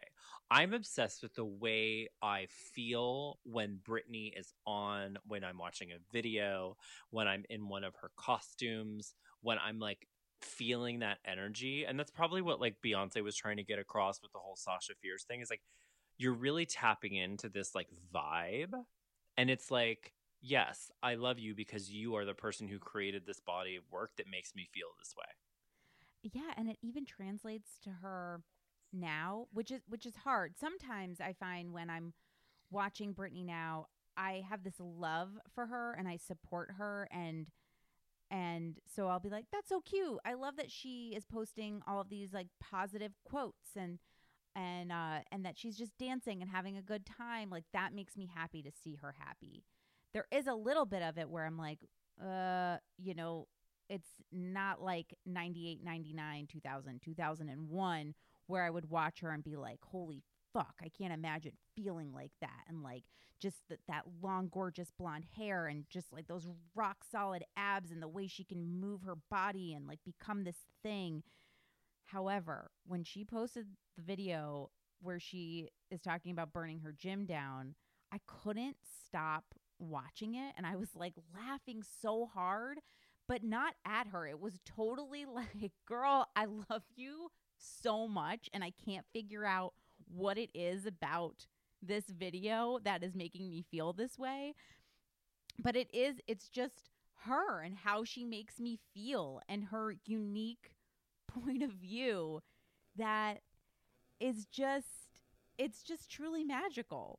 I'm 0.50 0.74
obsessed 0.74 1.22
with 1.22 1.34
the 1.34 1.44
way 1.44 2.08
I 2.20 2.46
feel 2.50 3.38
when 3.44 3.78
Britney 3.88 4.38
is 4.38 4.52
on, 4.66 5.18
when 5.26 5.44
I'm 5.44 5.58
watching 5.58 5.92
a 5.92 6.12
video, 6.12 6.76
when 7.10 7.26
I'm 7.26 7.44
in 7.48 7.68
one 7.68 7.84
of 7.84 7.94
her 8.02 8.10
costumes, 8.16 9.14
when 9.40 9.58
I'm 9.64 9.78
like 9.78 10.06
feeling 10.46 11.00
that 11.00 11.18
energy. 11.24 11.84
And 11.86 11.98
that's 11.98 12.10
probably 12.10 12.42
what 12.42 12.60
like 12.60 12.76
Beyonce 12.84 13.22
was 13.22 13.36
trying 13.36 13.56
to 13.58 13.64
get 13.64 13.78
across 13.78 14.22
with 14.22 14.32
the 14.32 14.38
whole 14.38 14.56
Sasha 14.56 14.94
Fierce 15.02 15.24
thing 15.24 15.40
is 15.40 15.50
like 15.50 15.62
you're 16.18 16.32
really 16.34 16.66
tapping 16.66 17.14
into 17.14 17.48
this 17.48 17.74
like 17.74 17.88
vibe. 18.14 18.72
And 19.36 19.50
it's 19.50 19.70
like, 19.70 20.12
yes, 20.40 20.90
I 21.02 21.14
love 21.16 21.38
you 21.38 21.54
because 21.54 21.90
you 21.90 22.16
are 22.16 22.24
the 22.24 22.34
person 22.34 22.68
who 22.68 22.78
created 22.78 23.24
this 23.26 23.40
body 23.40 23.76
of 23.76 23.84
work 23.90 24.12
that 24.16 24.26
makes 24.30 24.54
me 24.54 24.66
feel 24.72 24.88
this 24.98 25.14
way. 25.16 25.24
yeah 26.22 26.52
and 26.56 26.68
it 26.68 26.78
even 26.82 27.04
translates 27.04 27.78
to 27.84 27.90
her 27.90 28.42
now, 28.92 29.46
which 29.52 29.70
is 29.70 29.82
which 29.88 30.06
is 30.06 30.16
hard. 30.16 30.54
Sometimes 30.58 31.20
I 31.20 31.34
find 31.34 31.72
when 31.72 31.90
I'm 31.90 32.14
watching 32.70 33.14
Britney 33.14 33.44
now, 33.44 33.86
I 34.16 34.42
have 34.48 34.64
this 34.64 34.80
love 34.80 35.30
for 35.54 35.66
her 35.66 35.94
and 35.98 36.08
I 36.08 36.16
support 36.16 36.70
her 36.78 37.08
and 37.12 37.46
and 38.30 38.78
so 38.94 39.08
I'll 39.08 39.20
be 39.20 39.28
like, 39.28 39.46
that's 39.52 39.68
so 39.68 39.80
cute. 39.80 40.18
I 40.24 40.34
love 40.34 40.56
that 40.56 40.70
she 40.70 41.12
is 41.16 41.24
posting 41.26 41.80
all 41.86 42.00
of 42.00 42.08
these 42.08 42.32
like 42.32 42.48
positive 42.60 43.12
quotes 43.24 43.76
and 43.76 43.98
and 44.54 44.90
uh 44.90 45.18
and 45.30 45.44
that 45.44 45.58
she's 45.58 45.76
just 45.76 45.96
dancing 45.98 46.40
and 46.42 46.50
having 46.50 46.76
a 46.76 46.82
good 46.82 47.06
time. 47.06 47.50
Like 47.50 47.64
that 47.72 47.94
makes 47.94 48.16
me 48.16 48.28
happy 48.34 48.62
to 48.62 48.70
see 48.82 48.96
her 49.00 49.14
happy. 49.18 49.64
There 50.12 50.26
is 50.32 50.46
a 50.46 50.54
little 50.54 50.86
bit 50.86 51.02
of 51.02 51.18
it 51.18 51.28
where 51.28 51.44
I'm 51.44 51.58
like, 51.58 51.78
uh, 52.24 52.78
you 52.96 53.14
know, 53.14 53.46
it's 53.88 54.08
not 54.32 54.82
like 54.82 55.14
98, 55.26 55.84
99, 55.84 56.48
2000, 56.50 57.00
2001 57.02 58.14
where 58.46 58.64
I 58.64 58.70
would 58.70 58.90
watch 58.90 59.20
her 59.20 59.30
and 59.30 59.44
be 59.44 59.56
like, 59.56 59.80
holy 59.82 60.22
fuck, 60.56 60.74
I 60.82 60.88
can't 60.88 61.12
imagine 61.12 61.52
feeling 61.76 62.12
like 62.14 62.32
that. 62.40 62.64
And 62.68 62.82
like 62.82 63.04
just 63.40 63.58
that 63.68 63.80
that 63.88 64.04
long, 64.22 64.48
gorgeous 64.50 64.90
blonde 64.98 65.26
hair 65.36 65.66
and 65.66 65.84
just 65.90 66.12
like 66.12 66.26
those 66.26 66.48
rock 66.74 66.98
solid 67.10 67.44
abs 67.56 67.90
and 67.90 68.02
the 68.02 68.08
way 68.08 68.26
she 68.26 68.44
can 68.44 68.80
move 68.80 69.02
her 69.02 69.16
body 69.30 69.74
and 69.74 69.86
like 69.86 70.00
become 70.04 70.44
this 70.44 70.64
thing. 70.82 71.22
However, 72.06 72.70
when 72.86 73.04
she 73.04 73.24
posted 73.24 73.66
the 73.96 74.02
video 74.02 74.70
where 75.02 75.20
she 75.20 75.68
is 75.90 76.00
talking 76.00 76.32
about 76.32 76.52
burning 76.52 76.80
her 76.80 76.94
gym 76.96 77.26
down, 77.26 77.74
I 78.10 78.20
couldn't 78.26 78.76
stop 79.06 79.44
watching 79.78 80.36
it 80.36 80.54
and 80.56 80.66
I 80.66 80.76
was 80.76 80.88
like 80.94 81.14
laughing 81.34 81.82
so 82.00 82.30
hard, 82.32 82.78
but 83.28 83.44
not 83.44 83.74
at 83.84 84.06
her. 84.06 84.26
It 84.26 84.40
was 84.40 84.60
totally 84.64 85.26
like, 85.34 85.72
girl, 85.86 86.26
I 86.34 86.46
love 86.46 86.84
you 86.94 87.28
so 87.58 88.08
much 88.08 88.48
and 88.54 88.64
I 88.64 88.72
can't 88.84 89.04
figure 89.12 89.44
out 89.44 89.74
what 90.06 90.38
it 90.38 90.50
is 90.54 90.86
about 90.86 91.46
this 91.82 92.04
video 92.06 92.78
that 92.84 93.02
is 93.02 93.14
making 93.14 93.48
me 93.48 93.64
feel 93.70 93.92
this 93.92 94.18
way. 94.18 94.54
But 95.58 95.76
it 95.76 95.88
is, 95.94 96.16
it's 96.26 96.48
just 96.48 96.90
her 97.24 97.60
and 97.60 97.76
how 97.76 98.04
she 98.04 98.24
makes 98.24 98.60
me 98.60 98.78
feel 98.94 99.40
and 99.48 99.64
her 99.64 99.94
unique 100.04 100.72
point 101.28 101.62
of 101.62 101.70
view 101.70 102.42
that 102.96 103.40
is 104.20 104.46
just, 104.46 105.20
it's 105.58 105.82
just 105.82 106.10
truly 106.10 106.44
magical. 106.44 107.18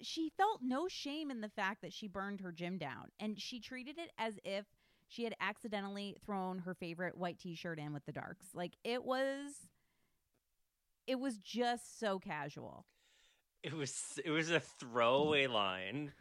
She 0.00 0.30
felt 0.36 0.60
no 0.62 0.88
shame 0.88 1.30
in 1.30 1.40
the 1.40 1.48
fact 1.48 1.82
that 1.82 1.92
she 1.92 2.08
burned 2.08 2.40
her 2.40 2.52
gym 2.52 2.78
down 2.78 3.08
and 3.18 3.38
she 3.38 3.60
treated 3.60 3.98
it 3.98 4.10
as 4.18 4.38
if 4.44 4.64
she 5.08 5.24
had 5.24 5.34
accidentally 5.40 6.16
thrown 6.24 6.60
her 6.60 6.72
favorite 6.72 7.18
white 7.18 7.38
t-shirt 7.38 7.78
in 7.78 7.92
with 7.92 8.06
the 8.06 8.12
darks. 8.12 8.46
Like 8.54 8.72
it 8.84 9.04
was 9.04 9.68
it 11.10 11.18
was 11.18 11.38
just 11.38 11.98
so 11.98 12.20
casual. 12.20 12.86
It 13.64 13.74
was 13.74 13.92
it 14.24 14.30
was 14.30 14.50
a 14.50 14.60
throwaway 14.60 15.48
line, 15.48 16.12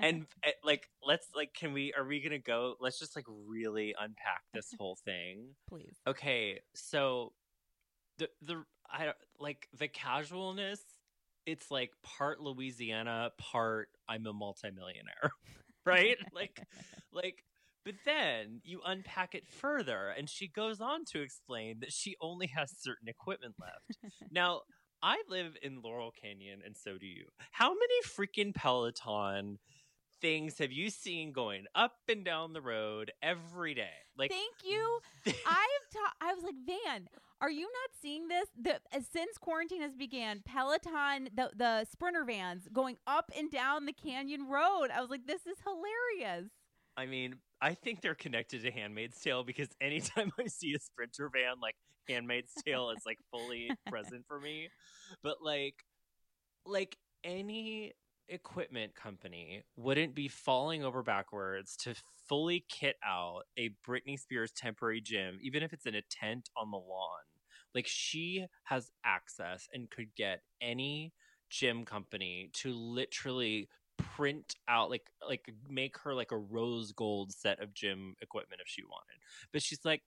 and 0.00 0.24
eh, 0.42 0.52
like 0.64 0.88
let's 1.06 1.28
like 1.36 1.52
can 1.52 1.74
we 1.74 1.92
are 1.92 2.04
we 2.04 2.20
gonna 2.20 2.38
go? 2.38 2.74
Let's 2.80 2.98
just 2.98 3.14
like 3.14 3.26
really 3.28 3.94
unpack 4.00 4.40
this 4.54 4.74
whole 4.78 4.96
thing, 5.04 5.50
please. 5.68 5.96
Okay, 6.06 6.60
so 6.74 7.34
the 8.16 8.28
the 8.40 8.64
I 8.90 9.12
like 9.38 9.68
the 9.78 9.86
casualness. 9.86 10.80
It's 11.44 11.70
like 11.70 11.90
part 12.02 12.40
Louisiana, 12.40 13.30
part 13.38 13.90
I'm 14.08 14.26
a 14.26 14.32
multimillionaire, 14.32 15.30
right? 15.86 16.16
like, 16.34 16.60
like 17.12 17.44
but 17.88 17.94
then 18.04 18.60
you 18.64 18.82
unpack 18.84 19.34
it 19.34 19.48
further, 19.48 20.12
and 20.18 20.28
she 20.28 20.46
goes 20.46 20.78
on 20.78 21.06
to 21.06 21.22
explain 21.22 21.80
that 21.80 21.90
she 21.90 22.16
only 22.20 22.46
has 22.48 22.70
certain 22.78 23.08
equipment 23.08 23.54
left. 23.58 24.12
now, 24.30 24.60
I 25.02 25.22
live 25.30 25.56
in 25.62 25.80
Laurel 25.80 26.12
Canyon, 26.22 26.60
and 26.62 26.76
so 26.76 26.98
do 26.98 27.06
you. 27.06 27.24
How 27.50 27.70
many 27.70 28.02
freaking 28.04 28.54
Peloton 28.54 29.58
things 30.20 30.58
have 30.58 30.70
you 30.70 30.90
seen 30.90 31.32
going 31.32 31.64
up 31.74 31.94
and 32.10 32.26
down 32.26 32.52
the 32.52 32.60
road 32.60 33.10
every 33.22 33.72
day? 33.72 33.88
Like, 34.18 34.32
thank 34.32 34.56
you. 34.62 34.98
I've 35.26 35.32
ta- 35.90 36.12
I 36.20 36.34
was 36.34 36.44
like, 36.44 36.56
Van, 36.66 37.08
are 37.40 37.50
you 37.50 37.62
not 37.62 37.90
seeing 38.02 38.28
this? 38.28 38.48
The 38.60 38.80
since 39.00 39.38
quarantine 39.38 39.80
has 39.80 39.96
began, 39.96 40.42
Peloton, 40.44 41.30
the 41.34 41.52
the 41.56 41.86
sprinter 41.90 42.26
vans 42.26 42.68
going 42.70 42.98
up 43.06 43.30
and 43.34 43.50
down 43.50 43.86
the 43.86 43.94
canyon 43.94 44.46
road. 44.46 44.88
I 44.94 45.00
was 45.00 45.08
like, 45.08 45.26
this 45.26 45.46
is 45.46 45.56
hilarious. 45.64 46.50
I 46.98 47.06
mean, 47.06 47.36
I 47.60 47.74
think 47.74 48.00
they're 48.00 48.14
connected 48.14 48.62
to 48.62 48.70
Handmaid's 48.70 49.20
Tale 49.20 49.44
because 49.44 49.68
anytime 49.80 50.32
I 50.38 50.46
see 50.46 50.74
a 50.74 50.78
sprinter 50.78 51.30
van, 51.32 51.60
like 51.60 51.76
Handmaid's 52.08 52.52
Tale 52.64 52.90
is 52.90 53.02
like 53.04 53.18
fully 53.30 53.70
present 53.88 54.24
for 54.26 54.40
me. 54.40 54.68
But 55.22 55.38
like, 55.42 55.84
like 56.64 56.96
any 57.24 57.94
equipment 58.28 58.94
company 58.94 59.64
wouldn't 59.76 60.14
be 60.14 60.28
falling 60.28 60.84
over 60.84 61.02
backwards 61.02 61.76
to 61.76 61.94
fully 62.28 62.64
kit 62.68 62.96
out 63.04 63.42
a 63.56 63.70
Britney 63.86 64.18
Spears 64.18 64.52
temporary 64.52 65.00
gym, 65.00 65.38
even 65.42 65.62
if 65.62 65.72
it's 65.72 65.86
in 65.86 65.94
a 65.94 66.02
tent 66.10 66.50
on 66.56 66.70
the 66.70 66.76
lawn. 66.76 67.22
Like 67.74 67.86
she 67.86 68.46
has 68.64 68.90
access 69.04 69.68
and 69.72 69.90
could 69.90 70.14
get 70.14 70.42
any 70.60 71.12
gym 71.50 71.84
company 71.84 72.50
to 72.52 72.72
literally 72.72 73.68
print 73.98 74.54
out 74.68 74.90
like 74.90 75.10
like 75.26 75.52
make 75.68 75.98
her 75.98 76.14
like 76.14 76.32
a 76.32 76.38
rose 76.38 76.92
gold 76.92 77.32
set 77.32 77.60
of 77.60 77.74
gym 77.74 78.14
equipment 78.22 78.60
if 78.64 78.68
she 78.68 78.82
wanted. 78.84 79.18
But 79.52 79.62
she's 79.62 79.84
like 79.84 80.02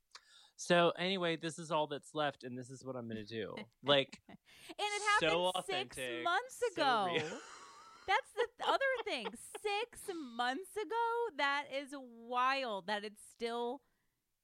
so 0.61 0.91
anyway, 0.95 1.37
this 1.37 1.57
is 1.57 1.71
all 1.71 1.87
that's 1.87 2.13
left, 2.13 2.43
and 2.43 2.55
this 2.55 2.69
is 2.69 2.85
what 2.85 2.95
I'm 2.95 3.07
gonna 3.07 3.23
do. 3.25 3.55
Like, 3.83 4.21
and 4.29 4.37
it 4.77 5.01
happened 5.23 5.51
so 5.55 5.61
six 5.67 5.97
months 6.23 6.59
ago. 6.71 7.07
real. 7.11 7.23
That's 8.07 8.31
the 8.35 8.67
other 8.67 8.79
thing. 9.05 9.25
Six 9.61 10.15
months 10.37 10.75
ago, 10.75 11.35
that 11.37 11.65
is 11.75 11.95
wild. 11.95 12.87
That 12.87 13.03
it's 13.03 13.21
still. 13.33 13.81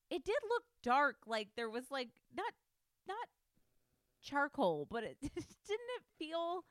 It 0.10 0.24
did 0.24 0.38
look 0.50 0.64
dark. 0.82 1.18
Like 1.28 1.50
there 1.56 1.70
was 1.70 1.84
like 1.92 2.10
not 2.36 2.52
not 3.08 3.28
charcoal, 4.24 4.88
but 4.90 5.04
it 5.04 5.18
didn't 5.22 5.36
it 5.70 6.04
feel 6.18 6.64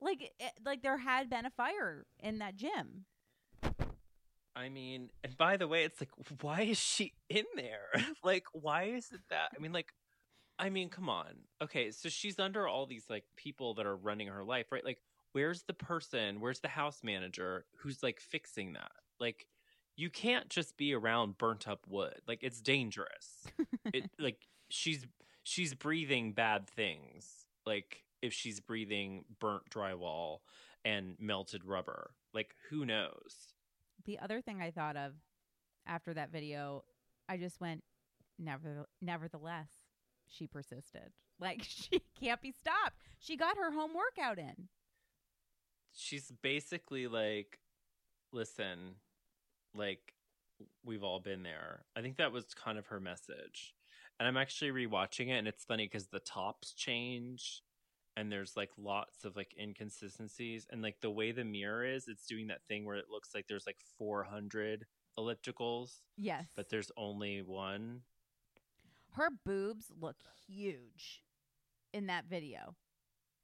like 0.00 0.22
it, 0.22 0.52
like 0.64 0.82
there 0.82 0.98
had 0.98 1.30
been 1.30 1.46
a 1.46 1.50
fire 1.50 2.06
in 2.20 2.38
that 2.38 2.56
gym. 2.56 3.04
I 4.58 4.68
mean, 4.70 5.10
and 5.22 5.36
by 5.36 5.56
the 5.56 5.68
way, 5.68 5.84
it's 5.84 6.00
like, 6.00 6.10
why 6.40 6.62
is 6.62 6.78
she 6.78 7.12
in 7.28 7.44
there? 7.54 7.90
like, 8.24 8.44
why 8.52 8.84
is 8.84 9.10
it 9.12 9.20
that? 9.30 9.50
I 9.56 9.60
mean, 9.60 9.72
like, 9.72 9.92
I 10.58 10.68
mean, 10.68 10.88
come 10.88 11.08
on. 11.08 11.28
Okay, 11.62 11.92
so 11.92 12.08
she's 12.08 12.40
under 12.40 12.66
all 12.66 12.84
these 12.84 13.04
like 13.08 13.24
people 13.36 13.74
that 13.74 13.86
are 13.86 13.96
running 13.96 14.26
her 14.26 14.42
life, 14.42 14.72
right? 14.72 14.84
Like, 14.84 14.98
where's 15.32 15.62
the 15.62 15.74
person? 15.74 16.40
Where's 16.40 16.58
the 16.58 16.68
house 16.68 17.00
manager 17.04 17.66
who's 17.78 18.02
like 18.02 18.18
fixing 18.18 18.72
that? 18.72 18.90
Like, 19.20 19.46
you 19.96 20.10
can't 20.10 20.48
just 20.48 20.76
be 20.76 20.92
around 20.92 21.38
burnt 21.38 21.68
up 21.68 21.86
wood. 21.88 22.20
Like, 22.26 22.40
it's 22.42 22.60
dangerous. 22.60 23.46
it 23.94 24.10
like 24.18 24.48
she's 24.70 25.06
she's 25.44 25.74
breathing 25.74 26.32
bad 26.32 26.68
things. 26.68 27.46
Like, 27.64 28.02
if 28.22 28.32
she's 28.32 28.60
breathing 28.60 29.24
burnt 29.40 29.68
drywall 29.70 30.38
and 30.84 31.16
melted 31.20 31.64
rubber, 31.64 32.10
like, 32.34 32.54
who 32.70 32.84
knows? 32.84 33.54
The 34.04 34.18
other 34.18 34.40
thing 34.40 34.60
I 34.62 34.70
thought 34.70 34.96
of 34.96 35.12
after 35.86 36.14
that 36.14 36.30
video, 36.32 36.84
I 37.28 37.36
just 37.36 37.60
went, 37.60 37.82
never, 38.38 38.86
nevertheless, 39.00 39.68
she 40.26 40.46
persisted. 40.46 41.12
Like 41.40 41.62
she 41.62 42.02
can't 42.20 42.42
be 42.42 42.50
stopped. 42.50 42.96
She 43.20 43.36
got 43.36 43.56
her 43.58 43.70
home 43.70 43.92
workout 43.94 44.40
in. 44.40 44.66
she's 45.94 46.32
basically 46.42 47.06
like 47.06 47.60
listen 48.32 48.96
like 49.76 50.14
we've 50.84 51.04
all 51.04 51.20
been 51.20 51.44
there 51.44 51.84
i 51.96 52.00
think 52.02 52.16
that 52.16 52.32
was 52.32 52.44
kind 52.54 52.76
of 52.76 52.86
her 52.88 52.98
message 52.98 53.72
and 54.18 54.26
i'm 54.26 54.36
actually 54.36 54.70
rewatching 54.72 55.28
it 55.28 55.38
and 55.38 55.46
it's 55.48 55.64
funny 55.64 55.86
because 55.86 56.08
the 56.08 56.18
tops 56.18 56.72
change 56.72 57.62
and 58.18 58.32
there's 58.32 58.56
like 58.56 58.70
lots 58.76 59.24
of 59.24 59.36
like 59.36 59.54
inconsistencies 59.60 60.66
and 60.70 60.82
like 60.82 61.00
the 61.00 61.10
way 61.10 61.30
the 61.32 61.44
mirror 61.44 61.84
is 61.84 62.08
it's 62.08 62.26
doing 62.26 62.48
that 62.48 62.62
thing 62.68 62.84
where 62.84 62.96
it 62.96 63.06
looks 63.10 63.34
like 63.34 63.46
there's 63.48 63.66
like 63.66 63.78
400 63.98 64.84
ellipticals 65.18 66.00
Yes. 66.16 66.46
but 66.56 66.68
there's 66.68 66.90
only 66.96 67.42
one 67.42 68.02
Her 69.12 69.28
boobs 69.44 69.86
look 70.00 70.16
huge 70.46 71.22
in 71.92 72.06
that 72.06 72.24
video 72.28 72.74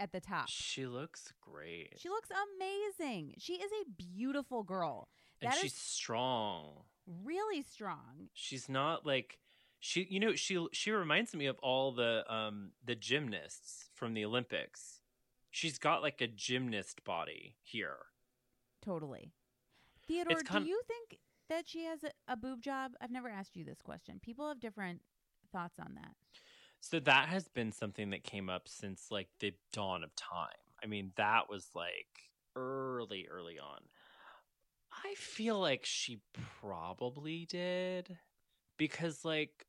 at 0.01 0.11
the 0.13 0.21
top. 0.21 0.49
she 0.49 0.87
looks 0.87 1.33
great 1.41 1.95
She 1.99 2.09
looks 2.09 2.29
amazing. 2.59 3.35
She 3.39 3.55
is 3.55 3.71
a 3.71 3.91
beautiful 3.91 4.63
girl. 4.65 5.09
and 5.41 5.51
That 5.51 5.57
is 5.57 5.63
she's 5.63 5.75
strong 5.75 6.85
really 7.23 7.63
strong. 7.63 8.29
she's 8.33 8.69
not 8.69 9.05
like 9.07 9.39
she 9.85 10.07
you 10.09 10.19
know 10.19 10.35
she 10.35 10.67
she 10.73 10.91
reminds 10.91 11.35
me 11.35 11.47
of 11.47 11.59
all 11.59 11.93
the 11.93 12.25
um 12.33 12.71
the 12.85 12.95
gymnasts 12.95 13.91
from 13.95 14.15
the 14.15 14.25
olympics 14.25 15.01
she's 15.51 15.79
got 15.79 16.01
like 16.03 16.21
a 16.21 16.27
gymnast 16.27 17.05
body 17.05 17.57
here 17.63 17.99
Totally. 18.85 19.33
Theodore, 20.07 20.43
do 20.43 20.63
you 20.63 20.81
think 20.87 21.19
that 21.49 21.69
she 21.69 21.85
has 21.85 22.05
a, 22.05 22.11
a 22.33 22.37
boob 22.37 22.61
job? 22.61 22.93
I've 23.01 23.11
never 23.11 23.29
asked 23.29 23.57
you 23.57 23.65
this 23.65 23.81
question. 23.81 24.21
People 24.23 24.49
have 24.49 24.61
different 24.61 25.01
thoughts 25.53 25.79
on 25.79 25.95
that. 25.95 26.15
So 26.81 27.01
that 27.01 27.29
has 27.29 27.49
been 27.49 27.73
something 27.73 28.11
that 28.11 28.25
came 28.25 28.51
up 28.51 28.69
since 28.69 29.07
like 29.11 29.29
the 29.41 29.55
dawn 29.73 30.05
of 30.05 30.15
time. 30.17 30.49
I 30.83 30.87
mean, 30.87 31.13
that 31.17 31.49
was 31.49 31.69
like 31.75 32.31
early, 32.55 33.27
early 33.31 33.59
on. 33.59 33.81
I 34.93 35.15
feel 35.15 35.59
like 35.59 35.87
she 35.87 36.21
probably 36.61 37.47
did 37.47 38.19
because 38.77 39.25
like 39.25 39.67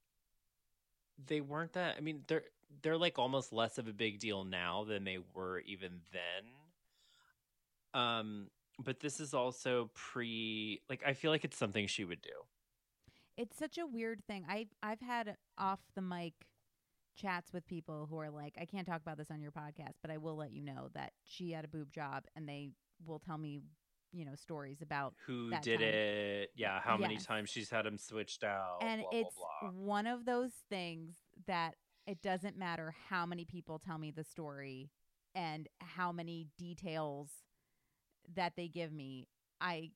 they 1.28 1.42
weren't 1.42 1.74
that 1.74 1.96
I 1.98 2.02
mean, 2.02 2.24
they're 2.28 2.44
they're 2.82 2.98
like 2.98 3.18
almost 3.18 3.54
less 3.54 3.78
of 3.78 3.88
a 3.88 3.94
big 3.94 4.20
deal 4.20 4.44
now 4.44 4.84
than 4.84 5.04
they 5.04 5.20
were 5.34 5.60
even 5.60 6.02
then. 6.12 8.02
Um 8.02 8.48
but 8.78 9.00
this 9.00 9.20
is 9.20 9.34
also 9.34 9.90
pre 9.94 10.82
like 10.90 11.04
I 11.06 11.14
feel 11.14 11.32
like 11.32 11.46
it's 11.46 11.58
something 11.58 11.88
she 11.88 12.04
would 12.04 12.22
do. 12.22 12.30
It's 13.38 13.58
such 13.58 13.78
a 13.78 13.86
weird 13.86 14.22
thing. 14.28 14.46
I've 14.50 14.70
I've 14.84 15.02
had 15.02 15.36
off 15.58 15.80
the 15.96 16.02
mic 16.02 16.34
chats 17.16 17.54
with 17.54 17.66
people 17.68 18.08
who 18.10 18.20
are 18.20 18.30
like, 18.30 18.56
I 18.60 18.66
can't 18.66 18.86
talk 18.86 19.02
about 19.02 19.18
this 19.18 19.32
on 19.32 19.42
your 19.42 19.52
podcast, 19.52 19.94
but 20.02 20.12
I 20.12 20.18
will 20.18 20.36
let 20.36 20.52
you 20.52 20.62
know 20.62 20.90
that 20.94 21.14
she 21.24 21.52
had 21.52 21.66
a 21.66 21.70
boob 21.70 21.92
job, 21.92 22.26
and 22.36 22.48
they 22.48 22.72
will 23.06 23.20
tell 23.20 23.38
me, 23.38 23.62
you 24.12 24.26
know, 24.26 24.36
stories 24.36 24.82
about 24.82 25.14
Who 25.28 25.52
did 25.62 25.80
time. 25.80 25.88
it? 25.90 26.52
Yeah, 26.56 26.80
how 26.82 26.98
many 26.98 27.18
times 27.18 27.50
she's 27.50 27.70
had 27.70 27.86
him 27.86 27.98
switched 27.98 28.44
out. 28.44 28.78
and 28.82 29.02
blah, 29.02 29.10
blah, 29.12 29.20
it's 29.20 29.36
blah. 29.62 29.70
one 29.72 30.08
of 30.08 30.26
those 30.26 30.52
things 30.70 31.16
that 31.48 31.76
it 32.08 32.22
doesn't 32.22 32.58
matter 32.58 32.94
how 33.10 33.26
many 33.26 33.46
people 33.46 33.80
tell 33.80 33.98
me 33.98 34.12
the 34.12 34.24
story 34.24 34.92
and 35.34 35.68
how 35.80 36.12
many 36.12 36.48
details 36.58 37.30
that 38.36 38.54
they 38.56 38.68
give 38.68 38.92
me 38.92 39.28
i 39.62 39.90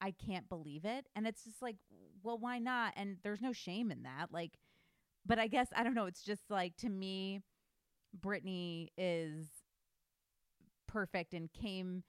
i 0.00 0.10
can't 0.10 0.48
believe 0.48 0.84
it 0.84 1.06
and 1.14 1.26
it's 1.26 1.44
just 1.44 1.62
like 1.62 1.76
well 2.22 2.36
why 2.38 2.58
not 2.58 2.92
and 2.96 3.16
there's 3.22 3.40
no 3.40 3.52
shame 3.52 3.90
in 3.90 4.02
that 4.02 4.26
like 4.32 4.52
but 5.24 5.38
i 5.38 5.46
guess 5.46 5.68
i 5.76 5.82
don't 5.82 5.94
know 5.94 6.06
it's 6.06 6.22
just 6.22 6.42
like 6.50 6.76
to 6.76 6.88
me 6.90 7.40
britney 8.20 8.88
is 8.98 9.46
perfect 10.86 11.32
and 11.32 11.50
came 11.52 12.02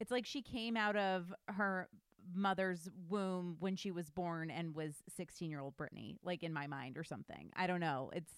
it's 0.00 0.10
like 0.10 0.26
she 0.26 0.42
came 0.42 0.76
out 0.76 0.96
of 0.96 1.32
her 1.48 1.88
mother's 2.34 2.88
womb 3.08 3.56
when 3.58 3.74
she 3.76 3.90
was 3.90 4.10
born 4.10 4.50
and 4.50 4.74
was 4.74 5.02
16 5.16 5.50
year 5.50 5.60
old 5.60 5.76
Britney, 5.76 6.16
like 6.22 6.42
in 6.42 6.52
my 6.52 6.66
mind 6.66 6.98
or 6.98 7.04
something. 7.04 7.50
I 7.56 7.66
don't 7.66 7.80
know. 7.80 8.10
It's 8.14 8.32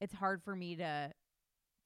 it's 0.00 0.14
hard 0.14 0.42
for 0.42 0.54
me 0.54 0.76
to 0.76 1.12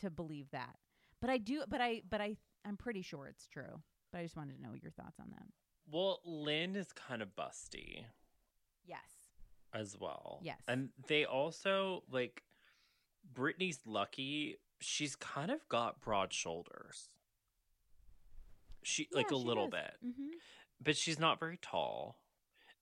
to 0.00 0.10
believe 0.10 0.50
that. 0.52 0.76
But 1.20 1.30
I 1.30 1.38
do 1.38 1.62
but 1.68 1.80
I 1.80 2.02
but 2.08 2.20
I 2.20 2.36
I'm 2.64 2.76
pretty 2.76 3.02
sure 3.02 3.26
it's 3.26 3.46
true. 3.46 3.82
But 4.12 4.18
I 4.18 4.22
just 4.22 4.36
wanted 4.36 4.56
to 4.56 4.62
know 4.62 4.74
your 4.74 4.90
thoughts 4.92 5.18
on 5.20 5.30
that. 5.30 5.46
Well, 5.90 6.20
Lynn 6.24 6.76
is 6.76 6.92
kind 6.92 7.22
of 7.22 7.34
busty 7.36 8.04
Yes. 8.84 9.00
as 9.72 9.96
well. 9.98 10.40
Yes. 10.42 10.60
And 10.66 10.88
they 11.06 11.24
also 11.24 12.02
like 12.10 12.42
Britney's 13.34 13.80
lucky. 13.86 14.56
She's 14.80 15.14
kind 15.16 15.50
of 15.50 15.66
got 15.68 16.00
broad 16.00 16.32
shoulders. 16.32 17.10
She 18.88 19.08
like 19.12 19.30
a 19.30 19.36
little 19.36 19.68
bit. 19.68 19.92
Mm-hmm. 20.04 20.28
But 20.80 20.96
she's 20.96 21.18
not 21.18 21.38
very 21.38 21.58
tall. 21.60 22.16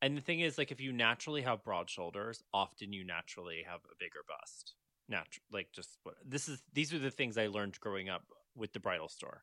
And 0.02 0.16
the 0.16 0.20
thing 0.20 0.40
is 0.40 0.58
like 0.58 0.70
if 0.70 0.80
you 0.80 0.92
naturally 0.92 1.42
have 1.42 1.64
broad 1.64 1.90
shoulders, 1.90 2.42
often 2.52 2.92
you 2.92 3.04
naturally 3.04 3.64
have 3.66 3.80
a 3.80 3.96
bigger 3.98 4.20
bust. 4.28 4.74
Natural 5.08 5.44
like 5.52 5.68
just 5.72 5.98
what 6.02 6.16
this 6.24 6.48
is 6.48 6.62
these 6.72 6.92
are 6.92 6.98
the 6.98 7.10
things 7.10 7.38
I 7.38 7.46
learned 7.46 7.78
growing 7.80 8.08
up 8.08 8.24
with 8.54 8.72
the 8.72 8.80
bridal 8.80 9.08
store. 9.08 9.42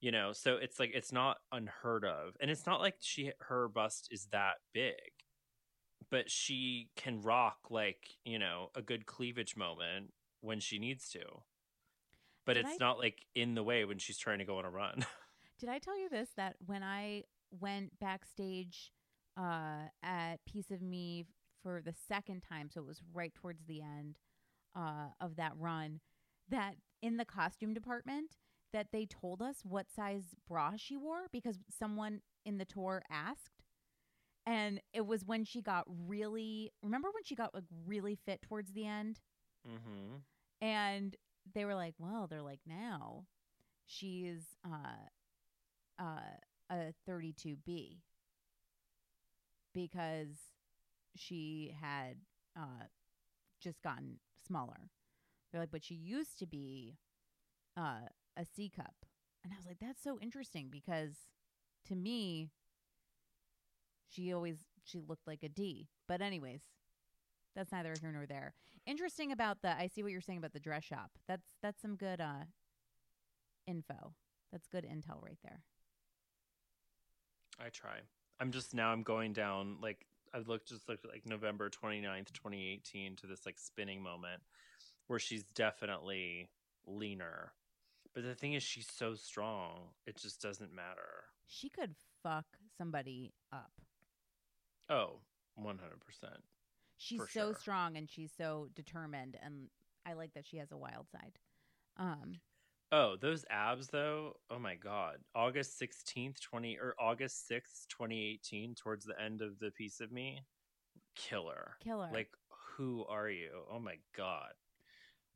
You 0.00 0.12
know, 0.12 0.32
so 0.32 0.56
it's 0.56 0.78
like 0.78 0.92
it's 0.94 1.12
not 1.12 1.38
unheard 1.52 2.04
of. 2.04 2.36
And 2.40 2.50
it's 2.50 2.66
not 2.66 2.80
like 2.80 2.96
she 3.00 3.32
her 3.40 3.68
bust 3.68 4.08
is 4.10 4.26
that 4.32 4.54
big. 4.72 4.94
But 6.10 6.30
she 6.30 6.90
can 6.96 7.20
rock 7.20 7.58
like, 7.70 8.10
you 8.24 8.38
know, 8.38 8.70
a 8.76 8.82
good 8.82 9.06
cleavage 9.06 9.56
moment 9.56 10.12
when 10.40 10.60
she 10.60 10.78
needs 10.78 11.08
to. 11.10 11.20
But 12.44 12.54
Did 12.54 12.66
it's 12.66 12.74
I- 12.74 12.84
not 12.84 12.98
like 12.98 13.26
in 13.34 13.54
the 13.54 13.64
way 13.64 13.84
when 13.84 13.98
she's 13.98 14.18
trying 14.18 14.38
to 14.38 14.44
go 14.44 14.58
on 14.58 14.64
a 14.64 14.70
run. 14.70 15.04
Did 15.58 15.68
I 15.68 15.78
tell 15.78 15.98
you 15.98 16.08
this 16.08 16.28
that 16.36 16.56
when 16.64 16.82
I 16.82 17.24
went 17.50 17.98
backstage 17.98 18.92
uh, 19.36 19.88
at 20.02 20.44
Piece 20.46 20.70
of 20.70 20.82
Me 20.82 21.24
for 21.62 21.80
the 21.82 21.94
second 22.08 22.42
time, 22.42 22.68
so 22.70 22.80
it 22.80 22.86
was 22.86 23.00
right 23.12 23.34
towards 23.34 23.64
the 23.66 23.80
end 23.82 24.18
uh, 24.74 25.08
of 25.20 25.36
that 25.36 25.52
run, 25.58 26.00
that 26.48 26.74
in 27.02 27.16
the 27.16 27.24
costume 27.24 27.74
department 27.74 28.36
that 28.72 28.88
they 28.92 29.06
told 29.06 29.40
us 29.40 29.58
what 29.64 29.86
size 29.90 30.34
bra 30.48 30.72
she 30.76 30.96
wore 30.96 31.26
because 31.32 31.58
someone 31.70 32.20
in 32.44 32.58
the 32.58 32.64
tour 32.64 33.02
asked. 33.10 33.62
And 34.44 34.80
it 34.92 35.06
was 35.06 35.24
when 35.24 35.44
she 35.44 35.60
got 35.60 35.84
really 35.88 36.72
remember 36.82 37.08
when 37.12 37.24
she 37.24 37.34
got 37.34 37.54
like 37.54 37.64
really 37.86 38.14
fit 38.26 38.42
towards 38.42 38.72
the 38.72 38.86
end? 38.86 39.20
mhm. 39.66 40.20
and 40.60 41.16
they 41.54 41.64
were 41.64 41.74
like, 41.74 41.94
"Well, 41.98 42.26
they're 42.28 42.42
like 42.42 42.60
now 42.66 43.24
she's 43.86 44.56
uh 44.64 45.08
uh 45.98 46.20
a 46.70 46.92
32B 47.06 48.02
because 49.72 50.36
she 51.14 51.74
had 51.80 52.16
uh 52.56 52.86
just 53.60 53.82
gotten 53.82 54.18
smaller." 54.46 54.90
They're 55.52 55.60
like, 55.60 55.70
"But 55.70 55.84
she 55.84 55.94
used 55.94 56.38
to 56.40 56.46
be 56.46 56.98
uh 57.76 58.08
a 58.36 58.44
C 58.44 58.70
cup." 58.74 58.94
And 59.44 59.52
I 59.52 59.56
was 59.56 59.66
like, 59.66 59.78
"That's 59.80 60.02
so 60.02 60.18
interesting 60.20 60.68
because 60.70 61.28
to 61.86 61.94
me 61.94 62.50
she 64.08 64.32
always 64.32 64.58
she 64.84 65.00
looked 65.00 65.26
like 65.26 65.42
a 65.42 65.48
D. 65.48 65.88
But 66.06 66.20
anyways, 66.22 66.62
that's 67.54 67.72
neither 67.72 67.94
here 68.00 68.12
nor 68.12 68.26
there. 68.26 68.54
Interesting 68.86 69.32
about 69.32 69.62
the 69.62 69.76
I 69.76 69.88
see 69.88 70.02
what 70.02 70.12
you're 70.12 70.20
saying 70.20 70.38
about 70.38 70.52
the 70.52 70.60
dress 70.60 70.84
shop. 70.84 71.12
That's 71.28 71.46
that's 71.62 71.80
some 71.82 71.96
good 71.96 72.20
uh 72.20 72.44
info. 73.66 74.14
That's 74.52 74.66
good 74.68 74.84
intel 74.84 75.22
right 75.22 75.38
there. 75.42 75.62
I 77.58 77.68
try. 77.70 77.98
I'm 78.40 78.50
just 78.52 78.74
now 78.74 78.90
I'm 78.90 79.02
going 79.02 79.32
down 79.32 79.78
like 79.80 80.06
I've 80.34 80.48
looked 80.48 80.68
just 80.68 80.88
looked 80.88 81.06
like 81.06 81.24
November 81.24 81.70
29th, 81.70 82.32
2018 82.32 83.16
to 83.16 83.26
this 83.26 83.46
like 83.46 83.58
spinning 83.58 84.02
moment 84.02 84.42
where 85.06 85.18
she's 85.18 85.44
definitely 85.44 86.50
leaner. 86.86 87.52
But 88.14 88.24
the 88.24 88.34
thing 88.34 88.54
is 88.54 88.62
she's 88.62 88.88
so 88.90 89.14
strong, 89.14 89.90
it 90.06 90.16
just 90.16 90.40
doesn't 90.40 90.74
matter. 90.74 91.24
She 91.46 91.68
could 91.68 91.94
fuck 92.22 92.46
somebody 92.76 93.32
up. 93.52 93.72
Oh, 94.88 95.20
100%. 95.60 95.76
She's 96.98 97.20
so 97.20 97.26
sure. 97.28 97.54
strong 97.54 97.96
and 97.96 98.10
she's 98.10 98.32
so 98.36 98.68
determined 98.74 99.36
and 99.42 99.68
I 100.06 100.14
like 100.14 100.34
that 100.34 100.46
she 100.46 100.58
has 100.58 100.72
a 100.72 100.76
wild 100.76 101.06
side. 101.10 101.38
Um 101.98 102.40
Oh, 102.92 103.16
those 103.16 103.44
abs 103.50 103.88
though. 103.88 104.34
Oh 104.50 104.58
my 104.58 104.74
god. 104.76 105.18
August 105.34 105.78
16th, 105.78 106.40
20 106.40 106.78
or 106.78 106.94
August 106.98 107.48
6th, 107.48 107.86
2018 107.88 108.74
towards 108.74 109.04
the 109.04 109.20
end 109.20 109.40
of 109.42 109.58
the 109.58 109.70
piece 109.70 110.00
of 110.00 110.12
me. 110.12 110.44
Killer. 111.16 111.78
Killer. 111.80 112.10
Like 112.12 112.30
who 112.48 113.04
are 113.06 113.28
you? 113.30 113.64
Oh 113.70 113.78
my 113.80 113.98
god. 114.16 114.52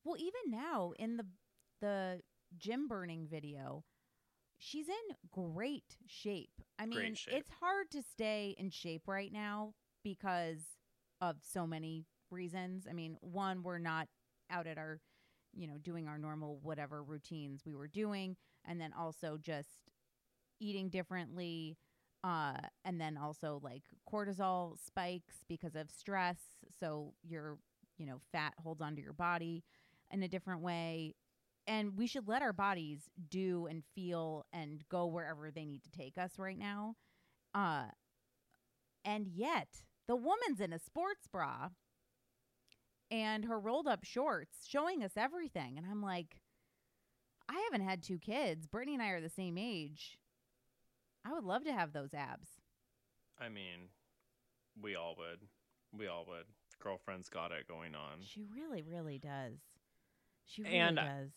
well 0.04 0.16
even 0.18 0.50
now 0.50 0.92
in 0.98 1.16
the 1.16 1.26
the 1.80 2.20
gym 2.58 2.88
burning 2.88 3.26
video, 3.30 3.84
she's 4.58 4.88
in 4.88 5.16
great 5.32 5.96
shape. 6.06 6.50
I 6.78 6.86
Great 6.92 7.14
mean, 7.14 7.14
shape. 7.14 7.34
it's 7.34 7.50
hard 7.60 7.90
to 7.92 8.02
stay 8.02 8.54
in 8.58 8.70
shape 8.70 9.08
right 9.08 9.32
now 9.32 9.74
because 10.04 10.64
of 11.20 11.36
so 11.42 11.66
many 11.66 12.06
reasons. 12.30 12.86
I 12.88 12.92
mean, 12.92 13.16
one, 13.20 13.62
we're 13.62 13.78
not 13.78 14.08
out 14.50 14.66
at 14.66 14.78
our, 14.78 15.00
you 15.54 15.66
know, 15.66 15.78
doing 15.82 16.08
our 16.08 16.18
normal 16.18 16.58
whatever 16.62 17.02
routines 17.02 17.62
we 17.66 17.74
were 17.74 17.88
doing, 17.88 18.36
and 18.66 18.80
then 18.80 18.92
also 18.98 19.38
just 19.40 19.68
eating 20.60 20.88
differently. 20.88 21.76
Uh, 22.22 22.58
and 22.84 23.00
then 23.00 23.16
also 23.16 23.60
like 23.62 23.82
cortisol 24.12 24.76
spikes 24.78 25.36
because 25.48 25.74
of 25.74 25.90
stress. 25.90 26.36
So 26.78 27.14
your, 27.22 27.56
you 27.96 28.04
know, 28.04 28.20
fat 28.30 28.52
holds 28.62 28.82
onto 28.82 29.00
your 29.00 29.14
body 29.14 29.64
in 30.10 30.22
a 30.22 30.28
different 30.28 30.60
way. 30.60 31.14
And 31.66 31.96
we 31.96 32.06
should 32.06 32.28
let 32.28 32.42
our 32.42 32.52
bodies 32.52 33.08
do 33.30 33.66
and 33.70 33.82
feel 33.94 34.44
and 34.52 34.82
go 34.90 35.06
wherever 35.06 35.50
they 35.50 35.64
need 35.64 35.82
to 35.84 35.90
take 35.90 36.18
us 36.18 36.32
right 36.38 36.58
now. 36.58 36.96
Uh, 37.54 37.84
and 39.04 39.26
yet, 39.26 39.68
the 40.06 40.16
woman's 40.16 40.60
in 40.60 40.72
a 40.72 40.78
sports 40.78 41.26
bra 41.26 41.68
and 43.10 43.44
her 43.44 43.58
rolled 43.58 43.86
up 43.86 44.04
shorts 44.04 44.58
showing 44.66 45.02
us 45.02 45.12
everything. 45.16 45.76
And 45.76 45.86
I'm 45.90 46.02
like, 46.02 46.36
I 47.48 47.60
haven't 47.70 47.86
had 47.86 48.02
two 48.02 48.18
kids. 48.18 48.66
Britney 48.66 48.94
and 48.94 49.02
I 49.02 49.08
are 49.08 49.20
the 49.20 49.28
same 49.28 49.58
age. 49.58 50.18
I 51.24 51.32
would 51.32 51.44
love 51.44 51.64
to 51.64 51.72
have 51.72 51.92
those 51.92 52.14
abs. 52.14 52.48
I 53.40 53.48
mean, 53.48 53.88
we 54.80 54.94
all 54.94 55.16
would. 55.18 55.40
We 55.96 56.06
all 56.06 56.24
would. 56.28 56.44
Girlfriend's 56.82 57.28
got 57.28 57.52
it 57.52 57.68
going 57.68 57.94
on. 57.94 58.20
She 58.22 58.42
really, 58.54 58.82
really 58.82 59.18
does. 59.18 59.58
She 60.46 60.62
really 60.62 60.76
And 60.76 60.96
does. 60.96 61.30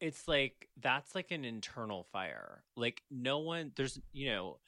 It's 0.00 0.28
like 0.28 0.68
that's 0.80 1.14
like 1.14 1.30
an 1.30 1.44
internal 1.44 2.04
fire. 2.12 2.62
Like 2.76 3.02
no 3.10 3.38
one 3.38 3.72
there's 3.76 3.98
you 4.12 4.30
know 4.30 4.58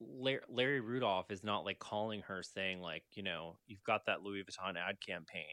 Larry, 0.00 0.80
Rudolph 0.80 1.30
is 1.30 1.42
not 1.44 1.64
like 1.64 1.78
calling 1.78 2.22
her 2.22 2.42
saying 2.42 2.80
like, 2.80 3.04
you 3.14 3.22
know, 3.22 3.56
you've 3.66 3.84
got 3.84 4.06
that 4.06 4.22
Louis 4.22 4.42
Vuitton 4.44 4.76
ad 4.76 5.00
campaign. 5.00 5.44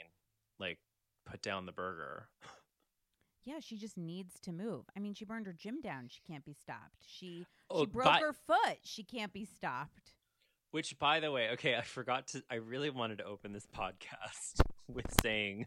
Like 0.60 0.80
put 1.26 1.42
down 1.42 1.66
the 1.66 1.72
burger. 1.72 2.28
Yeah, 3.44 3.60
she 3.60 3.78
just 3.78 3.98
needs 3.98 4.40
to 4.42 4.52
move. 4.52 4.86
I 4.96 5.00
mean, 5.00 5.14
she 5.16 5.26
burned 5.26 5.48
her 5.48 5.54
gym 5.54 5.82
down. 5.82 6.08
She 6.10 6.22
can't 6.28 6.46
be 6.46 6.54
stopped. 6.54 7.04
She 7.08 7.46
Oh, 7.70 7.82
she 7.82 7.86
broke 7.88 8.06
but- 8.06 8.22
her 8.22 8.34
foot. 8.34 8.78
She 8.84 9.04
can't 9.04 9.34
be 9.34 9.46
stopped. 9.46 10.14
Which, 10.72 10.98
by 11.00 11.20
the 11.20 11.32
way, 11.32 11.50
okay, 11.54 11.76
I 11.76 11.82
forgot 11.82 12.28
to. 12.28 12.44
I 12.50 12.56
really 12.56 12.90
wanted 12.90 13.18
to 13.18 13.26
open 13.26 13.52
this 13.52 13.68
podcast 13.78 14.62
with 14.88 15.06
saying, 15.22 15.66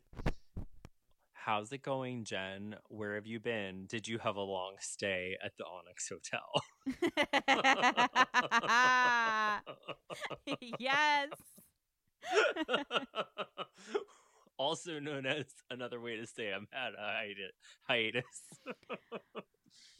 "How's 1.44 1.72
it 1.72 1.82
going, 1.82 2.24
Jen? 2.24 2.76
Where 2.88 3.16
have 3.16 3.26
you 3.26 3.38
been? 3.38 3.84
Did 3.86 4.08
you 4.08 4.18
have 4.18 4.36
a 4.36 4.40
long 4.40 4.76
stay 4.80 5.36
at 5.44 5.52
the 5.58 5.64
Onyx 5.66 6.08
Hotel?" 6.08 6.40
yes. 10.78 11.28
also 14.58 14.98
known 14.98 15.26
as 15.26 15.44
another 15.70 16.00
way 16.00 16.16
to 16.16 16.26
say 16.26 16.50
I'm 16.50 16.66
at 16.72 16.92
a 16.94 17.02
hiatus. 17.12 17.52
hiatus. 17.82 18.42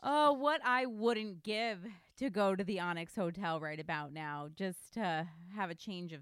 Oh, 0.06 0.34
what 0.34 0.60
I 0.62 0.84
wouldn't 0.84 1.42
give 1.42 1.78
to 2.18 2.28
go 2.28 2.54
to 2.54 2.62
the 2.62 2.78
Onyx 2.80 3.16
Hotel 3.16 3.58
right 3.58 3.80
about 3.80 4.12
now, 4.12 4.50
just 4.54 4.92
to 4.94 5.26
have 5.56 5.70
a 5.70 5.74
change 5.74 6.12
of 6.12 6.20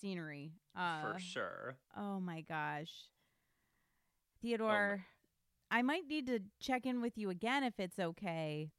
scenery. 0.00 0.52
Uh, 0.76 1.00
For 1.14 1.18
sure. 1.18 1.76
Oh 1.96 2.20
my 2.20 2.42
gosh. 2.42 2.92
Theodore, 4.42 5.04
I 5.70 5.82
might 5.82 6.06
need 6.06 6.26
to 6.28 6.40
check 6.60 6.86
in 6.86 7.00
with 7.00 7.16
you 7.18 7.30
again 7.30 7.64
if 7.64 7.78
it's 7.78 7.98
okay. 7.98 8.70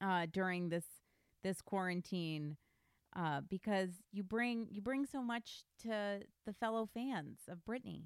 Uh 0.00 0.26
during 0.30 0.70
this 0.70 0.84
this 1.42 1.60
quarantine 1.60 2.56
uh 3.16 3.40
because 3.48 3.90
you 4.12 4.22
bring 4.22 4.66
you 4.70 4.80
bring 4.80 5.04
so 5.06 5.22
much 5.22 5.64
to 5.82 6.20
the 6.46 6.52
fellow 6.54 6.88
fans 6.92 7.40
of 7.48 7.58
Britney. 7.68 8.04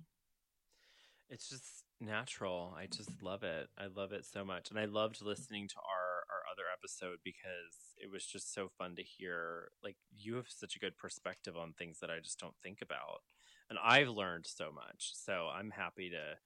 It's 1.30 1.48
just 1.48 1.84
natural. 2.00 2.74
I 2.76 2.86
just 2.86 3.22
love 3.22 3.42
it. 3.42 3.68
I 3.78 3.86
love 3.86 4.12
it 4.12 4.24
so 4.26 4.44
much. 4.44 4.70
And 4.70 4.78
I 4.78 4.84
loved 4.84 5.22
listening 5.22 5.68
to 5.68 5.76
our 5.76 6.24
our 6.30 6.42
other 6.52 6.64
episode 6.72 7.18
because 7.24 7.94
it 7.96 8.10
was 8.10 8.26
just 8.26 8.52
so 8.52 8.68
fun 8.76 8.96
to 8.96 9.02
hear 9.02 9.68
like 9.82 9.96
you 10.16 10.34
have 10.34 10.48
such 10.48 10.76
a 10.76 10.78
good 10.80 10.96
perspective 10.98 11.56
on 11.56 11.72
things 11.72 12.00
that 12.00 12.10
I 12.10 12.18
just 12.18 12.38
don't 12.38 12.56
think 12.62 12.80
about. 12.82 13.22
And 13.70 13.78
I've 13.82 14.08
learned 14.08 14.46
so 14.46 14.70
much. 14.72 15.12
So 15.14 15.48
I'm 15.52 15.70
happy 15.70 16.10
to 16.10 16.36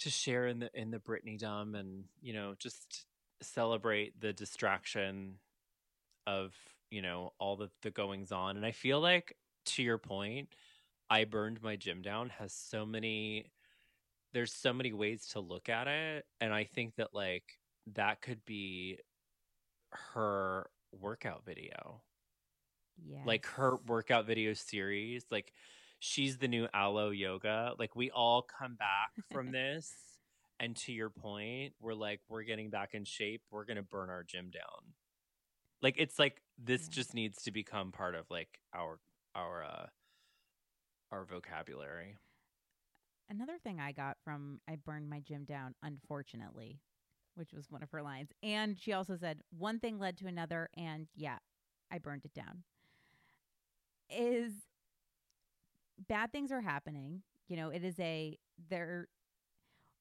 to 0.00 0.10
share 0.10 0.46
in 0.48 0.60
the 0.60 0.70
in 0.74 0.90
the 0.90 0.98
Britney 0.98 1.38
Dom 1.38 1.74
and, 1.74 2.04
you 2.20 2.32
know, 2.32 2.54
just 2.58 3.06
celebrate 3.42 4.20
the 4.20 4.32
distraction 4.32 5.38
of, 6.26 6.54
you 6.90 7.02
know, 7.02 7.32
all 7.38 7.56
the 7.56 7.70
the 7.82 7.90
goings 7.90 8.32
on. 8.32 8.56
And 8.56 8.66
I 8.66 8.72
feel 8.72 9.00
like 9.00 9.36
to 9.66 9.82
your 9.82 9.98
point, 9.98 10.50
I 11.10 11.24
burned 11.24 11.62
my 11.62 11.76
gym 11.76 12.02
down 12.02 12.30
has 12.30 12.52
so 12.54 12.86
many 12.86 13.52
there's 14.32 14.52
so 14.52 14.72
many 14.72 14.92
ways 14.92 15.26
to 15.28 15.40
look 15.40 15.68
at 15.68 15.88
it 15.88 16.26
and 16.40 16.52
i 16.54 16.64
think 16.64 16.96
that 16.96 17.14
like 17.14 17.58
that 17.86 18.20
could 18.20 18.44
be 18.44 18.98
her 19.92 20.70
workout 20.92 21.44
video 21.44 22.02
Yeah. 23.04 23.22
like 23.24 23.46
her 23.46 23.76
workout 23.86 24.26
video 24.26 24.52
series 24.54 25.24
like 25.30 25.52
she's 25.98 26.38
the 26.38 26.48
new 26.48 26.68
Alo 26.74 27.10
Yoga 27.10 27.74
like 27.78 27.94
we 27.96 28.10
all 28.10 28.42
come 28.42 28.74
back 28.74 29.10
from 29.32 29.50
this 29.52 29.92
and 30.60 30.76
to 30.76 30.92
your 30.92 31.10
point 31.10 31.74
we're 31.80 31.94
like 31.94 32.20
we're 32.28 32.42
getting 32.42 32.70
back 32.70 32.94
in 32.94 33.04
shape 33.04 33.42
we're 33.50 33.64
gonna 33.64 33.82
burn 33.82 34.10
our 34.10 34.22
gym 34.24 34.50
down 34.50 34.92
like 35.82 35.94
it's 35.98 36.18
like 36.18 36.42
this 36.58 36.88
Yeah. 36.88 36.94
just 36.94 37.14
needs 37.14 37.42
to 37.42 37.50
become 37.52 37.92
part 37.92 38.14
of 38.14 38.30
like 38.30 38.60
our 38.74 38.98
our 39.34 39.64
uh 39.64 39.86
our 41.12 41.24
vocabulary 41.24 42.16
Another 43.28 43.58
thing 43.58 43.80
I 43.80 43.92
got 43.92 44.18
from 44.24 44.60
I 44.68 44.76
burned 44.76 45.08
my 45.08 45.20
gym 45.20 45.44
down, 45.44 45.74
unfortunately, 45.82 46.80
which 47.34 47.52
was 47.52 47.70
one 47.70 47.82
of 47.82 47.90
her 47.90 48.02
lines. 48.02 48.30
And 48.42 48.78
she 48.78 48.92
also 48.92 49.16
said, 49.16 49.42
one 49.50 49.78
thing 49.80 49.98
led 49.98 50.16
to 50.18 50.26
another, 50.26 50.68
and 50.76 51.08
yeah, 51.14 51.38
I 51.90 51.98
burned 51.98 52.24
it 52.24 52.34
down. 52.34 52.64
Is 54.10 54.65
bad 56.08 56.32
things 56.32 56.52
are 56.52 56.60
happening. 56.60 57.22
You 57.48 57.56
know, 57.56 57.70
it 57.70 57.84
is 57.84 57.98
a, 58.00 58.38
there, 58.70 59.08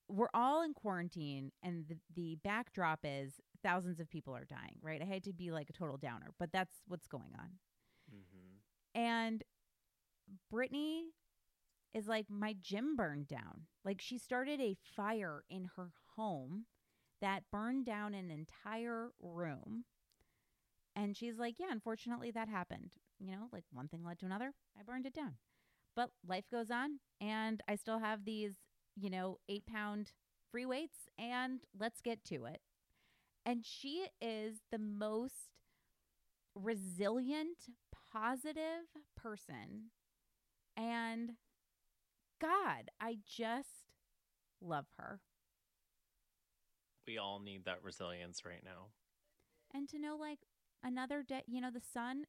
we're 0.07 0.29
all 0.33 0.63
in 0.63 0.73
quarantine, 0.73 1.51
and 1.63 1.85
the, 1.87 1.97
the 2.15 2.37
backdrop 2.43 2.99
is 3.03 3.33
thousands 3.63 3.99
of 3.99 4.09
people 4.09 4.35
are 4.35 4.45
dying, 4.45 4.77
right? 4.81 5.01
I 5.01 5.05
hate 5.05 5.23
to 5.23 5.33
be 5.33 5.51
like 5.51 5.69
a 5.69 5.73
total 5.73 5.97
downer, 5.97 6.31
but 6.39 6.51
that's 6.51 6.75
what's 6.87 7.07
going 7.07 7.33
on. 7.39 7.49
mm-hmm. 8.13 8.99
And 8.99 9.43
Britney 10.53 11.03
is 11.93 12.07
like, 12.07 12.25
my 12.29 12.55
gym 12.61 12.95
burned 12.95 13.27
down. 13.27 13.67
Like 13.83 14.01
she 14.01 14.17
started 14.17 14.59
a 14.59 14.75
fire 14.95 15.43
in 15.49 15.69
her 15.75 15.91
home 16.15 16.65
that 17.21 17.43
burned 17.51 17.85
down 17.85 18.13
an 18.13 18.29
entire 18.29 19.09
room. 19.21 19.85
And 20.95 21.15
she's 21.15 21.37
like, 21.37 21.55
yeah, 21.59 21.67
unfortunately 21.71 22.31
that 22.31 22.47
happened. 22.47 22.91
You 23.19 23.31
know, 23.31 23.47
like 23.51 23.63
one 23.71 23.87
thing 23.87 24.03
led 24.05 24.19
to 24.19 24.25
another. 24.25 24.53
I 24.77 24.83
burned 24.83 25.05
it 25.05 25.13
down. 25.13 25.35
But 25.95 26.11
life 26.27 26.45
goes 26.51 26.69
on 26.71 26.99
and 27.21 27.61
I 27.67 27.75
still 27.75 27.99
have 27.99 28.25
these, 28.25 28.55
you 28.95 29.09
know, 29.09 29.39
eight 29.49 29.65
pound 29.65 30.11
free 30.51 30.65
weights 30.65 31.09
and 31.17 31.61
let's 31.77 32.01
get 32.01 32.23
to 32.25 32.45
it. 32.45 32.61
And 33.45 33.65
she 33.65 34.07
is 34.21 34.57
the 34.71 34.79
most 34.79 35.51
resilient, 36.55 37.57
positive 38.11 38.87
person. 39.15 39.91
And 40.77 41.33
God, 42.39 42.91
I 42.99 43.17
just 43.25 43.85
love 44.61 44.87
her. 44.97 45.21
we 47.07 47.17
all 47.17 47.39
need 47.39 47.65
that 47.65 47.83
resilience 47.83 48.45
right 48.45 48.63
now 48.63 48.89
And 49.73 49.87
to 49.89 49.99
know 49.99 50.15
like 50.15 50.39
another 50.83 51.23
day, 51.23 51.43
you 51.47 51.61
know, 51.61 51.71
the 51.71 51.81
sun 51.81 52.25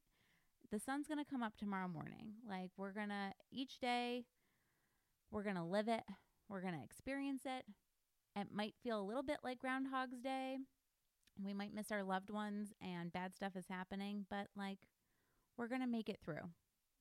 the 0.70 0.78
sun's 0.78 1.06
going 1.06 1.22
to 1.22 1.30
come 1.30 1.42
up 1.42 1.56
tomorrow 1.56 1.88
morning. 1.88 2.34
Like 2.48 2.70
we're 2.76 2.92
going 2.92 3.08
to 3.08 3.32
each 3.50 3.78
day 3.80 4.24
we're 5.30 5.42
going 5.42 5.56
to 5.56 5.64
live 5.64 5.88
it. 5.88 6.02
We're 6.48 6.60
going 6.60 6.74
to 6.74 6.84
experience 6.84 7.42
it. 7.44 7.64
It 8.36 8.48
might 8.52 8.74
feel 8.82 9.00
a 9.00 9.02
little 9.02 9.22
bit 9.22 9.38
like 9.42 9.58
Groundhog's 9.58 10.20
Day. 10.20 10.58
We 11.42 11.52
might 11.52 11.74
miss 11.74 11.90
our 11.90 12.02
loved 12.04 12.30
ones 12.30 12.72
and 12.80 13.12
bad 13.12 13.34
stuff 13.34 13.56
is 13.56 13.66
happening, 13.68 14.26
but 14.30 14.46
like 14.56 14.78
we're 15.58 15.68
going 15.68 15.80
to 15.80 15.86
make 15.86 16.08
it 16.08 16.20
through. 16.24 16.50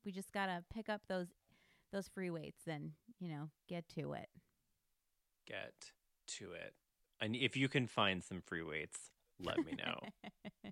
We 0.06 0.12
just 0.12 0.32
got 0.32 0.48
to 0.48 0.64
pick 0.74 0.90
up 0.90 1.02
those 1.08 1.28
those 1.94 2.08
free 2.08 2.30
weights 2.30 2.64
and, 2.68 2.92
you 3.20 3.30
know, 3.30 3.50
get 3.70 3.88
to 3.98 4.14
it. 4.14 4.28
get 5.48 5.92
to 6.28 6.52
it 6.52 6.74
and 7.22 7.36
if 7.36 7.56
you 7.56 7.70
can 7.70 7.88
find 7.88 8.24
some 8.24 8.42
free 8.42 8.64
weights 8.64 9.12
let 9.40 9.64
me 9.64 9.74
know 9.74 10.00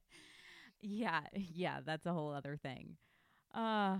yeah, 0.83 1.21
yeah, 1.33 1.79
that's 1.85 2.05
a 2.07 2.13
whole 2.13 2.33
other 2.33 2.57
thing. 2.61 2.97
Uh 3.55 3.97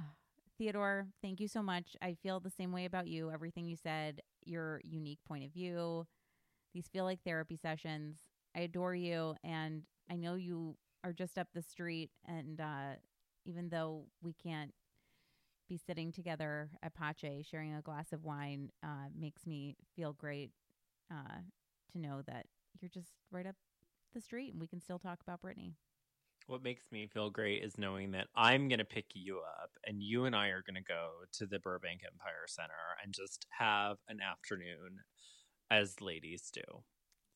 Theodore, 0.58 1.08
thank 1.22 1.40
you 1.42 1.48
so 1.50 1.64
much. 1.64 1.98
I 2.02 2.16
feel 2.24 2.40
the 2.40 2.50
same 2.52 2.72
way 2.74 2.86
about 2.86 3.08
you. 3.08 3.32
Everything 3.32 3.66
you 3.68 3.78
said, 3.78 4.22
your 4.46 4.82
unique 4.86 5.20
point 5.28 5.46
of 5.46 5.52
view. 5.54 6.08
These 6.74 6.90
feel 6.90 7.06
like 7.06 7.22
therapy 7.24 7.58
sessions. 7.58 8.18
I 8.56 8.62
adore 8.62 8.96
you 8.96 9.36
and 9.44 9.84
I 10.12 10.18
know 10.18 10.36
you 10.36 10.78
are 11.04 11.14
just 11.14 11.38
up 11.38 11.50
the 11.54 11.62
street 11.64 12.12
and 12.28 12.62
uh 12.62 12.96
even 13.46 13.70
though 13.70 14.06
we 14.24 14.34
can't 14.34 14.74
be 15.70 15.78
sitting 15.78 16.12
together 16.12 16.70
at 16.84 16.94
Pache 16.96 17.44
sharing 17.50 17.74
a 17.76 17.82
glass 17.82 18.14
of 18.14 18.24
wine 18.26 18.72
uh 18.84 19.10
makes 19.18 19.46
me 19.48 19.76
feel 19.96 20.14
great 20.14 20.52
uh 21.12 21.40
to 21.92 22.00
know 22.00 22.22
that 22.28 22.46
you're 22.82 22.90
just 22.90 23.14
right 23.32 23.48
up 23.48 23.56
the 24.14 24.22
street 24.22 24.52
and 24.54 24.62
we 24.62 24.68
can 24.68 24.82
still 24.82 25.00
talk 25.00 25.20
about 25.22 25.42
Britney. 25.42 25.74
What 26.48 26.62
makes 26.64 26.92
me 26.92 27.08
feel 27.08 27.30
great 27.30 27.64
is 27.64 27.78
knowing 27.78 28.12
that 28.12 28.28
i'm 28.36 28.68
going 28.68 28.80
to 28.80 28.86
pick 28.86 29.06
you 29.14 29.40
up 29.40 29.72
and 29.86 30.02
you 30.04 30.26
and 30.26 30.36
i 30.36 30.48
are 30.50 30.62
going 30.62 30.76
to 30.76 30.82
go 30.84 31.10
to 31.34 31.46
the 31.46 31.60
burbank 31.60 32.02
empire 32.06 32.46
center 32.48 32.74
and 33.04 33.14
just 33.14 33.46
have 33.50 33.98
an 34.10 34.20
afternoon 34.22 35.00
as 35.72 36.02
ladies 36.02 36.52
do 36.52 36.62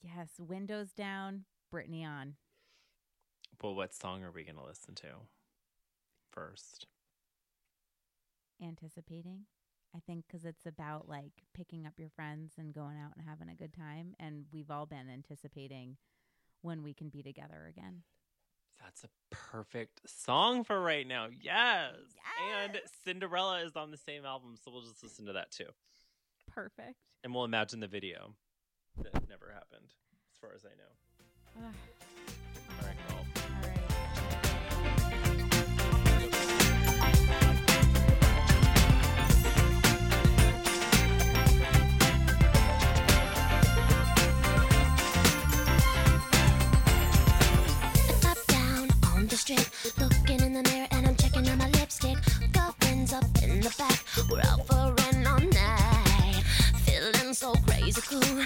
Yes, 0.01 0.29
windows 0.39 0.91
down, 0.93 1.45
Britney 1.73 2.05
on. 2.05 2.35
well 3.63 3.75
what 3.75 3.93
song 3.93 4.23
are 4.23 4.31
we 4.31 4.43
going 4.43 4.57
to 4.57 4.63
listen 4.65 4.93
to 4.95 5.07
first 6.31 6.85
Anticipating. 8.61 9.45
I 9.95 9.99
think 10.05 10.25
because 10.27 10.43
it's 10.45 10.65
about 10.65 11.07
like 11.07 11.31
picking 11.53 11.85
up 11.85 11.93
your 11.97 12.09
friends 12.09 12.53
and 12.57 12.73
going 12.73 12.97
out 12.97 13.13
and 13.17 13.27
having 13.27 13.49
a 13.49 13.55
good 13.55 13.73
time. 13.73 14.15
And 14.19 14.45
we've 14.51 14.69
all 14.71 14.85
been 14.85 15.09
anticipating 15.11 15.97
when 16.61 16.81
we 16.83 16.93
can 16.93 17.09
be 17.09 17.21
together 17.23 17.67
again. 17.69 18.01
That's 18.83 19.03
a 19.03 19.09
perfect 19.29 20.01
song 20.09 20.63
for 20.63 20.79
right 20.79 21.05
now. 21.07 21.27
Yes. 21.41 21.93
And 22.61 22.79
Cinderella 23.03 23.61
is 23.61 23.75
on 23.75 23.91
the 23.91 23.97
same 23.97 24.25
album, 24.25 24.55
so 24.55 24.71
we'll 24.71 24.81
just 24.81 25.03
listen 25.03 25.25
to 25.25 25.33
that 25.33 25.51
too. 25.51 25.67
Perfect. 26.51 26.95
And 27.23 27.33
we'll 27.33 27.45
imagine 27.45 27.79
the 27.79 27.87
video 27.87 28.33
that 29.03 29.13
never 29.27 29.51
happened, 29.53 29.93
as 30.31 30.37
far 30.39 30.51
as 30.55 30.63
I 30.65 30.69
know. 30.69 31.67
Ugh. 31.67 31.73
All 32.79 32.87
right, 32.87 32.97
straight. 49.47 49.69
Looking 49.97 50.41
in 50.41 50.53
the 50.53 50.63
mirror 50.63 50.87
and 50.91 51.07
I'm 51.07 51.15
checking 51.15 51.47
on 51.49 51.57
my 51.57 51.69
lipstick. 51.69 52.17
Girlfriend's 52.51 53.13
up 53.13 53.23
in 53.41 53.61
the 53.61 53.73
back. 53.77 54.03
We're 54.29 54.41
out 54.41 54.67
for 54.67 54.93
an 55.09 55.25
all 55.25 55.39
night. 55.39 56.43
Feeling 56.85 57.33
so 57.33 57.53
crazy 57.65 58.01
cool. 58.01 58.45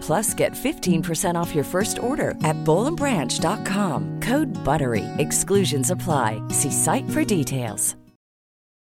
Plus, 0.00 0.32
get 0.32 0.52
15% 0.52 1.34
off 1.34 1.54
your 1.54 1.64
first 1.64 1.98
order 1.98 2.30
at 2.42 2.56
bollandbranch.com. 2.64 4.20
Code 4.20 4.48
BUTTERY. 4.64 5.04
Exclusions 5.18 5.90
apply. 5.90 6.42
See 6.48 6.70
site 6.70 7.08
for 7.10 7.22
details. 7.22 7.94